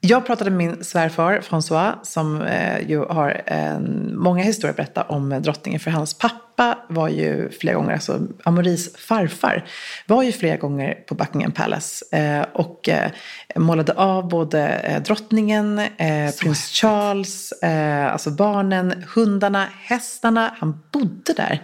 Jag 0.00 0.26
pratade 0.26 0.50
med 0.50 0.58
min 0.58 0.84
svärfar 0.84 1.40
François 1.40 1.94
som 2.02 2.42
eh, 2.42 2.88
ju 2.88 2.98
har 2.98 3.42
eh, 3.46 3.78
många 4.12 4.42
historier 4.42 4.70
att 4.70 4.76
berätta 4.76 5.02
om 5.02 5.42
drottningen. 5.42 5.80
För 5.80 5.90
hans 5.90 6.18
pappa 6.18 6.78
var 6.88 7.08
ju 7.08 7.50
flera 7.50 7.74
gånger, 7.74 7.92
alltså 7.92 8.20
Amoris 8.44 8.96
farfar, 8.96 9.68
var 10.06 10.22
ju 10.22 10.32
flera 10.32 10.56
gånger 10.56 10.94
på 10.94 11.14
Buckingham 11.14 11.52
Palace. 11.52 12.16
Eh, 12.16 12.46
och 12.52 12.88
eh, 12.88 13.10
målade 13.56 13.92
av 13.92 14.28
både 14.28 14.68
eh, 14.68 15.02
drottningen, 15.02 15.78
eh, 15.78 16.34
prins 16.42 16.70
Charles, 16.70 17.52
eh, 17.52 18.12
alltså 18.12 18.30
barnen, 18.30 19.04
hundarna, 19.14 19.66
hästarna. 19.82 20.54
Han 20.58 20.82
bodde 20.92 21.32
där. 21.36 21.62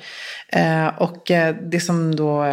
Eh, 0.48 0.86
och 0.98 1.30
eh, 1.30 1.56
det 1.70 1.80
som 1.80 2.16
då... 2.16 2.44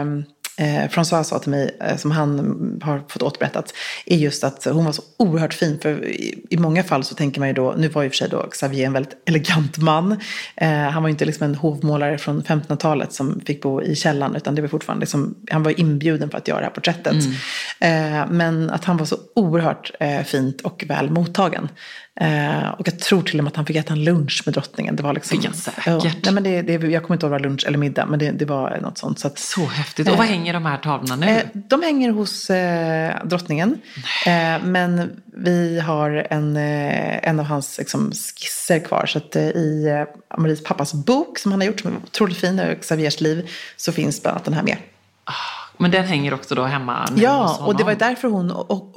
Eh, 0.59 0.89
François 0.89 1.23
sa 1.23 1.39
till 1.39 1.51
mig, 1.51 1.77
eh, 1.81 1.97
som 1.97 2.11
han 2.11 2.39
har 2.83 3.03
fått 3.07 3.21
återberättat, 3.21 3.73
är 4.05 4.17
just 4.17 4.43
att 4.43 4.65
hon 4.65 4.85
var 4.85 4.91
så 4.91 5.01
oerhört 5.17 5.53
fin. 5.53 5.79
För 5.81 6.05
i, 6.05 6.45
i 6.49 6.57
många 6.57 6.83
fall 6.83 7.03
så 7.03 7.15
tänker 7.15 7.39
man 7.39 7.47
ju 7.47 7.53
då, 7.53 7.75
nu 7.77 7.87
var 7.87 8.03
ju 8.03 8.09
för 8.09 8.15
sig 8.15 8.29
då 8.29 8.47
Xavier 8.51 8.85
en 8.85 8.93
väldigt 8.93 9.15
elegant 9.25 9.77
man. 9.77 10.19
Eh, 10.55 10.69
han 10.69 11.03
var 11.03 11.09
ju 11.09 11.11
inte 11.11 11.25
liksom 11.25 11.45
en 11.45 11.55
hovmålare 11.55 12.17
från 12.17 12.43
1500-talet 12.43 13.13
som 13.13 13.41
fick 13.45 13.61
bo 13.61 13.81
i 13.81 13.95
källaren, 13.95 14.35
utan 14.35 14.55
det 14.55 14.61
var 14.61 14.69
fortfarande 14.69 15.03
liksom, 15.03 15.35
han 15.51 15.63
var 15.63 15.79
inbjuden 15.79 16.29
för 16.29 16.37
att 16.37 16.47
göra 16.47 16.59
det 16.59 16.65
här 16.65 16.73
porträttet. 16.73 17.15
Eh, 17.79 18.27
men 18.29 18.69
att 18.69 18.85
han 18.85 18.97
var 18.97 19.05
så 19.05 19.17
oerhört 19.35 19.91
eh, 19.99 20.21
fint 20.23 20.61
och 20.61 20.83
väl 20.87 21.09
mottagen. 21.09 21.69
Eh, 22.21 22.69
och 22.69 22.87
jag 22.87 22.99
tror 22.99 23.21
till 23.21 23.39
och 23.39 23.43
med 23.43 23.51
att 23.51 23.55
han 23.55 23.65
fick 23.65 23.75
äta 23.75 23.93
en 23.93 24.03
lunch 24.03 24.43
med 24.45 24.53
drottningen. 24.53 24.95
Det 24.95 25.03
var 25.03 25.13
liksom, 25.13 25.37
Fick 25.37 25.45
han 25.45 25.55
säkert? 25.55 25.85
Ja, 25.85 26.01
nej, 26.23 26.33
men 26.33 26.43
det, 26.43 26.61
det, 26.61 26.87
jag 26.87 27.03
kommer 27.03 27.15
inte 27.15 27.25
ihåg 27.25 27.31
var 27.31 27.39
lunch 27.39 27.67
eller 27.67 27.77
middag, 27.77 28.05
men 28.05 28.19
det, 28.19 28.31
det 28.31 28.45
var 28.45 28.79
något 28.81 28.97
sånt. 28.97 29.19
Så 29.19 29.27
att, 29.27 29.39
Så 29.39 29.65
häftigt. 29.65 30.09
Och 30.09 30.17
vad 30.17 30.27
hänger 30.27 30.48
de 30.53 30.65
här 30.65 30.77
tavlorna 30.77 31.15
nu? 31.15 31.27
Eh, 31.27 31.43
de 31.53 31.81
hänger 31.81 32.11
hos 32.11 32.49
eh, 32.49 33.25
drottningen. 33.25 33.81
Eh, 34.25 34.63
men 34.63 35.21
vi 35.25 35.79
har 35.79 36.27
en, 36.29 36.57
en 36.57 37.39
av 37.39 37.45
hans 37.45 37.77
liksom, 37.77 38.11
skisser 38.11 38.79
kvar. 38.79 39.05
Så 39.05 39.17
att, 39.17 39.35
i 39.35 40.05
Maries 40.37 40.63
pappas 40.63 40.93
bok 40.93 41.37
som 41.37 41.51
han 41.51 41.61
har 41.61 41.67
gjort, 41.67 41.79
som 41.79 41.91
är 41.91 41.97
otroligt 41.97 42.37
fin, 42.37 42.75
Xaviers 42.81 43.21
liv, 43.21 43.49
så 43.77 43.91
finns 43.91 44.21
bland 44.21 44.35
annat 44.35 44.45
den 44.45 44.53
här 44.53 44.63
med. 44.63 44.77
Men 45.81 45.91
den 45.91 46.05
hänger 46.05 46.33
också 46.33 46.55
då 46.55 46.63
hemma 46.63 47.05
nu 47.05 47.11
hos 47.11 47.21
Ja, 47.21 47.45
honom. 47.45 47.67
och 47.67 47.77
det 47.77 47.83
var 47.83 47.95
därför 47.95 48.27
hon 48.27 48.51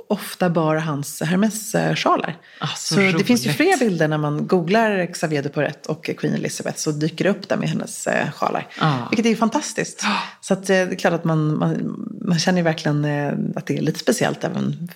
ofta 0.08 0.50
bar 0.50 0.76
hans 0.76 1.22
Hermes-sjalar. 1.22 2.36
Ah, 2.60 2.66
så 2.76 2.94
så 2.94 3.00
det 3.00 3.24
finns 3.24 3.46
ju 3.46 3.52
fler 3.52 3.78
bilder 3.78 4.08
när 4.08 4.18
man 4.18 4.46
googlar 4.46 5.06
Xavier 5.12 5.42
de 5.42 5.48
Porret 5.48 5.86
och 5.86 6.04
Queen 6.18 6.34
Elizabeth 6.34 6.78
så 6.78 6.90
dyker 6.92 7.24
det 7.24 7.30
upp 7.30 7.48
där 7.48 7.56
med 7.56 7.68
hennes 7.68 8.06
eh, 8.06 8.30
sjalar. 8.30 8.66
Ah. 8.80 8.92
Vilket 9.10 9.26
är 9.26 9.30
ju 9.30 9.36
fantastiskt. 9.36 10.04
Så 10.40 10.54
att, 10.54 10.60
eh, 10.60 10.64
det 10.66 10.74
är 10.74 10.94
klart 10.94 11.12
att 11.14 11.24
man, 11.24 11.58
man, 11.58 11.94
man 12.24 12.38
känner 12.38 12.58
ju 12.58 12.64
verkligen 12.64 13.04
eh, 13.04 13.32
att 13.56 13.66
det 13.66 13.76
är 13.78 13.82
lite 13.82 13.98
speciellt 13.98 14.44
även 14.44 14.88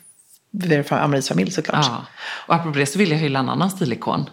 för 0.84 0.92
Amaries 0.96 1.28
familj 1.28 1.50
såklart. 1.50 1.86
Ja. 1.88 2.06
Och 2.46 2.54
apropå 2.54 2.78
det 2.78 2.86
så 2.86 2.98
vill 2.98 3.10
jag 3.10 3.18
hylla 3.18 3.38
en 3.38 3.48
annan 3.48 3.70
stilikon. 3.70 4.30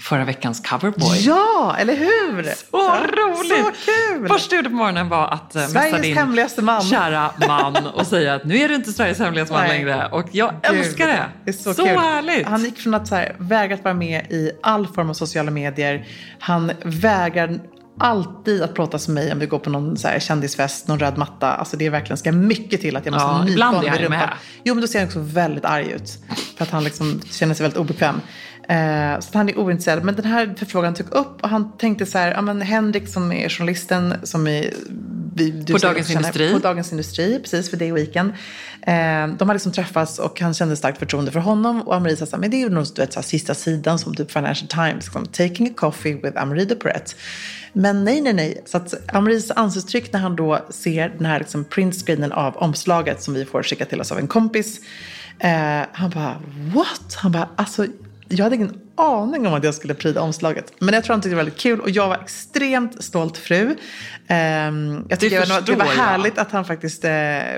Förra 0.00 0.24
veckans 0.24 0.60
coverboy. 0.60 1.18
Ja, 1.26 1.76
eller 1.78 1.96
hur? 1.96 2.42
Så 2.42 2.64
Ja, 2.72 2.98
roligt! 3.12 3.50
Så 3.66 3.70
kul! 3.84 4.28
Första 4.28 4.54
jag 4.54 4.58
gjorde 4.58 4.70
på 4.70 4.76
morgonen 4.76 5.08
var 5.08 5.28
att 5.28 5.56
eh, 5.56 5.66
Sveriges 5.66 6.02
din 6.02 6.16
hemligaste 6.16 6.62
man. 6.62 6.82
kära 6.82 7.30
man 7.48 7.76
och 7.94 8.06
säga 8.06 8.34
att 8.34 8.44
nu 8.44 8.56
är 8.56 8.68
du 8.68 8.74
inte 8.74 8.92
Sveriges 8.92 9.18
hemligaste 9.18 9.54
man 9.54 9.68
längre. 9.68 10.08
Och 10.12 10.28
jag 10.32 10.54
Gud, 10.70 10.78
älskar 10.78 11.06
det. 11.06 11.24
Det 11.44 11.50
är 11.50 11.52
så, 11.52 11.74
så 11.74 11.86
kul. 11.86 11.96
härligt. 11.98 12.46
Han 12.46 12.64
gick 12.64 12.78
från 12.78 12.94
att 12.94 13.08
så 13.08 13.14
här, 13.14 13.36
vägra 13.38 13.74
att 13.74 13.84
vara 13.84 13.94
med 13.94 14.26
i 14.30 14.50
all 14.62 14.86
form 14.86 15.10
av 15.10 15.14
sociala 15.14 15.50
medier. 15.50 16.06
Han 16.38 16.72
vägrar 16.84 17.58
alltid 18.00 18.62
att 18.62 18.74
plåtas 18.74 19.08
med 19.08 19.14
mig 19.24 19.32
om 19.32 19.38
vi 19.38 19.46
går 19.46 19.58
på 19.58 19.70
någon 19.70 19.96
så 19.96 20.08
här 20.08 20.18
kändisfest, 20.18 20.88
någon 20.88 20.98
röd 20.98 21.18
matta. 21.18 21.52
Alltså 21.52 21.76
det 21.76 21.86
är 21.86 21.90
verkligen, 21.90 22.16
ska 22.16 22.32
mycket 22.32 22.80
till 22.80 22.96
att 22.96 23.06
jag 23.06 23.12
måste 23.12 23.28
Ja, 23.28 23.44
nypa 23.44 23.64
honom 23.64 23.84
i 23.84 23.98
rumpan. 23.98 24.28
Jo, 24.64 24.74
men 24.74 24.80
då 24.80 24.86
ser 24.86 24.98
han 24.98 25.08
också 25.08 25.20
väldigt 25.20 25.64
arg 25.64 25.90
ut. 25.90 26.18
För 26.56 26.64
att 26.64 26.70
han 26.70 26.84
liksom 26.84 27.20
känner 27.30 27.54
sig 27.54 27.64
väldigt 27.64 27.80
obekväm. 27.80 28.20
Eh, 28.68 29.20
så 29.20 29.38
han 29.38 29.48
är 29.48 29.58
ointresserad. 29.58 30.04
Men 30.04 30.14
den 30.14 30.24
här 30.24 30.54
förfrågan 30.58 30.94
tog 30.94 31.12
upp 31.12 31.42
och 31.42 31.48
han 31.48 31.76
tänkte 31.78 32.06
så 32.06 32.18
här, 32.18 32.30
ja 32.32 32.40
men 32.42 32.62
Henrik 32.62 33.08
som 33.08 33.32
är 33.32 33.48
journalisten 33.48 34.14
som 34.22 34.46
är 34.46 34.70
vi, 35.36 35.50
du 35.50 35.72
På 35.72 35.78
Dagens 35.78 36.08
känner- 36.08 36.20
Industri. 36.20 36.52
På 36.52 36.58
Dagens 36.58 36.92
Industri, 36.92 37.38
precis 37.42 37.70
för 37.70 37.76
det 37.76 37.92
weekend. 37.92 38.30
Eh, 38.82 39.26
de 39.38 39.48
har 39.48 39.52
liksom 39.52 39.72
träffats 39.72 40.18
och 40.18 40.40
han 40.40 40.54
kände 40.54 40.76
starkt 40.76 40.98
förtroende 40.98 41.30
för 41.32 41.40
honom. 41.40 41.82
Och 41.82 41.94
Amarie 41.94 42.16
sa 42.16 42.26
så 42.26 42.36
här, 42.36 42.40
men 42.40 42.50
det 42.50 42.56
är 42.56 42.58
ju 42.58 42.68
nog 42.68 42.86
du 42.94 43.02
vet, 43.02 43.12
så 43.12 43.20
här, 43.20 43.24
sista 43.24 43.54
sidan 43.54 43.98
som 43.98 44.14
typ 44.14 44.30
Financial 44.30 44.68
Times. 44.68 45.04
Liksom, 45.04 45.26
Taking 45.26 45.66
a 45.68 45.72
coffee 45.76 46.14
with 46.14 46.42
Amarie 46.42 46.64
de 46.64 46.74
Porret. 46.74 47.16
Men 47.72 48.04
nej, 48.04 48.20
nej, 48.20 48.32
nej. 48.32 48.62
Så 48.66 48.76
att 48.76 49.14
Amaries 49.14 49.50
ansiktstryck 49.50 50.12
när 50.12 50.20
han 50.20 50.36
då 50.36 50.58
ser 50.70 51.08
den 51.08 51.26
här 51.26 51.38
liksom, 51.38 51.64
printscreenen 51.64 52.32
av 52.32 52.56
omslaget 52.56 53.22
som 53.22 53.34
vi 53.34 53.44
får 53.44 53.62
skicka 53.62 53.84
till 53.84 54.00
oss 54.00 54.12
av 54.12 54.18
en 54.18 54.26
kompis. 54.28 54.80
Eh, 55.38 55.82
han 55.92 56.10
bara, 56.10 56.36
what? 56.74 57.14
Han 57.14 57.32
bara, 57.32 57.48
alltså 57.56 57.86
jag 58.28 58.44
hade 58.44 58.56
ingen 58.56 58.80
aning 58.96 59.46
om 59.46 59.54
att 59.54 59.64
jag 59.64 59.74
skulle 59.74 59.94
pryda 59.94 60.20
omslaget. 60.20 60.72
Men 60.78 60.94
jag 60.94 61.04
tror 61.04 61.14
han 61.14 61.20
tyckte 61.20 61.28
det 61.30 61.34
var 61.36 61.42
väldigt 61.44 61.60
kul 61.60 61.80
och 61.80 61.90
jag 61.90 62.08
var 62.08 62.16
extremt 62.22 63.04
stolt 63.04 63.36
fru. 63.38 63.76
Ehm, 64.28 65.06
jag 65.08 65.20
tycker 65.20 65.36
Det 65.40 65.46
det, 65.46 65.50
var, 65.50 65.56
förstår 65.58 65.76
jag. 65.78 65.84
härligt 65.86 66.38
att 66.38 66.52
han 66.52 66.64
faktiskt 66.64 67.04
eh, 67.04 67.10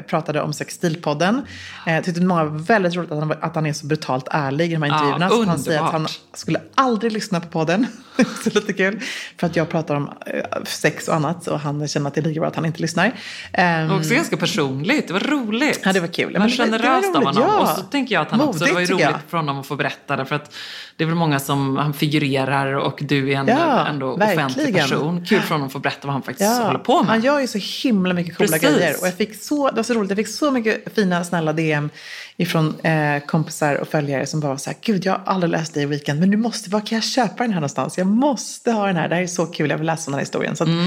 pratade 0.06 0.40
om 0.42 0.52
Sextilpodden. 0.52 1.42
Eh, 1.86 1.94
jag 1.94 2.04
tyckte 2.04 2.20
många 2.20 2.44
var 2.44 2.58
väldigt 2.58 2.94
roligt 2.96 3.12
att 3.12 3.18
han, 3.18 3.32
att 3.40 3.54
han 3.54 3.66
är 3.66 3.72
så 3.72 3.86
brutalt 3.86 4.28
ärlig 4.30 4.70
i 4.70 4.74
de 4.74 4.82
här 4.82 4.88
Ja, 4.90 4.94
intervjuerna. 4.96 5.26
att 5.26 5.46
han 5.48 5.58
säger 5.58 5.80
att 5.82 5.92
han 5.92 6.06
skulle 6.34 6.60
aldrig 6.74 7.12
lyssna 7.12 7.40
på 7.40 7.46
podden. 7.48 7.86
så 8.44 8.50
lite 8.50 8.72
kul. 8.72 9.00
För 9.40 9.46
att 9.46 9.56
jag 9.56 9.68
pratar 9.68 9.94
om 9.94 10.10
eh, 10.26 10.42
sex 10.64 11.08
och 11.08 11.14
annat 11.14 11.46
och 11.46 11.60
han 11.60 11.88
känner 11.88 12.08
att 12.08 12.14
det 12.14 12.20
är 12.20 12.22
lika 12.22 12.40
bra 12.40 12.48
att 12.48 12.56
han 12.56 12.66
inte 12.66 12.80
lyssnar. 12.82 13.12
Ehm, 13.52 13.90
Och 13.90 13.96
också 13.96 14.14
ganska 14.14 14.36
personligt. 14.36 15.06
Det 15.06 15.12
var 15.12 15.20
roligt. 15.20 15.80
Ja, 15.84 15.92
det 15.92 16.00
var 16.00 16.06
kul. 16.08 16.32
Men 16.32 16.42
Men 16.42 16.50
var- 16.50 16.66
det 16.66 16.72
var 16.72 16.78
generöst 16.78 17.16
av 17.16 17.22
roligt, 17.22 17.36
honom. 17.38 17.50
ja. 17.56 17.60
Och 17.62 17.68
så 17.68 17.80
tänker 17.82 18.14
jag 18.14 18.22
att 18.22 18.30
han 18.30 18.40
också, 18.40 18.64
det 18.64 18.72
var 18.72 18.80
ju 18.80 18.86
Modigt, 18.86 18.90
roligt 18.90 19.06
jag. 19.22 19.30
för 19.30 19.36
honom 19.36 19.58
att 19.58 19.66
få 19.66 19.76
berätta 19.76 20.16
det. 20.16 20.24
För 20.24 20.34
att 20.34 20.54
det 20.96 21.04
är 21.04 21.06
väl 21.08 21.14
många 21.14 21.25
som, 21.38 21.76
han 21.76 21.94
figurerar 21.94 22.72
och 22.74 22.98
du 23.02 23.32
är 23.32 23.36
en 23.36 23.46
Ja, 23.48 23.86
ändå 23.86 24.06
offentlig 24.12 24.38
verkligen. 24.64 24.88
person. 24.88 25.24
Kul 25.26 25.40
för 25.40 25.54
honom 25.54 25.66
att 25.66 25.72
få 25.72 25.78
berätta 25.78 26.06
vad 26.06 26.12
han 26.12 26.22
faktiskt 26.22 26.50
Ja, 26.50 26.64
håller 26.66 26.78
på 26.78 26.96
med. 27.02 27.06
Han 27.06 27.20
gör 27.20 27.40
ju 27.40 27.46
så 27.46 27.58
himla 27.88 28.14
mycket 28.14 28.36
coola 28.36 28.48
Precis. 28.58 28.68
grejer. 28.76 28.94
Och 29.00 29.06
jag 29.06 29.14
fick 29.14 29.42
så, 29.42 29.70
det 29.70 29.76
var 29.76 29.82
så 29.82 29.94
roligt, 29.94 30.10
jag 30.10 30.16
fick 30.16 30.28
så 30.28 30.50
mycket 30.50 30.94
fina, 30.94 31.24
snälla 31.24 31.52
DM 31.52 31.90
ifrån 32.36 32.80
eh, 32.80 33.18
kompisar 33.26 33.74
och 33.74 33.88
följare 33.88 34.26
som 34.26 34.40
bara 34.40 34.48
var 34.48 34.56
så 34.56 34.70
här, 34.70 34.76
gud 34.82 35.04
jag 35.06 35.12
har 35.12 35.22
aldrig 35.26 35.50
läst 35.50 35.74
det 35.74 35.80
i 35.80 35.86
Weekend, 35.86 36.20
men 36.20 36.30
du 36.30 36.36
måste, 36.36 36.70
var 36.70 36.80
kan 36.80 36.96
jag 36.96 37.04
köpa 37.04 37.42
den 37.42 37.52
här 37.52 37.60
någonstans? 37.60 37.98
Jag 37.98 38.06
måste 38.06 38.72
ha 38.72 38.86
den 38.86 38.96
här, 38.96 39.08
det 39.08 39.14
här 39.14 39.22
är 39.22 39.26
så 39.26 39.46
kul, 39.46 39.70
jag 39.70 39.78
vill 39.78 39.86
läsa 39.86 40.04
den 40.10 40.14
här 40.14 40.20
historien. 40.20 40.56
Så 40.56 40.64
att, 40.64 40.68
eh, 40.68 40.84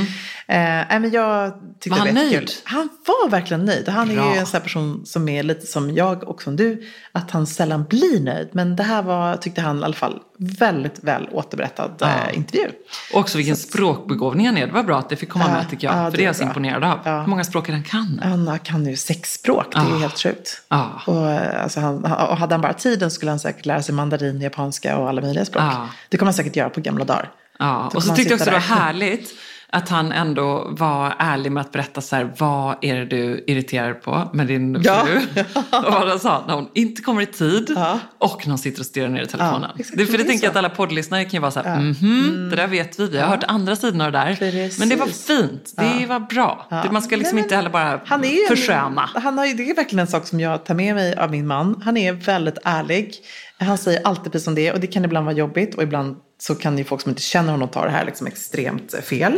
nej, 0.48 1.00
men 1.00 1.12
jag 1.12 1.54
tyckte 1.80 1.90
Var 1.90 1.98
han 1.98 2.08
det 2.08 2.14
var 2.24 2.30
nöjd? 2.32 2.52
Han 2.64 2.90
var 3.06 3.30
verkligen 3.30 3.66
nöjd. 3.66 3.90
Han 3.90 4.12
är 4.12 4.16
Bra. 4.16 4.34
ju 4.34 4.40
en 4.40 4.46
sån 4.46 4.62
person 4.62 5.06
som 5.06 5.30
är 5.30 5.44
lite 5.44 5.66
som 5.66 5.92
jag 5.94 6.24
och 6.24 6.42
som 6.42 6.56
du, 6.56 6.84
att 7.12 7.32
han 7.32 7.48
sällan 7.48 7.84
blir 7.90 8.20
nöjd. 8.24 8.50
Men 8.52 8.76
det 8.76 8.84
här 8.84 9.02
var, 9.02 9.38
tyckte 9.38 9.62
han 9.62 9.80
i 9.80 9.84
alla 9.84 9.94
fall, 9.94 10.20
väldigt 10.38 11.04
väl 11.04 11.30
återberättad 11.32 11.92
Ja. 12.00 12.08
eh, 12.08 12.38
intervju. 12.38 12.70
Och 13.14 13.20
också 13.20 13.38
vilken 13.38 13.56
språkbegåvning 13.56 14.46
han 14.46 14.58
är. 14.58 14.68
Det 14.68 14.74
var 14.74 14.84
bra 14.84 15.00
att 15.00 15.10
det 15.10 15.16
fick 15.16 15.30
komma 15.30 15.46
Ja, 15.48 15.54
med 15.54 15.70
tycker 15.70 15.88
jag. 15.88 15.96
ja, 15.98 16.04
för 16.04 16.12
det 16.12 16.18
det 16.18 16.24
är 16.24 16.26
jag 16.26 16.36
så 16.36 16.40
bra. 16.44 16.48
imponerad 16.50 16.84
av. 16.84 17.20
Hur 17.22 17.28
många 17.28 17.44
språk 17.44 17.70
är 17.70 17.72
det 17.74 17.78
han 17.78 17.84
kan? 18.18 18.20
Han 18.48 18.60
kan 18.60 18.86
ju 18.86 18.96
sex 18.98 19.34
språk, 19.34 19.66
det 19.72 19.78
är 19.80 19.86
ju 19.86 19.94
Ah. 19.96 19.98
helt 19.98 20.20
sjukt. 20.20 20.62
Ja. 20.70 21.02
Och, 21.08 21.32
eh, 21.32 21.39
alltså, 21.40 21.80
han, 21.80 22.04
och 22.06 22.38
hade 22.38 22.54
han 22.54 22.62
bara 22.62 22.74
tiden 22.74 23.12
skulle 23.12 23.32
han 23.32 23.40
säkert 23.40 23.66
lära 23.66 23.82
sig 23.82 23.96
mandarin, 23.96 24.42
japanska 24.42 24.98
och 24.98 25.10
alla 25.10 25.22
möjliga 25.22 25.46
språk. 25.46 25.64
Ah. 25.64 25.88
Det 26.10 26.18
kommer 26.18 26.28
han 26.28 26.34
säkert 26.34 26.56
göra 26.56 26.70
på 26.70 26.82
gamla 26.82 27.06
dagar. 27.06 27.32
Ja, 27.60 27.92
och 27.96 28.04
så 28.04 28.16
tyckte 28.16 28.34
jag 28.34 28.38
också 28.38 28.46
det 28.46 28.52
var 28.52 28.60
härligt 28.60 29.30
att 29.72 29.90
han 29.90 30.12
ändå 30.12 30.68
var 30.72 31.16
ärlig 31.20 31.52
med 31.52 31.62
att 31.62 31.72
berätta 31.72 32.02
så 32.02 32.16
här, 32.16 32.34
vad 32.38 32.76
är 32.82 32.96
det 32.96 33.06
du 33.06 33.44
irriterar 33.48 33.94
på 33.94 34.30
med 34.34 34.48
din 34.48 34.82
Ja. 34.84 35.06
fru? 35.06 35.20
och 35.72 35.84
vad 35.94 36.08
han 36.10 36.20
sa, 36.20 36.44
när 36.48 36.54
hon 36.54 36.70
inte 36.74 37.02
kommer 37.02 37.22
i 37.22 37.26
tid 37.26 37.74
Ja. 37.76 38.00
och 38.18 38.42
när 38.46 38.52
hon 38.52 38.58
sitter 38.58 38.80
och 38.80 38.86
stirrar 38.86 39.10
ner 39.10 39.22
i 39.22 39.28
telefonen. 39.28 39.70
Ja, 39.78 39.84
det 39.94 40.06
för 40.06 40.18
det 40.18 40.24
tänker 40.24 40.44
jag 40.46 40.52
att 40.52 40.58
alla 40.58 40.70
poddlyssnare 40.70 41.24
kan 41.24 41.32
ju 41.32 41.40
vara 41.40 41.52
så 41.52 41.60
här, 41.62 41.80
mhm, 41.80 42.48
det 42.50 42.56
där 42.56 42.68
vet 42.68 43.00
vi, 43.00 43.08
vi 43.08 43.18
har 43.20 43.28
hört 43.28 43.44
andra 43.48 43.72
av 43.72 43.78
det 43.92 44.12
där. 44.12 44.36
Precis. 44.36 44.80
Men 44.80 44.90
det 44.90 44.96
var 44.96 45.08
fint, 45.08 45.74
det 45.78 45.98
Ja. 46.02 46.08
var 46.08 46.20
bra. 46.20 46.68
Ja. 46.70 46.84
Man 46.92 47.02
ska 47.02 47.16
liksom 47.16 47.36
Nej, 47.36 47.44
inte 47.44 47.56
heller 47.56 47.70
bara 47.70 48.00
Han 48.06 48.24
är 48.24 48.48
försköna. 48.48 49.10
Han 49.16 49.38
har, 49.38 49.46
det 49.58 49.70
är 49.70 49.76
verkligen 49.76 50.00
en 50.00 50.08
sak 50.08 50.28
som 50.28 50.40
jag 50.40 50.66
tar 50.66 50.76
med 50.76 50.96
mig 50.96 51.16
av 51.16 51.32
min 51.32 51.48
man. 51.48 51.82
Han 51.86 51.98
är 51.98 52.14
väldigt 52.14 52.58
ärlig. 52.64 53.14
Han 53.60 53.78
säger 53.78 54.02
alltid 54.08 54.32
precis 54.32 54.46
som 54.46 54.56
det 54.56 54.68
är 54.68 54.74
och 54.74 54.80
det 54.80 54.88
kan 54.88 55.06
ibland 55.06 55.26
vara 55.26 55.36
jobbigt 55.36 55.76
och 55.76 55.84
ibland 55.84 56.16
så 56.42 56.56
kan 56.56 56.78
ju 56.78 56.84
folk 56.84 57.02
som 57.02 57.10
inte 57.10 57.22
känner 57.22 57.52
honom 57.52 57.68
ta 57.70 57.86
det 57.86 57.92
här 57.92 58.06
liksom 58.06 58.28
extremt 58.28 58.94
fel. 59.04 59.34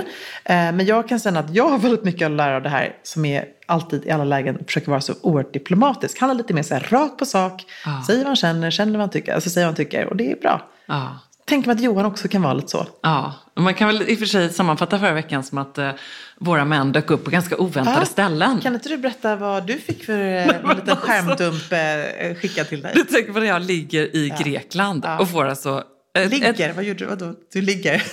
Eh, 0.46 0.54
Men 0.56 0.86
jag 0.86 1.08
kan 1.10 1.20
säga 1.20 1.40
att 1.40 1.56
jag 1.56 1.70
har 1.70 1.78
väldigt 1.78 2.04
mycket 2.04 2.26
att 2.26 2.32
lära 2.32 2.56
av 2.56 2.62
det 2.64 2.70
här 2.70 2.96
som 3.04 3.26
är 3.26 3.46
alltid 3.66 4.06
i 4.06 4.12
alla 4.12 4.24
lägen 4.24 4.66
försöker 4.66 4.90
vara 4.90 5.02
så 5.02 5.14
oerhört 5.22 5.54
diplomatisk. 5.54 6.20
Han 6.20 6.30
är 6.30 6.34
lite 6.34 6.54
mer 6.54 6.64
så 6.64 6.74
här 6.74 6.88
rakt 6.90 7.18
på 7.18 7.26
sak, 7.26 7.66
Ja. 7.86 8.04
säger 8.08 8.20
vad 8.20 8.28
han 8.28 8.36
känner, 8.36 8.72
känner 8.72 8.92
vad 8.92 9.00
han 9.02 9.10
tycker, 9.10 9.34
alltså 9.34 9.50
säger 9.50 9.68
vad 9.68 9.70
han 9.70 9.86
tycker 9.86 10.06
och 10.06 10.16
det 10.16 10.32
är 10.32 10.36
bra. 10.36 10.70
Ja. 10.86 11.20
Tänk 11.52 11.66
mig 11.66 11.74
att 11.76 11.82
Johan 11.82 12.06
också 12.06 12.28
kan 12.28 12.42
vara 12.42 12.54
lite 12.54 12.68
så. 12.68 12.88
Ja, 13.02 13.34
man 13.60 13.74
kan 13.74 13.88
väl 13.88 14.02
i 14.02 14.16
och 14.16 14.20
för 14.20 14.26
sig 14.26 14.50
sammanfatta 14.54 15.00
förra 15.00 15.14
veckan 15.14 15.44
som 15.44 15.58
att 15.58 15.78
eh, 15.78 15.92
våra 16.40 16.66
män 16.66 16.92
dök 16.92 17.12
upp 17.12 17.24
på 17.24 17.30
ganska 17.32 17.58
oväntade 17.58 17.98
Ja. 18.00 18.06
ställen. 18.06 18.60
Kan 18.62 18.74
inte 18.74 18.90
du 18.90 18.98
berätta 18.98 19.36
vad 19.36 19.68
du 19.68 19.78
fick 19.78 20.06
för 20.06 20.14
eh, 20.20 20.48
en 20.70 20.76
liten 20.76 20.96
skärmdump 20.96 21.72
eh, 21.72 22.36
skickad 22.42 22.70
till 22.70 22.82
dig? 22.82 22.92
Du 22.96 23.04
tänker 23.04 23.34
på 23.34 23.40
när 23.40 23.46
jag 23.48 23.62
ligger 23.62 24.16
i 24.16 24.34
Grekland 24.44 25.04
Ja. 25.06 25.20
och 25.20 25.30
får 25.30 25.46
alltså... 25.46 25.84
ett- 26.18 26.32
Ligger? 26.32 26.70
Ett, 26.70 26.76
Vad 26.76 26.86
gjorde 26.86 27.00
du? 27.00 27.06
Vadå? 27.06 27.34
Du 27.54 27.62
ligger? 27.62 28.04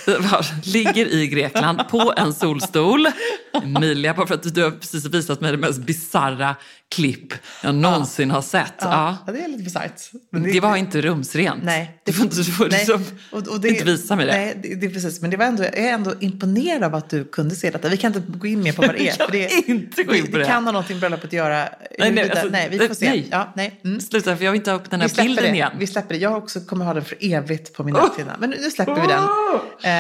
ligger 0.73 1.07
i 1.07 1.27
Grekland 1.27 1.89
på 1.89 2.13
en 2.17 2.33
solstol. 2.35 3.07
Emilia, 3.63 4.15
bara 4.15 4.27
för 4.27 4.35
att 4.35 4.55
du 4.55 4.63
har 4.65 4.71
precis 4.71 5.05
visat 5.05 5.41
mig 5.41 5.53
det 5.53 5.59
mest 5.59 5.79
bizarra 5.79 6.57
klipp 6.95 7.33
jag 7.63 7.75
någonsin 7.75 8.31
har 8.31 8.43
sett. 8.43 8.73
Ja. 8.81 9.17
Ja, 9.27 9.33
det 9.33 9.41
är 9.45 9.49
lite 9.49 9.63
bisarrt. 9.63 10.11
Det 10.53 10.61
var 10.61 10.77
inte 10.77 11.01
rumsrent. 11.01 11.63
Nej. 11.65 12.01
Du 12.05 12.13
får 12.13 12.25
inte, 12.25 12.37
du 12.37 12.45
får 12.45 12.69
Nej. 12.69 12.79
liksom 12.79 13.05
Och- 13.31 13.49
och 13.49 13.61
det- 13.61 13.69
inte 13.69 13.85
visa 13.85 14.17
mig 14.17 14.27
det. 14.27 14.33
Nej, 14.33 14.59
det, 14.63 14.75
det 14.75 14.87
är 14.87 14.91
precis. 14.91 15.21
Men 15.21 15.31
det 15.31 15.37
var 15.37 15.45
ändå, 15.45 15.63
jag 15.65 15.79
är 15.79 15.93
ändå 15.93 16.15
imponerad 16.21 16.85
av 16.85 16.95
att 16.95 17.11
du 17.11 17.25
kunde 17.25 17.55
se 17.55 17.71
detta. 17.71 17.89
Vi 17.89 17.97
kan 17.97 18.15
inte 18.17 18.39
gå 18.39 18.47
in 18.47 18.63
mer 18.63 18.73
på 18.73 18.83
vad 18.83 18.95
det 18.95 19.09
är. 19.09 19.13
för 19.27 19.33
det, 19.33 19.69
inte 19.69 20.03
gå 20.03 20.15
in 20.15 20.27
på 20.27 20.33
det. 20.33 20.39
det. 20.39 20.45
kan 20.49 20.65
ha 20.65 20.73
någonting 20.73 20.95
med 20.97 21.01
bröllopet 21.01 21.25
att 21.25 21.33
göra. 21.33 21.69
Nej, 21.99 22.13
nej, 22.13 22.31
alltså, 22.31 22.49
nej, 22.49 22.69
vi 22.71 22.79
får 22.89 22.95
se. 22.95 23.09
nej. 23.11 23.29
Ja, 23.31 23.53
nej. 23.57 23.81
Mm. 23.85 24.01
Sluta, 24.01 24.37
för 24.37 24.45
jag 24.45 24.53
vill 24.53 24.61
inte 24.61 24.71
ha 24.71 24.79
upp 24.79 24.91
den 24.91 25.01
här 25.01 25.11
bilden 25.17 25.45
det. 25.45 25.51
igen. 25.51 25.73
Vi 25.79 25.87
släpper 25.87 26.15
det. 26.15 26.21
Jag 26.21 26.37
också 26.37 26.61
kommer 26.61 26.85
ha 26.85 26.95
den 26.95 27.05
för 27.05 27.17
evigt 27.21 27.73
på 27.75 27.85
min 27.85 27.95
näthinna. 27.95 28.37
Men 28.39 28.51
nu 28.51 28.71
släpper 28.71 28.95
vi 29.01 29.07
den. 29.07 29.23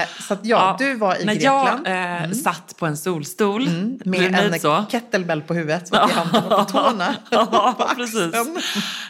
Eh, 0.00 0.08
så 0.28 0.34
att 0.34 0.40
ja, 0.42 0.76
du 0.78 0.94
var 0.94 1.16
i 1.22 1.24
när 1.24 1.34
Grekland. 1.34 1.86
jag 1.86 2.24
eh, 2.24 2.30
satt 2.32 2.74
på 2.76 2.86
en 2.86 2.96
solstol, 2.96 3.68
Mm, 3.68 3.98
med 4.04 4.34
en 4.52 4.60
så. 4.60 4.84
kettlebell 4.90 5.42
på 5.42 5.54
huvudet 5.54 5.90
och 5.90 6.10
i 6.10 6.12
handen 6.12 6.44
och 6.52 6.72
på 6.72 6.77
tårna. 6.82 7.14
Ja, 7.30 7.94
precis. 7.96 8.34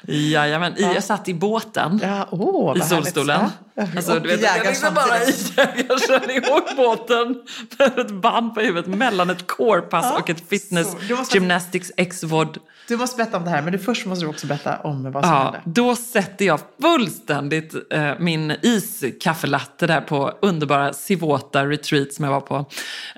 Jajamän, 0.07 0.77
i, 0.79 0.83
jag 0.83 1.05
satt 1.05 1.29
i 1.29 1.35
båten. 1.35 2.01
Ja, 2.03 2.27
vad 2.31 2.77
I 2.77 2.81
härligt. 2.81 3.05
solstolen. 3.05 3.41
Ja. 3.41 3.51
Alltså, 3.97 4.15
och 4.15 4.23
du 4.23 4.29
vet, 4.29 4.41
jag 4.43 4.67
liksom 4.67 4.95
bara 4.95 5.23
i 5.25 5.33
samtidigt. 5.33 5.57
jägarkörning 5.57 6.41
och 6.53 6.77
båten 6.77 7.43
med 7.79 7.99
ett 7.99 8.11
band 8.11 8.55
på 8.55 8.61
huvudet 8.61 8.87
mellan 8.95 9.31
ett 9.31 9.47
corepass 9.47 10.05
Ja, 10.05 10.19
och 10.19 10.31
ett 10.31 10.49
fitness 10.49 10.97
måste- 11.11 11.37
gymnastics 11.37 11.93
ex-vod. 11.97 12.59
Du 12.89 12.97
måste 12.97 13.17
berätta 13.17 13.37
om 13.37 13.45
det 13.45 13.51
här, 13.51 13.63
men 13.63 13.73
du, 13.73 13.79
först 13.79 14.07
måste 14.07 14.25
du 14.25 14.29
också 14.29 14.47
berätta 14.47 14.77
om 14.79 15.13
vad 15.13 15.25
som 15.25 15.33
Ja, 15.35 15.43
hände. 15.43 15.61
då 15.65 15.97
sätter 15.97 16.45
jag 16.45 16.61
fullständigt 16.83 17.75
eh, 17.93 18.13
min 18.19 18.51
iskaffelatte 18.63 19.87
där 19.87 20.01
på 20.01 20.33
underbara 20.43 20.93
Sivota 20.93 21.67
retreat 21.67 22.13
som 22.13 22.25
jag 22.25 22.33
var 22.33 22.41
på 22.41 22.67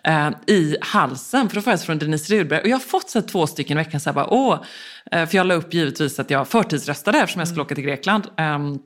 eh, 0.05 0.29
i 0.47 0.77
halsen. 0.81 1.49
För 1.49 1.55
då 1.55 1.63
får 1.63 1.73
jag 1.73 1.81
från 1.83 1.99
Denise 1.99 2.35
Rudberg. 2.35 2.61
Och 2.61 2.69
jag 2.69 2.75
har 2.75 2.81
fått 2.81 3.11
så 3.11 3.23
två 3.23 3.47
stycken 3.47 3.79
i 3.79 3.81
veckan. 3.85 4.01
Så 4.01 4.11
här, 4.11 4.15
bara, 4.15 4.27
Åh, 4.31 4.59
eh, 5.13 5.27
för 5.29 5.37
jag 5.37 5.47
la 5.47 5.55
upp 5.55 5.75
givetvis 5.75 6.19
att 6.21 6.31
jag 6.31 6.49
förtidsröstade 6.49 7.19
eftersom 7.19 7.39
jag 7.41 7.49
skulle 7.49 7.63
åka 7.63 7.75
till 7.75 7.85
Grekland. 7.85 8.27
ehm, 8.37 8.79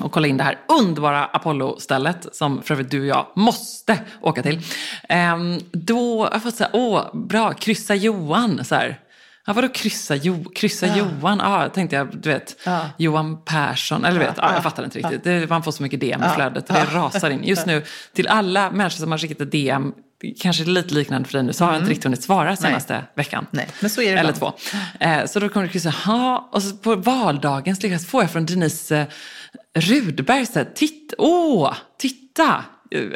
och 0.00 0.12
kolla 0.12 0.26
in 0.26 0.36
det 0.36 0.44
här 0.44 0.58
underbara 0.80 1.24
Apollo-stället 1.24 2.26
som 2.32 2.62
för 2.62 2.74
övrigt 2.74 2.90
du 2.90 3.00
och 3.00 3.06
jag 3.06 3.26
måste 3.36 3.98
åka 4.20 4.42
till. 4.42 4.60
Ehm, 5.08 5.58
då 5.72 6.24
har 6.24 6.30
jag 6.32 6.42
fått 6.42 6.58
här, 6.60 6.68
åh, 6.72 7.16
bra, 7.16 7.52
kryssa 7.52 7.94
Johan. 7.94 8.64
Så 8.64 8.74
här. 8.74 8.98
Ja, 9.46 9.52
vadå 9.52 9.68
kryssa, 9.68 10.14
jo, 10.16 10.44
kryssa 10.54 10.96
Johan? 10.96 11.38
Ja, 11.42 11.68
tänkte 11.68 11.96
jag, 11.96 12.08
du 12.20 12.28
vet, 12.28 12.56
Ja. 12.64 12.80
Johan 12.96 13.44
Persson, 13.44 14.04
eller 14.04 14.18
vet, 14.18 14.34
ja, 14.36 14.54
jag 14.54 14.62
fattar 14.62 14.84
inte 14.84 14.98
riktigt. 14.98 15.24
Det, 15.24 15.50
man 15.50 15.62
får 15.62 15.72
så 15.72 15.82
mycket 15.82 16.00
DM 16.00 16.22
i 16.22 16.34
flödet, 16.34 16.66
det 16.66 16.84
rasar 16.92 17.30
in. 17.30 17.44
Just 17.44 17.66
nu, 17.66 17.82
till 18.12 18.28
alla 18.28 18.70
människor 18.70 18.98
som 18.98 19.10
har 19.10 19.18
skickat 19.18 19.50
DM, 19.50 19.92
kanske 20.40 20.64
lite 20.64 20.94
liknande 20.94 21.28
för 21.28 21.38
dig 21.38 21.42
nu, 21.42 21.52
så 21.52 21.64
har 21.64 21.72
jag 21.72 21.80
inte 21.80 21.90
riktigt 21.90 22.04
hunnit 22.04 22.22
svara 22.22 22.56
senaste 22.56 23.04
veckan. 23.14 23.38
Mm. 23.38 23.48
Nej, 23.50 23.66
men 23.80 23.90
så 23.90 24.02
är 24.02 24.12
det 24.14 24.20
Eller 24.20 24.32
ibland. 24.32 24.56
två. 24.56 24.74
Eh, 25.00 25.26
så 25.26 25.40
då 25.40 25.48
kommer 25.48 25.66
det 25.66 25.72
kryssa, 25.72 25.94
ja, 26.06 26.48
och 26.52 26.62
så 26.62 26.76
på 26.76 26.94
valdagen 26.94 27.76
lyckas 27.82 28.06
får 28.06 28.22
jag 28.22 28.30
från 28.30 28.46
Denise 28.46 28.96
eh, 28.98 29.06
Rudberg, 29.74 30.46
så 30.46 30.58
här, 30.58 30.66
titt, 30.74 31.14
åh, 31.18 31.74
titta! 31.98 32.64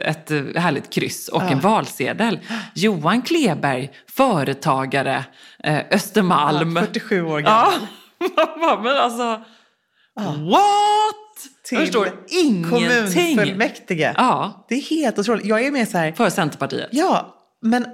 Ett 0.03 0.31
härligt 0.57 0.91
kryss 0.93 1.29
och 1.29 1.43
en 1.43 1.61
valsedel. 1.61 2.41
Johan 2.75 3.23
Kleberg, 3.23 3.91
företagare, 4.09 5.25
eh, 5.65 5.79
Östermalm. 5.91 6.77
Ja, 6.77 6.83
47 6.83 7.23
år 7.23 7.41
gammal. 7.41 7.73
Ja, 8.37 8.81
men 8.85 8.97
alltså, 8.97 9.41
what? 10.51 11.15
Till 11.69 11.79
jag 11.79 11.87
förstår 11.87 12.09
ingenting. 12.29 12.71
Kommunfullmäktige. 12.71 14.15
Ja, 14.17 14.67
Det 14.69 14.75
är 14.75 14.81
helt 14.81 15.19
otroligt. 15.19 15.45
Jag 15.47 15.65
är 15.65 15.71
mer 15.71 15.85
så 15.87 15.99
här, 15.99 16.13
för 16.13 16.31
Centerpartiet. 16.31 16.89
ja, 16.93 17.35
men 17.63 17.87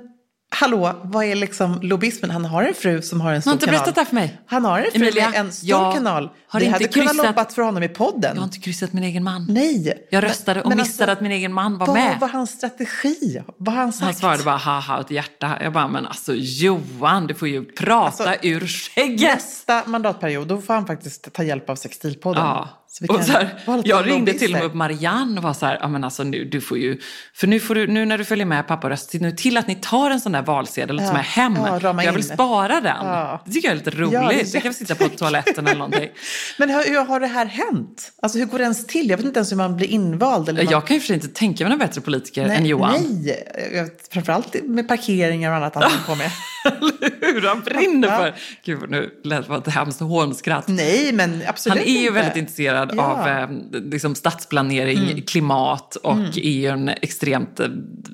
hallå, 0.51 1.01
vad 1.03 1.25
är 1.25 1.35
liksom 1.35 1.79
lobbyismen? 1.83 2.31
Han 2.31 2.45
har 2.45 2.63
en 2.63 2.75
fru 2.75 3.03
som 3.03 3.21
har 3.21 3.33
en 3.33 3.43
stor 3.43 3.51
har 3.51 3.55
inte 3.55 3.67
kanal. 3.67 3.79
berättat 3.81 3.95
det 3.95 4.01
här 4.01 4.07
för 4.07 4.15
mig. 4.15 4.41
Han 4.47 4.65
har 4.65 4.79
en 4.79 4.85
fru 4.85 4.91
Emilia, 5.03 5.31
med 5.31 5.41
en 5.41 5.53
stor 5.53 5.69
jag 5.71 5.95
kanal. 5.95 6.31
har 6.49 6.61
Vi 6.61 6.67
inte 6.67 6.75
hade 6.75 6.89
kunnat 6.89 7.09
kryssat- 7.13 7.27
lobbat 7.27 7.53
för 7.53 7.63
honom 7.63 7.83
i 7.83 7.89
podden. 7.89 8.31
Jag 8.35 8.41
har 8.41 8.45
inte 8.45 8.59
kryssat 8.59 8.93
min 8.93 9.05
egen 9.05 9.25
man. 9.25 9.47
Nej. 9.51 10.07
Jag 10.11 10.25
röstade 10.25 10.63
och 10.63 10.69
Men 10.69 10.79
missade 10.79 11.03
alltså, 11.13 11.13
att 11.13 11.21
min 11.21 11.33
egen 11.33 11.53
man 11.53 11.79
var 11.79 11.87
Vad 11.87 11.97
med. 11.97 12.21
var 12.21 12.29
hans 12.29 12.51
strategi? 12.51 13.43
Vad 13.57 13.75
har 13.75 13.83
han 13.83 13.93
sagt? 13.93 14.05
Han 14.05 14.15
svarade 14.15 14.43
bara 14.43 14.57
haha 14.57 15.01
ett 15.01 15.11
hjärta. 15.11 15.59
Jag 15.63 15.73
bara, 15.73 15.89
men 15.89 16.07
alltså 16.07 16.33
Johan, 16.35 17.27
du 17.27 17.35
får 17.35 17.49
ju 17.49 17.65
prata 17.65 18.31
Alltså, 18.31 18.47
ur 18.47 18.67
skägget. 18.67 19.35
Nästa 19.35 19.83
mandatperiod, 19.87 20.49
då 20.49 20.61
får 20.61 20.75
han 20.75 20.87
faktiskt 20.87 21.33
ta 21.33 21.43
hjälp 21.43 21.71
av 21.71 21.77
Sextilpodden. 21.77 22.43
Ja. 22.45 22.69
Så 22.91 23.15
och 23.15 23.25
så 23.25 23.33
här, 23.33 23.55
jag 23.85 24.07
ringde 24.07 24.33
till 24.33 24.53
och 24.55 24.59
med 24.59 24.67
upp 24.67 24.75
Marianne 24.75 25.37
och 25.39 25.43
var 25.43 25.55
så 25.55 25.67
här, 25.67 25.79
ja 25.81 25.89
men 25.89 26.05
alltså 26.05 26.23
nu, 26.25 26.45
du 26.45 26.61
får 26.61 26.79
ju, 26.79 26.99
för 27.35 27.47
nu, 27.47 27.61
får 27.61 27.75
du, 27.75 27.87
nu 27.87 28.05
när 28.07 28.19
du 28.19 28.25
följer 28.25 28.47
med 28.47 28.67
papparöst, 28.67 29.11
se 29.11 29.19
nu 29.19 29.33
till 29.33 29.57
att 29.57 29.67
ni 29.67 29.75
tar 29.75 30.11
en 30.11 30.21
sån 30.21 30.33
där 30.33 30.43
valsedel 30.43 30.97
och 30.97 31.03
Ja. 31.03 31.07
tar 31.07 31.15
med 31.15 31.25
hem. 31.25 31.57
Ja, 31.57 32.03
jag 32.05 32.13
vill 32.13 32.17
in. 32.17 32.23
spara 32.35 32.81
den. 32.81 33.07
Ja. 33.07 33.43
Det 33.45 33.53
tycker 33.53 33.69
jag 33.69 33.73
är 33.73 33.77
lite 33.85 33.91
roligt. 33.91 34.13
Ja, 34.13 34.29
det 34.29 34.41
är 34.41 34.53
det 34.53 34.61
kan 34.61 34.71
vi 34.71 34.75
sitta 34.75 34.95
på 34.95 35.09
toaletten 35.09 35.67
eller 35.67 35.79
någonting. 35.79 36.09
Men 36.59 36.71
hur, 36.71 36.85
hur 36.85 37.05
har 37.05 37.21
det 37.21 37.27
här 37.27 37.47
hänt? 37.47 38.13
Alltså 38.23 38.39
hur 38.39 38.47
går 38.47 38.59
det 38.59 38.65
ens 38.65 38.87
till? 38.87 39.11
Jag 39.11 39.17
vet 39.17 39.27
inte 39.27 39.39
ens 39.39 39.53
hur 39.53 39.57
man 39.57 39.77
blir 39.77 39.89
invald. 39.89 40.49
Eller 40.49 40.65
man... 40.65 40.73
Jag 40.73 40.87
kan 40.87 40.97
ju 40.97 41.01
för 41.01 41.07
sig 41.07 41.15
inte 41.15 41.29
tänka 41.29 41.65
mig 41.65 41.71
någon 41.71 41.79
bättre 41.79 42.01
politiker 42.01 42.45
än 42.47 42.67
Johan. 42.67 43.23
Nej, 43.25 43.91
framförallt 44.13 44.57
med 44.65 44.89
parkeringar 44.89 45.51
och 45.51 45.57
annat 45.57 45.75
han 45.75 45.83
håller 45.83 45.97
på 46.07 46.15
med. 46.15 46.31
Eller 46.65 47.33
hur? 47.33 47.49
Han 47.49 47.61
brinner 47.61 48.19
för... 48.19 48.35
Gud, 48.65 48.91
nu 48.91 49.11
lät 49.25 49.43
det 49.43 49.49
vara 49.49 49.59
ett 49.59 49.69
hemskt 49.75 50.01
hånskratt. 50.01 50.69
Nej, 50.69 51.13
men 51.13 51.43
absolut 51.47 51.79
Han 51.79 51.87
är 51.89 52.01
ju 52.01 52.11
väldigt 52.11 52.37
intresserad 52.37 52.78
Ja. 52.97 53.03
av 53.03 53.29
eh, 53.29 53.49
liksom 53.73 54.15
stadsplanering, 54.15 55.23
klimat 55.23 55.97
och 55.97 56.17
är 56.19 56.51
ju 56.51 56.67
en 56.67 56.89
extremt 56.89 57.61
eh, 57.61 57.67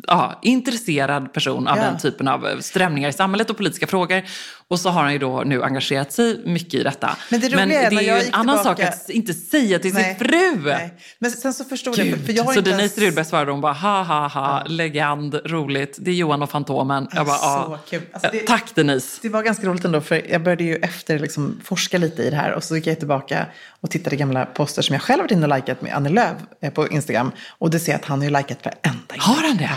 ja, 0.07 0.39
intresserad 0.43 1.33
person 1.33 1.69
av 1.69 1.77
Ja. 1.79 1.83
den 1.85 1.99
typen 1.99 2.29
av 2.29 2.47
eh, 2.47 2.59
strömningar 2.59 3.09
i 3.09 3.13
samhället 3.13 3.51
och 3.51 3.57
politiska 3.57 3.87
frågor. 3.87 4.23
Och 4.69 4.81
så 4.81 4.89
har 4.91 5.03
han 5.03 5.13
ju 5.13 5.19
då 5.19 5.43
nu 5.47 5.63
engagerat 5.63 6.13
sig 6.13 6.41
mycket 6.45 6.75
i 6.75 6.83
detta. 6.83 7.17
Men 7.31 7.41
det 7.41 7.47
är 7.47 7.51
det 7.91 7.97
är 7.97 8.01
ju 8.01 8.09
en 8.11 8.35
annan 8.35 8.59
tillbaka- 8.59 8.85
sak 8.87 8.95
att 8.95 9.11
inte 9.11 9.35
säga 9.35 9.79
till 9.79 9.95
Nej. 9.95 10.05
sin 10.19 10.27
fru. 10.29 10.63
Nej. 10.65 10.95
Men 11.19 11.31
sen 11.31 11.55
så 11.55 11.65
förstod 11.65 11.99
jag, 11.99 12.19
för 12.19 12.33
jag 12.33 12.45
har 12.45 12.53
så 12.53 12.61
Denise 12.61 12.81
ens... 12.81 12.99
Rudberg 12.99 13.25
svarade 13.25 13.51
hon 13.53 13.61
bara 13.61 13.73
ha 13.73 14.03
ha 14.03 14.29
ha, 14.29 14.65
legend, 14.65 15.35
roligt, 15.45 15.97
det 16.01 16.11
är 16.11 16.15
Johan 16.15 16.43
och 16.43 16.51
Fantomen. 16.51 17.09
Jag 17.15 17.27
bara, 17.27 17.37
ja. 17.43 17.79
kul. 17.91 18.03
Alltså, 18.13 18.29
det- 18.33 18.47
Tack 18.47 18.75
Denise. 18.75 19.19
Det 19.23 19.29
var 19.29 19.43
ganska 19.43 19.67
roligt 19.67 19.85
ändå, 19.85 20.01
för 20.01 20.31
jag 20.31 20.43
började 20.43 20.65
ju 20.65 20.77
efter 20.77 21.19
liksom 21.19 21.61
forska 21.65 21.99
lite 21.99 22.23
i 22.23 22.31
det 22.31 22.37
här 22.37 22.53
och 22.53 22.65
så 22.65 22.77
gick 22.77 22.87
jag 22.87 22.99
tillbaka 22.99 23.47
och 23.81 23.91
tittade 23.91 24.17
i 24.17 24.19
gamla 24.19 24.47
poster 24.47 24.83
som 24.83 24.93
jag 24.93 25.03
själv 25.03 25.21
varit 25.23 25.31
inne 25.31 25.47
och 25.47 25.57
likat 25.57 25.83
med 25.83 25.95
Annie 25.95 26.11
Lööf 26.11 26.37
eh, 26.63 26.73
på 26.73 26.89
Instagram. 26.89 27.31
Och 27.59 27.71
det 27.71 27.79
ser 27.81 27.93
jag 27.93 27.99
att 27.99 28.05
han 28.05 28.19
har 28.19 28.25
ju 28.29 28.37
likat 28.37 28.59
varenda 28.65 29.15
Har 29.19 29.49
han 29.49 29.57
det? 29.57 29.71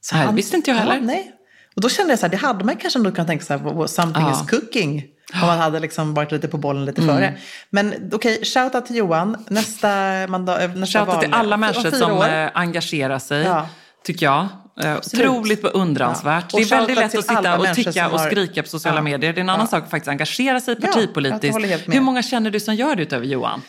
Så 0.00 0.16
det 0.16 0.32
visste 0.32 0.56
inte 0.56 0.70
jag 0.70 0.78
heller. 0.78 0.94
Ja, 0.94 1.00
nej. 1.00 1.32
Och 1.76 1.82
då 1.82 1.88
kände 1.88 2.12
jag 2.12 2.18
så 2.18 2.26
här, 2.26 2.30
det 2.30 2.36
hade 2.36 2.64
man 2.64 2.76
kanske 2.76 2.98
ändå 2.98 3.10
kunnat 3.10 3.28
tänka 3.28 3.44
sig, 3.44 3.58
something 3.88 4.22
Ja. 4.24 4.32
is 4.42 4.50
cooking. 4.50 5.04
Om 5.34 5.40
man 5.46 5.58
hade 5.58 5.80
liksom 5.80 6.14
varit 6.14 6.32
lite 6.32 6.48
på 6.48 6.58
bollen 6.58 6.84
lite 6.84 7.02
före. 7.02 7.34
Men 7.70 8.10
okej, 8.12 8.44
shoutout 8.44 8.86
till 8.86 8.96
Johan. 8.96 9.44
Nästa, 9.48 9.88
mandat, 10.28 10.76
nästa 10.76 10.98
Shoutout 10.98 11.20
till 11.22 11.32
alla 11.34 11.56
människor 11.56 11.90
som 11.90 12.12
år. 12.12 12.28
eh, 12.28 12.48
engagerar 12.54 13.18
sig, 13.18 13.42
Ja. 13.42 13.68
tycker 14.04 14.26
jag. 14.26 14.46
Eh, 14.82 14.96
otroligt 14.96 15.62
beundransvärt. 15.62 16.44
Ja. 16.52 16.58
Det 16.58 16.64
är 16.64 16.68
väldigt 16.68 16.96
lätt 16.98 17.14
att 17.18 17.24
sitta 17.26 17.58
och 17.58 17.74
tycka 17.74 18.08
och 18.10 18.20
skrika 18.20 18.62
på 18.62 18.68
sociala 18.68 18.98
Ja. 18.98 19.02
medier. 19.02 19.32
Det 19.32 19.38
är 19.38 19.42
en 19.42 19.48
annan 19.48 19.68
sak 19.68 19.84
att 19.84 19.90
faktiskt 19.90 20.08
engagera 20.08 20.60
sig 20.60 20.80
partipolitiskt. 20.80 21.88
hur 21.94 22.00
många 22.00 22.22
känner 22.22 22.50
du 22.50 22.60
som 22.60 22.74
gör 22.74 22.96
det 22.96 23.02
utöver 23.02 23.26
Johan? 23.26 23.62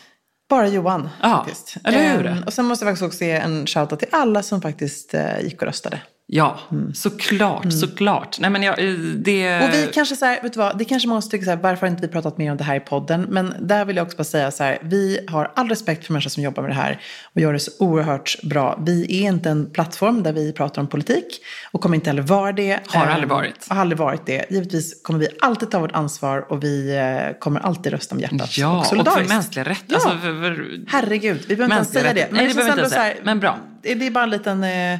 Bara 0.50 0.68
Johan 0.68 1.08
Ja, 1.22 1.36
faktiskt. 1.44 1.76
eller 1.84 2.16
hur? 2.16 2.26
Ehm, 2.26 2.42
och 2.42 2.52
sen 2.52 2.64
måste 2.64 2.84
jag 2.84 2.92
faktiskt 2.92 3.06
också 3.14 3.24
ge 3.24 3.32
en 3.32 3.66
shoutout 3.66 3.98
till 3.98 4.08
alla 4.12 4.42
som 4.42 4.62
faktiskt 4.62 5.14
eh, 5.14 5.40
gick 5.40 5.62
och 5.62 5.66
röstade. 5.68 6.00
Ja, 6.30 6.58
såklart, 6.94 7.72
såklart. 7.72 8.36
Nej, 8.40 8.50
men 8.50 8.62
jag, 8.62 8.78
eh, 8.78 8.94
det... 8.94 9.42
Mm. 9.46 9.68
Och 9.68 9.74
vi 9.74 9.90
kanske 9.94 10.16
så 10.16 10.24
här, 10.24 10.42
vet 10.42 10.52
du 10.52 10.58
vad, 10.58 10.78
det 10.78 10.84
kanske 10.84 11.08
måste 11.08 11.30
tycka 11.30 11.44
så 11.44 11.50
här, 11.50 11.58
varför 11.58 11.86
har 11.86 11.90
inte 11.90 12.06
vi 12.06 12.12
pratat 12.12 12.38
mer 12.38 12.50
om 12.50 12.56
det 12.56 12.64
här 12.64 12.76
i 12.76 12.80
podden? 12.80 13.26
Men 13.28 13.54
där 13.60 13.84
vill 13.84 13.96
jag 13.96 14.04
också 14.06 14.16
bara 14.16 14.24
säga 14.24 14.50
så 14.50 14.64
här, 14.64 14.78
vi 14.82 15.18
har 15.28 15.52
all 15.56 15.68
respekt 15.68 16.06
för 16.06 16.12
människor 16.12 16.30
som 16.30 16.42
jobbar 16.42 16.62
med 16.62 16.70
det 16.70 16.74
här 16.74 17.00
och 17.34 17.40
gör 17.40 17.52
det 17.52 17.58
så 17.60 17.70
oerhört 17.78 18.36
bra. 18.42 18.78
Vi 18.86 19.02
är 19.24 19.28
inte 19.28 19.50
en 19.50 19.70
plattform 19.70 20.22
där 20.22 20.32
vi 20.32 20.52
pratar 20.52 20.82
om 20.82 20.88
politik 20.88 21.40
och 21.72 21.80
kommer 21.80 21.94
inte 21.96 22.10
heller 22.10 22.22
vara 22.22 22.52
det. 22.52 22.80
Har 22.86 23.06
Eh, 23.06 23.12
aldrig 23.14 23.28
varit. 23.30 23.66
Har 23.68 23.80
aldrig 23.80 23.98
varit 23.98 24.26
det. 24.26 24.44
Givetvis 24.50 25.02
kommer 25.02 25.18
vi 25.18 25.28
alltid 25.40 25.70
ta 25.70 25.78
vårt 25.78 25.92
ansvar 25.92 26.52
och 26.52 26.64
vi 26.64 26.96
eh, 26.96 27.38
kommer 27.38 27.60
alltid 27.60 27.92
rösta 27.92 28.14
om 28.14 28.20
hjärtat. 28.20 28.58
Ja, 28.58 28.78
och 28.78 28.84
för 28.86 28.90
solidariskt. 28.96 29.28
mänskliga 29.28 29.64
rätt. 29.64 29.84
Ja. 29.86 29.94
Alltså, 29.94 30.08
för, 30.10 30.18
för, 30.18 30.80
Herregud, 30.88 31.44
vi 31.48 31.56
behöver 31.56 31.64
inte 31.64 31.74
ens 31.74 31.88
säga 31.92 32.02
det. 32.02 32.08
rättigheter. 32.08 32.34
Nej, 32.34 32.46
det 32.46 32.62
vi 32.62 32.62
inte 32.62 32.74
säga. 32.76 32.88
så 32.88 32.94
här- 32.94 33.16
Men 33.22 33.40
bra. 33.40 33.58
Det 33.82 33.94
det 33.94 34.06
är 34.06 34.10
bara 34.10 34.24
en 34.24 34.30
liten, 34.30 34.64
eh, 34.64 34.98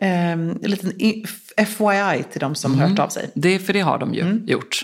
eh, 0.00 0.30
en 0.32 0.58
liten 0.62 0.92
FYI 1.56 2.24
till 2.32 2.40
de 2.40 2.54
som 2.54 2.78
har 2.78 2.88
hört 2.88 2.98
av 2.98 3.08
sig. 3.08 3.30
det, 3.34 3.58
för 3.58 3.72
det 3.72 3.80
har 3.80 3.98
de 3.98 4.14
ju 4.14 4.42
gjort. 4.46 4.82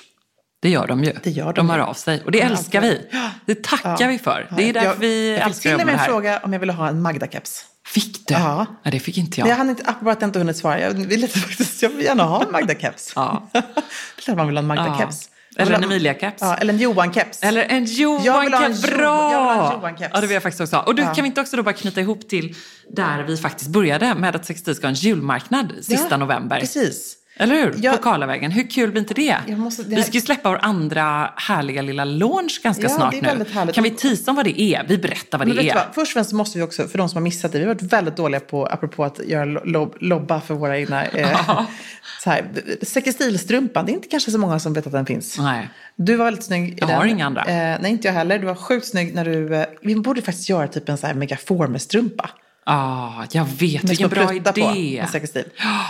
Det 0.63 0.69
gör 0.71 0.87
de 0.87 1.05
ju. 1.05 1.11
Mm. 1.11 1.21
Det 1.25 1.31
gör 1.31 1.45
de 1.47 1.53
de 1.53 1.67
ju. 1.67 1.73
hör 1.73 1.79
av 1.79 1.95
sig. 1.95 2.23
Och 2.25 2.31
det 2.31 2.41
älskar 2.41 2.81
vi. 2.81 3.01
Det 3.47 3.63
tackar 3.63 4.09
vi 4.09 4.19
för. 4.19 4.49
Det 4.57 4.63
är 4.63 4.67
Ja, 4.67 4.73
därför 4.73 4.87
jag, 4.89 4.95
vi 4.95 5.31
jag 5.31 5.39
fick 5.39 5.47
älskar 5.47 5.71
till 5.71 5.75
att 5.75 5.75
och 5.75 5.91
jobba 5.91 5.97
med 5.97 6.07
fråga 6.07 6.39
om 6.43 6.53
jag 6.53 6.61
ville 6.61 6.73
ha 6.73 6.89
en 6.89 7.07
Magda-keps. 7.07 7.65
Fick 7.87 8.29
du? 8.29 8.35
Ja. 8.35 8.67
Nej, 8.85 8.93
det 8.93 9.01
fick 9.01 9.19
inte 9.19 9.41
Jag 9.41 9.49
jag. 9.49 9.57
hann 9.57 9.71
inte, 9.71 9.83
apropå 9.87 10.11
att 10.11 10.21
jag 10.21 10.29
inte 10.29 10.39
hunnit 10.39 10.57
svara, 10.57 10.81
jag 10.81 10.91
vill 10.91 11.29
faktiskt, 11.29 11.83
jag 11.83 11.91
vill 11.91 12.05
gärna 12.05 12.23
ha 12.25 12.43
en 12.43 12.51
Magda-keps. 12.51 13.13
Ja. 13.15 13.49
det 13.53 13.59
är 13.59 14.23
klart 14.23 14.37
man 14.37 14.47
vill 14.47 14.57
ha 14.57 14.63
en 14.63 14.73
Magda-keps. 14.73 15.29
Jag 15.31 15.38
Eller 15.59 15.75
en 15.75 15.85
Emilia-keps. 15.85 16.37
Ja, 16.41 16.55
eller 16.57 16.73
en 16.75 16.79
Johan-keps. 16.81 17.39
Eller 17.43 17.65
en 17.69 17.85
Johan-keps. 17.85 18.81
Jo- 18.91 18.97
Bra! 18.97 19.33
jag 19.33 19.41
vill 19.41 19.59
ha 19.61 19.75
en 19.75 19.81
Johan-keps. 19.81 20.11
Ja, 20.15 20.21
det 20.21 20.27
vill 20.27 20.35
jag 20.35 20.43
faktiskt 20.43 20.61
också 20.61 20.77
ha. 20.77 20.83
Och 20.83 20.95
du, 20.95 21.03
Ja. 21.03 21.15
kan 21.15 21.23
vi 21.23 21.29
inte 21.29 21.41
också 21.41 21.57
då 21.57 21.63
bara 21.63 21.73
knyta 21.75 22.01
ihop 22.01 22.29
till 22.29 22.55
där 22.91 23.23
vi 23.23 23.37
faktiskt 23.37 23.71
började 23.71 24.15
med 24.15 24.37
att 24.37 24.45
Sextil 24.47 24.75
ska 24.75 24.87
ha 24.87 24.89
en 24.89 24.95
julmarknad 24.95 25.73
sista 25.83 26.07
Ja, 26.11 26.17
november. 26.17 26.61
Precis. 26.61 27.15
Eller 27.41 27.55
hur? 27.55 27.75
Jag- 27.79 27.97
På 27.97 28.03
Karlavägen. 28.03 28.51
Hur 28.51 28.71
kul 28.71 28.91
blir 28.91 29.01
inte 29.03 29.15
det? 29.15 29.37
Jag 29.47 29.59
måste- 29.59 29.83
det 29.83 29.89
Vi 29.89 29.95
här- 29.95 30.03
ska 30.03 30.13
ju 30.13 30.21
släppa 30.21 30.49
vår 30.51 30.59
andra 30.63 31.31
härliga 31.37 31.83
lilla 31.83 32.05
launch 32.05 32.61
ganska 32.63 32.83
Ja, 32.83 32.89
snart 32.89 33.15
nu. 33.15 33.29
härligt. 33.29 33.75
Kan 33.75 33.85
vi 33.85 33.91
teasa 33.91 34.31
om 34.31 34.37
vad 34.37 34.45
det 34.45 34.61
är? 34.61 34.85
Vi 34.89 34.99
berättar 34.99 35.39
vad 35.39 35.49
Men 35.49 35.57
det 35.57 35.71
är. 35.71 35.75
vad? 35.75 35.85
Först 35.95 35.99
och 36.11 36.13
främst 36.13 36.33
måste 36.33 36.59
vi 36.59 36.65
också, 36.65 36.89
för 36.89 36.99
de 36.99 37.09
som 37.09 37.17
har 37.17 37.23
missat 37.23 37.53
det, 37.53 37.59
vi 37.59 37.65
har 37.65 37.75
varit 37.75 37.83
väldigt 37.93 38.17
dåliga 38.17 38.41
på, 38.41 38.67
apropå 38.67 39.05
att 39.05 39.21
göra 39.27 39.45
lob, 39.45 39.97
lobba 40.01 40.41
för 40.41 40.55
våra 40.55 40.79
egna... 40.79 41.05
Eh, 41.07 41.61
så 42.25 42.31
här, 42.31 42.45
Sekestilstrumpan, 42.83 43.87
det 43.87 43.93
är 43.93 43.95
inte 43.95 44.09
kanske 44.09 44.31
så 44.31 44.39
många 44.39 44.59
som 44.59 44.73
vet 44.73 44.87
att 44.87 44.93
den 44.93 45.07
finns. 45.07 45.39
Nej. 45.39 45.69
Du 45.97 46.17
var 46.17 46.25
väldigt 46.25 46.45
snygg 46.45 46.69
i 46.69 46.77
Jag 46.79 46.89
den. 46.89 46.97
har 46.97 47.05
inga 47.07 47.27
andra. 47.27 47.41
Eh, 47.45 47.79
nej, 47.81 47.91
inte 47.91 48.09
jag 48.09 48.15
heller. 48.15 48.39
Du 48.39 48.47
var 48.47 48.55
sjukt 48.55 48.87
snygg 48.87 49.15
när 49.15 49.25
du... 49.25 49.55
Eh, 49.57 49.65
vi 49.83 49.97
borde 49.97 50.23
faktiskt 50.23 50.49
göra 50.49 50.69
typ 50.69 50.89
en 50.89 50.99
så 50.99 51.07
här 51.07 51.15
megaformer-strumpa. 51.15 52.31
Ah, 52.71 53.25
jag 53.31 53.45
vet. 53.45 53.83
Med 53.83 53.89
Vilken 53.89 54.09
bra 54.09 54.27
pruttar 54.27 54.53
på, 54.53 54.59
idé. 54.61 55.05
med. 55.35 55.45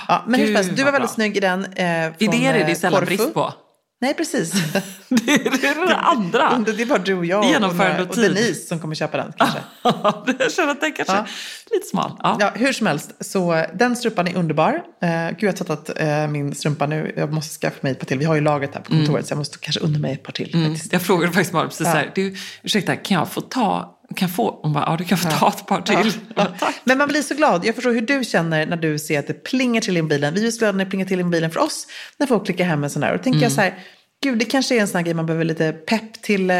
Ja, 0.08 0.22
men 0.26 0.40
hur 0.40 0.46
Gud, 0.46 0.56
som 0.56 0.64
helst, 0.64 0.76
du 0.76 0.84
var 0.84 0.92
väldigt 0.92 1.08
bra. 1.10 1.14
snygg 1.14 1.36
i 1.36 1.40
den. 1.40 1.64
Eh, 1.64 1.66
från, 1.66 2.14
Idéer 2.18 2.54
är 2.54 2.64
det 2.64 2.70
eh, 2.72 2.76
sällan 2.78 3.04
brist 3.04 3.34
på. 3.34 3.52
Nej, 4.00 4.14
precis. 4.14 4.52
Det 5.08 5.32
är 5.32 5.86
det 5.86 5.96
andra. 5.96 6.64
det 6.66 6.82
är 6.82 6.86
bara 6.86 6.98
du 6.98 7.14
och 7.14 7.24
jag 7.26 7.62
och, 7.64 8.00
och. 8.10 8.16
Denise 8.16 8.66
som 8.66 8.78
kommer 8.80 8.94
köpa 8.94 9.16
den 9.16 9.32
kanske. 9.36 9.58
jag 10.38 10.52
känner 10.52 10.72
att 10.72 10.80
den 10.80 10.92
kanske 10.92 11.14
Ja. 11.14 11.26
lite 11.70 11.86
smal. 11.86 12.12
Ja. 12.22 12.36
Ja, 12.40 12.52
hur 12.54 12.72
som 12.72 12.86
helst, 12.86 13.14
så 13.20 13.54
eh, 13.54 13.66
den 13.74 13.96
strumpan 13.96 14.28
är 14.28 14.36
underbar. 14.36 14.72
Uh, 14.72 15.28
gud, 15.30 15.42
jag 15.42 15.48
har 15.48 15.52
tvättat 15.52 15.90
eh, 16.00 16.28
min 16.28 16.54
strumpa 16.54 16.86
nu. 16.86 17.14
Jag 17.16 17.32
måste 17.32 17.54
skaffa 17.60 17.76
mig 17.80 17.92
ett 17.92 17.98
par 17.98 18.06
till. 18.06 18.18
Vi 18.18 18.24
har 18.24 18.34
ju 18.34 18.40
lagret 18.40 18.74
här 18.74 18.80
på 18.82 18.90
kontoret 18.90 19.26
så 19.26 19.32
jag 19.32 19.38
måste 19.38 19.58
kanske 19.58 19.80
unna 19.80 19.98
mig 19.98 20.12
ett 20.12 20.22
par 20.22 20.32
till. 20.32 20.54
Mm. 20.54 20.76
Jag 20.90 21.02
frågade 21.02 21.32
faktiskt 21.32 21.52
bara 21.52 21.64
precis 21.68 21.86
Ja. 21.86 21.92
här, 21.92 22.12
du, 22.14 22.36
ursäkta, 22.62 22.96
kan 22.96 23.18
jag 23.18 23.28
få 23.28 23.40
ta, 23.40 23.97
kan 24.14 24.28
få, 24.28 24.60
hon 24.62 24.72
bara, 24.72 24.84
ja 24.86 24.96
du 24.96 25.04
kan 25.04 25.18
få 25.18 25.30
ta 25.30 25.48
ett 25.48 25.66
par 25.66 25.80
till. 25.82 26.12
Ja, 26.36 26.46
ja. 26.60 26.68
Men 26.84 26.98
man 26.98 27.08
blir 27.08 27.22
så 27.22 27.34
glad. 27.34 27.64
Jag 27.66 27.74
förstår 27.74 27.92
hur 27.92 28.00
du 28.00 28.24
känner 28.24 28.66
när 28.66 28.76
du 28.76 28.98
ser 28.98 29.18
att 29.18 29.26
det 29.26 29.44
plingar 29.44 29.80
till 29.80 29.96
i 29.96 30.02
bilen. 30.02 30.34
Vi 30.34 30.46
är 30.46 30.50
så 30.50 30.58
glada 30.58 30.72
när 30.76 30.84
det 30.84 30.90
plingar 30.90 31.06
till 31.06 31.20
i 31.20 31.24
bilen 31.24 31.50
för 31.50 31.60
oss 31.60 31.86
när 32.18 32.26
folk 32.26 32.44
klickar 32.44 32.64
hem 32.64 32.84
en 32.84 32.90
sån 32.90 33.00
där. 33.02 33.10
Och 33.12 33.18
då 33.18 33.22
tänker 33.24 33.36
Mm. 33.38 33.42
jag 33.42 33.52
så 33.52 33.60
här, 33.60 33.78
gud 34.22 34.38
det 34.38 34.44
kanske 34.44 34.76
är 34.76 34.80
en 34.80 34.88
sån 34.88 34.96
här 34.96 35.02
grej 35.04 35.14
man 35.14 35.26
behöver 35.26 35.44
lite 35.44 35.72
pepp 35.72 36.22
till 36.22 36.50
eh, 36.50 36.56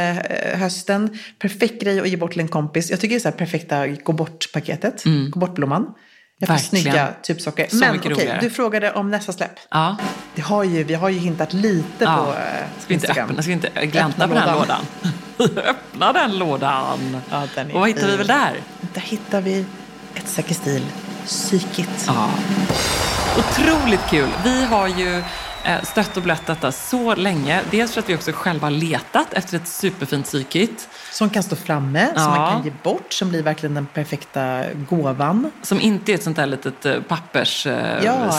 hösten. 0.55 1.19
Perfekt 1.39 1.83
grej 1.83 2.01
att 2.01 2.09
ge 2.09 2.17
bort 2.17 2.31
till 2.33 2.41
en 2.41 2.49
kompis. 2.49 2.91
Jag 2.91 3.01
tycker 3.01 3.15
det 3.15 3.19
är 3.19 3.21
så 3.21 3.29
här 3.29 3.37
perfekta 3.37 3.87
gå 3.87 4.13
bort-paketet. 4.13 5.05
Gå 5.31 5.41
bort-blomman. 5.41 5.87
Jag 6.41 6.47
får 6.49 6.55
Mm. 6.55 6.63
Verkligen. 6.63 6.83
snygga 6.83 7.09
typsocker. 7.23 7.67
Så 7.71 7.77
Men 7.77 7.97
okej, 7.99 8.13
roligare. 8.13 8.39
du 8.41 8.51
frågade 8.51 8.93
om 8.93 9.11
nästa 9.11 9.33
släpp. 9.33 9.51
Ja. 9.71 9.97
Det 10.35 10.43
har 10.43 10.65
ju, 10.65 10.85
vi 10.85 10.95
har 10.95 11.09
ju 11.09 11.19
hintat 11.19 11.53
lite 11.53 11.85
Ja. 12.05 12.17
på 12.25 12.31
eh, 12.31 12.37
Ska 12.37 12.45
vi 12.89 12.95
inte, 12.95 13.07
Instagram. 13.07 13.31
öppna, 13.31 13.43
ska 13.43 13.49
vi 13.49 13.53
inte 13.55 13.71
glänta 13.87 14.07
Öppna 14.09 14.29
på 14.29 14.35
den 14.35 14.43
här 14.43 14.53
lådan. 14.55 14.85
lådan? 15.03 15.13
Öppna 15.45 16.13
den 16.13 16.39
lådan. 16.39 17.21
Ja, 17.31 17.43
den 17.55 17.71
Och 17.73 17.81
vad 17.81 17.89
hittar 17.89 18.07
vi 18.07 18.17
väl 18.17 18.27
där? 18.27 18.53
Där 18.95 19.01
hittar 19.01 19.41
vi 19.41 19.65
ett 20.15 20.29
säkerstil 20.29 20.83
psykigt. 21.27 22.05
Ja. 22.07 22.29
Otroligt 23.39 24.01
kul. 24.11 24.29
Vi 24.45 24.65
har 24.65 24.89
ju 24.89 25.23
eh, 25.65 25.83
stött 25.83 26.17
och 26.17 26.23
blött 26.23 26.47
detta 26.47 26.73
så 26.73 27.15
länge. 27.15 27.61
Dels 27.71 27.93
för 27.93 28.01
att 28.01 28.09
vi 28.09 28.15
också 28.17 28.33
själva 28.35 28.67
har 28.67 28.71
letat 28.71 29.33
efter 29.33 29.57
ett 29.57 29.69
superfint 29.69 30.27
psykit. 30.27 30.89
Som 31.13 31.31
kan 31.31 31.43
stå 31.43 31.57
framme, 31.57 32.07
som 32.07 32.23
Ja. 32.23 32.29
man 32.29 32.53
kan 32.53 32.65
ge 32.65 32.73
bort, 32.83 33.13
som 33.13 33.29
blir 33.29 33.43
verkligen 33.43 33.75
den 33.75 33.87
perfekta 33.87 34.63
gåvan. 34.89 35.51
Som 35.63 35.81
inte 35.81 36.13
är 36.13 36.15
ett 36.15 36.23
sånt 36.23 36.37
där 36.37 36.47
litet 36.47 36.87
eh, 36.87 37.01
pappers 37.01 37.67
eh, 37.67 38.05
Ja, 38.05 38.33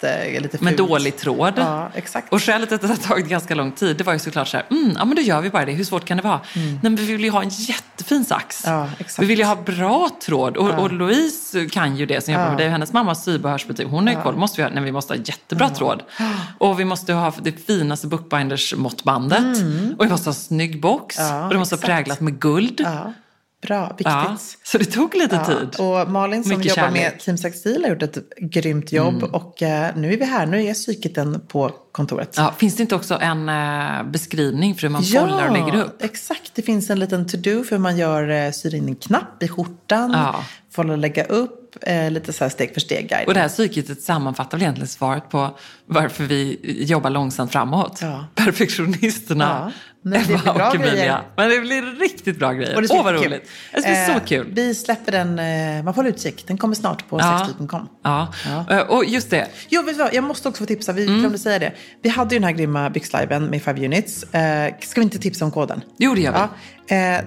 plast, 0.00 0.04
eh, 0.34 0.40
lite 0.42 0.58
Med 0.64 0.76
fult. 0.76 0.88
dålig 0.90 1.16
tråd. 1.16 1.52
Ja, 1.56 1.90
exakt. 1.94 2.32
Och 2.32 2.42
skälet 2.42 2.68
till 2.68 2.74
att 2.76 2.80
det 2.82 2.88
har 2.88 2.96
tagit 2.96 3.26
ganska 3.28 3.54
lång 3.54 3.72
tid, 3.72 3.96
det 3.96 4.04
var 4.04 4.12
ju 4.12 4.18
såklart 4.18 4.48
så 4.48 4.56
här, 4.56 4.66
mm, 4.70 4.92
ja 4.98 5.04
men 5.04 5.16
då 5.16 5.22
gör 5.22 5.40
vi 5.40 5.50
bara 5.50 5.64
det, 5.64 5.72
hur 5.72 5.84
svårt 5.84 6.04
kan 6.04 6.16
det 6.16 6.22
vara? 6.22 6.40
Nej 6.54 6.78
men 6.82 6.96
vi 6.96 7.06
vill 7.06 7.24
ju 7.24 7.30
ha 7.30 7.42
en 7.42 7.48
jättefin 7.48 8.24
sax. 8.24 8.66
Mm. 8.66 8.78
Ja. 8.78 8.88
Vi 9.18 9.26
vill 9.26 9.38
ju 9.38 9.44
ha 9.44 9.56
bra 9.56 10.10
tråd. 10.22 10.56
Och, 10.56 10.70
och 10.82 10.92
Louise 10.92 11.66
kan 11.68 11.96
ju 11.96 12.06
det 12.06 12.24
som 12.24 12.32
jobbar 12.34 12.44
Ja. 12.44 12.50
med 12.50 12.58
dig, 12.58 12.68
hennes 12.68 12.92
mammas 12.92 13.24
sybehörsbutik, 13.24 13.86
hon 13.90 14.06
har 14.06 14.14
ju 14.14 14.20
koll, 14.20 14.36
måste 14.36 14.56
vi 14.56 14.62
ha, 14.62 14.70
nej, 14.70 14.84
vi 14.84 14.92
måste 14.92 15.12
ha 15.14 15.18
jättebra 15.24 15.68
tråd. 15.68 16.02
Och 16.58 16.80
vi 16.80 16.84
måste 16.84 17.12
ha 17.12 17.32
det 17.42 17.52
finaste 17.52 18.06
bookbinders 18.06 18.74
måttbandet. 18.76 19.56
Och 19.98 20.04
vi 20.04 20.08
måste 20.08 20.28
ha 20.28 20.34
snygg 20.34 20.80
box. 20.80 21.18
Mm. 21.18 21.32
Ja, 21.36 21.44
och 21.46 21.52
det 21.52 21.58
måste 21.58 21.74
exakt. 21.74 21.88
ha 21.90 21.96
präglat 21.96 22.20
med 22.20 22.38
guld. 22.40 22.86
Ja, 23.60 23.66
bra, 23.68 23.88
viktigt. 23.88 24.06
Ja, 24.06 24.36
Så 24.64 24.78
det 24.78 24.84
tog 24.84 25.14
lite 25.14 25.36
Ja, 25.36 25.44
tid. 25.44 25.80
och 25.80 26.10
Malin 26.10 26.42
som 26.44 26.48
Mycket 26.58 26.64
jobbar 26.76 26.82
kärlek. 26.88 27.00
Mm. 27.02 27.12
med 27.12 27.20
Team 27.20 27.38
Sextil 27.38 27.82
har 27.84 27.90
gjort 27.90 28.02
ett 28.02 28.18
grymt 28.40 28.92
jobb. 28.92 29.22
Och 29.22 29.62
eh, 29.62 29.96
nu 29.96 30.12
är 30.12 30.16
vi 30.16 30.24
här, 30.24 30.46
nu 30.46 30.64
är 30.64 30.74
psyketen 30.74 31.40
på 31.48 31.70
kontoret. 31.92 32.34
Ja, 32.36 32.54
finns 32.58 32.76
det 32.76 32.82
inte 32.82 32.94
också 32.94 33.18
en 33.20 33.48
eh, 33.48 34.02
beskrivning 34.10 34.74
för 34.74 34.82
hur 34.82 34.88
man 34.88 35.02
follar 35.04 35.46
och 35.48 35.52
lägger 35.52 35.76
upp? 35.84 36.02
exakt. 36.02 36.52
Det 36.54 36.62
finns 36.62 36.90
en 36.90 36.98
liten 36.98 37.26
to-do 37.26 37.64
för 37.64 37.70
hur 37.70 37.78
man 37.78 37.96
gör, 37.96 38.28
eh, 38.30 38.50
syr 38.52 38.74
in 38.74 38.88
en 38.88 38.96
knapp 38.96 39.42
i 39.42 39.48
skjortan, 39.48 40.10
Ja. 40.12 40.44
folla 40.72 40.92
och 40.92 40.98
lägga 40.98 41.24
upp, 41.24 41.76
eh, 41.82 42.10
lite 42.10 42.32
så 42.32 42.44
här 42.44 42.48
steg 42.48 42.74
för 42.74 42.80
steg 42.80 43.08
guide. 43.08 43.26
Och 43.28 43.34
det 43.34 43.40
här 43.40 43.48
psykitet 43.48 44.02
sammanfattar 44.02 44.58
väl 44.58 44.62
egentligen 44.62 44.88
svaret 44.88 45.30
på 45.30 45.58
varför 45.86 46.24
vi 46.24 46.58
jobbar 46.84 47.10
långsamt 47.10 47.52
framåt. 47.52 47.98
Ja. 48.02 48.24
Perfektionisterna, 48.34 49.44
Ja, 49.64 49.72
men 50.02 50.12
det 50.28 50.34
Ebba 50.34 50.52
blir 50.54 50.64
och 50.66 50.74
Emilia. 50.74 50.92
grejer. 50.94 51.20
Men 51.36 51.50
det 51.50 51.60
blir 51.60 51.82
riktigt 52.00 52.38
bra 52.38 52.52
grejer. 52.52 52.74
Åh 52.76 52.80
vad 52.80 52.88
superkul. 52.88 53.24
roligt. 53.32 53.48
Det 53.74 53.80
ska 53.82 53.90
bli 53.90 54.04
så 54.06 54.12
Eh, 54.12 54.24
kul. 54.24 54.52
Vi 54.54 54.74
släpper 54.74 55.12
den, 55.12 55.38
eh, 55.38 55.84
man 55.84 55.94
får 55.94 56.02
hålla 56.02 56.08
utkik, 56.08 56.44
den 56.46 56.58
kommer 56.58 56.74
snart 56.74 57.08
på 57.08 57.18
Ja. 57.18 57.38
sextil.com. 57.46 57.88
Ja. 58.04 58.28
Eh, 58.70 58.78
Och 58.78 59.04
just 59.04 59.30
det, 59.30 59.48
Jo, 59.68 59.82
vet 59.82 59.96
du 59.96 60.02
vad? 60.02 60.14
Jag 60.14 60.24
måste 60.24 60.48
också 60.48 60.62
få 60.62 60.66
tipsa. 60.66 60.92
Vi 60.92 61.06
Mm. 61.06 61.18
glömde 61.20 61.38
säga 61.38 61.58
det. 61.58 61.72
Vi 62.02 62.08
hade 62.08 62.34
ju 62.34 62.38
den 62.38 62.48
här 62.48 62.54
grymma 62.56 62.90
byxliven 62.90 63.44
med 63.46 63.62
5 63.62 63.76
units. 63.84 64.22
Eh, 64.34 64.74
ska 64.80 65.00
vi 65.00 65.04
inte 65.04 65.18
tipsa 65.18 65.44
om 65.44 65.50
koden? 65.50 65.80
Jo, 65.98 66.14
det 66.14 66.20
gör 66.20 66.32
vi. 66.32 66.38
Ja. 66.96 66.96
Eh, 66.96 67.24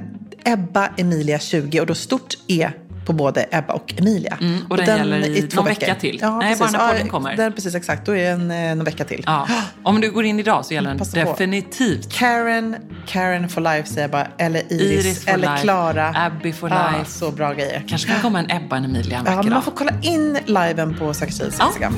Ebba 0.53 0.89
Emilia 0.97 1.39
20 1.39 1.79
och 1.81 1.85
då 1.87 1.95
stort 1.95 2.33
E 2.47 2.69
på 3.05 3.13
både 3.13 3.45
Ebba 3.51 3.73
och 3.73 3.93
Emilia. 3.97 4.37
Mm, 4.41 4.65
och 4.69 4.77
den 4.77 4.85
gäller 4.97 5.17
i 5.19 5.39
är 5.39 5.47
två 5.47 5.55
någon 5.55 5.65
veckor. 5.65 5.79
vecka 5.81 5.95
till. 5.95 6.19
Ja, 6.21 6.37
Nej, 6.39 6.55
precis. 6.57 6.59
bara 6.73 6.81
när 6.83 6.87
podden 6.91 7.05
Ja, 7.05 7.11
kommer. 7.11 7.35
Den, 7.35 7.53
precis, 7.53 7.75
exakt. 7.75 8.05
Då 8.05 8.15
är 8.15 8.29
den 8.31 8.51
eh, 8.51 8.75
någon 8.75 8.85
vecka 8.85 9.05
till. 9.05 9.23
ja. 9.25 9.47
om 9.83 10.01
du 10.01 10.11
går 10.11 10.25
in 10.25 10.39
idag 10.39 10.65
så 10.65 10.73
gäller 10.73 10.89
den 10.89 10.97
Passa 10.99 11.23
på. 11.25 11.31
definitivt. 11.31 12.13
Karen, 12.13 12.75
Karen 13.07 13.49
for 13.49 13.61
life 13.61 13.89
säger 13.89 14.01
jag 14.01 14.11
bara. 14.11 14.27
Eller 14.37 14.73
Iris, 14.73 15.05
Iris 15.05 15.27
eller 15.27 15.51
life. 15.51 15.61
Klara. 15.63 16.13
Abby 16.17 16.53
for 16.53 16.69
Ja, 16.69 16.91
life. 16.97 17.11
så 17.11 17.31
bra 17.31 17.53
grejer. 17.53 17.83
Kanske 17.87 18.07
kan 18.07 18.21
komma 18.21 18.39
en 18.39 18.51
Ebba 18.51 18.75
och 18.75 18.77
en 18.77 18.85
Emilia 18.85 19.17
en 19.19 19.25
Ja, 19.25 19.31
vacker 19.31 19.43
men 19.43 19.53
man 19.53 19.63
får 19.63 19.71
kolla 19.71 19.91
in 20.01 20.37
liven 20.45 20.95
på 20.99 21.13
Sextils 21.13 21.55
Ja. 21.59 21.65
Instagram. 21.67 21.97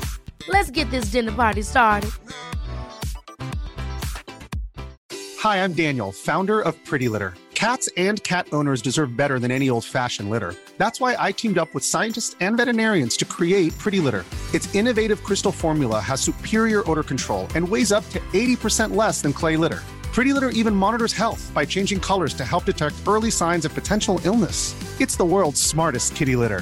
Let's 0.47 0.71
get 0.71 0.89
this 0.91 1.05
dinner 1.05 1.31
party 1.31 1.61
started. 1.61 2.11
Hi, 5.39 5.63
I'm 5.63 5.73
Daniel, 5.73 6.11
founder 6.11 6.61
of 6.61 6.75
Pretty 6.85 7.09
Litter. 7.09 7.33
Cats 7.55 7.89
and 7.95 8.23
cat 8.23 8.47
owners 8.51 8.81
deserve 8.81 9.15
better 9.15 9.37
than 9.37 9.51
any 9.51 9.69
old 9.69 9.85
fashioned 9.85 10.29
litter. 10.29 10.55
That's 10.77 10.99
why 10.99 11.15
I 11.19 11.31
teamed 11.31 11.57
up 11.57 11.73
with 11.73 11.83
scientists 11.83 12.35
and 12.39 12.57
veterinarians 12.57 13.17
to 13.17 13.25
create 13.25 13.77
Pretty 13.77 13.99
Litter. 13.99 14.25
Its 14.53 14.73
innovative 14.73 15.23
crystal 15.23 15.51
formula 15.51 15.99
has 15.99 16.21
superior 16.21 16.89
odor 16.89 17.03
control 17.03 17.47
and 17.55 17.67
weighs 17.67 17.91
up 17.91 18.07
to 18.09 18.19
80% 18.33 18.95
less 18.95 19.21
than 19.21 19.33
clay 19.33 19.57
litter. 19.57 19.79
Pretty 20.13 20.33
Litter 20.33 20.49
even 20.49 20.75
monitors 20.75 21.13
health 21.13 21.51
by 21.53 21.65
changing 21.65 21.99
colors 21.99 22.33
to 22.33 22.45
help 22.45 22.65
detect 22.65 22.95
early 23.07 23.31
signs 23.31 23.63
of 23.65 23.73
potential 23.73 24.19
illness. 24.25 24.75
It's 24.99 25.15
the 25.15 25.25
world's 25.25 25.61
smartest 25.61 26.15
kitty 26.15 26.35
litter. 26.35 26.61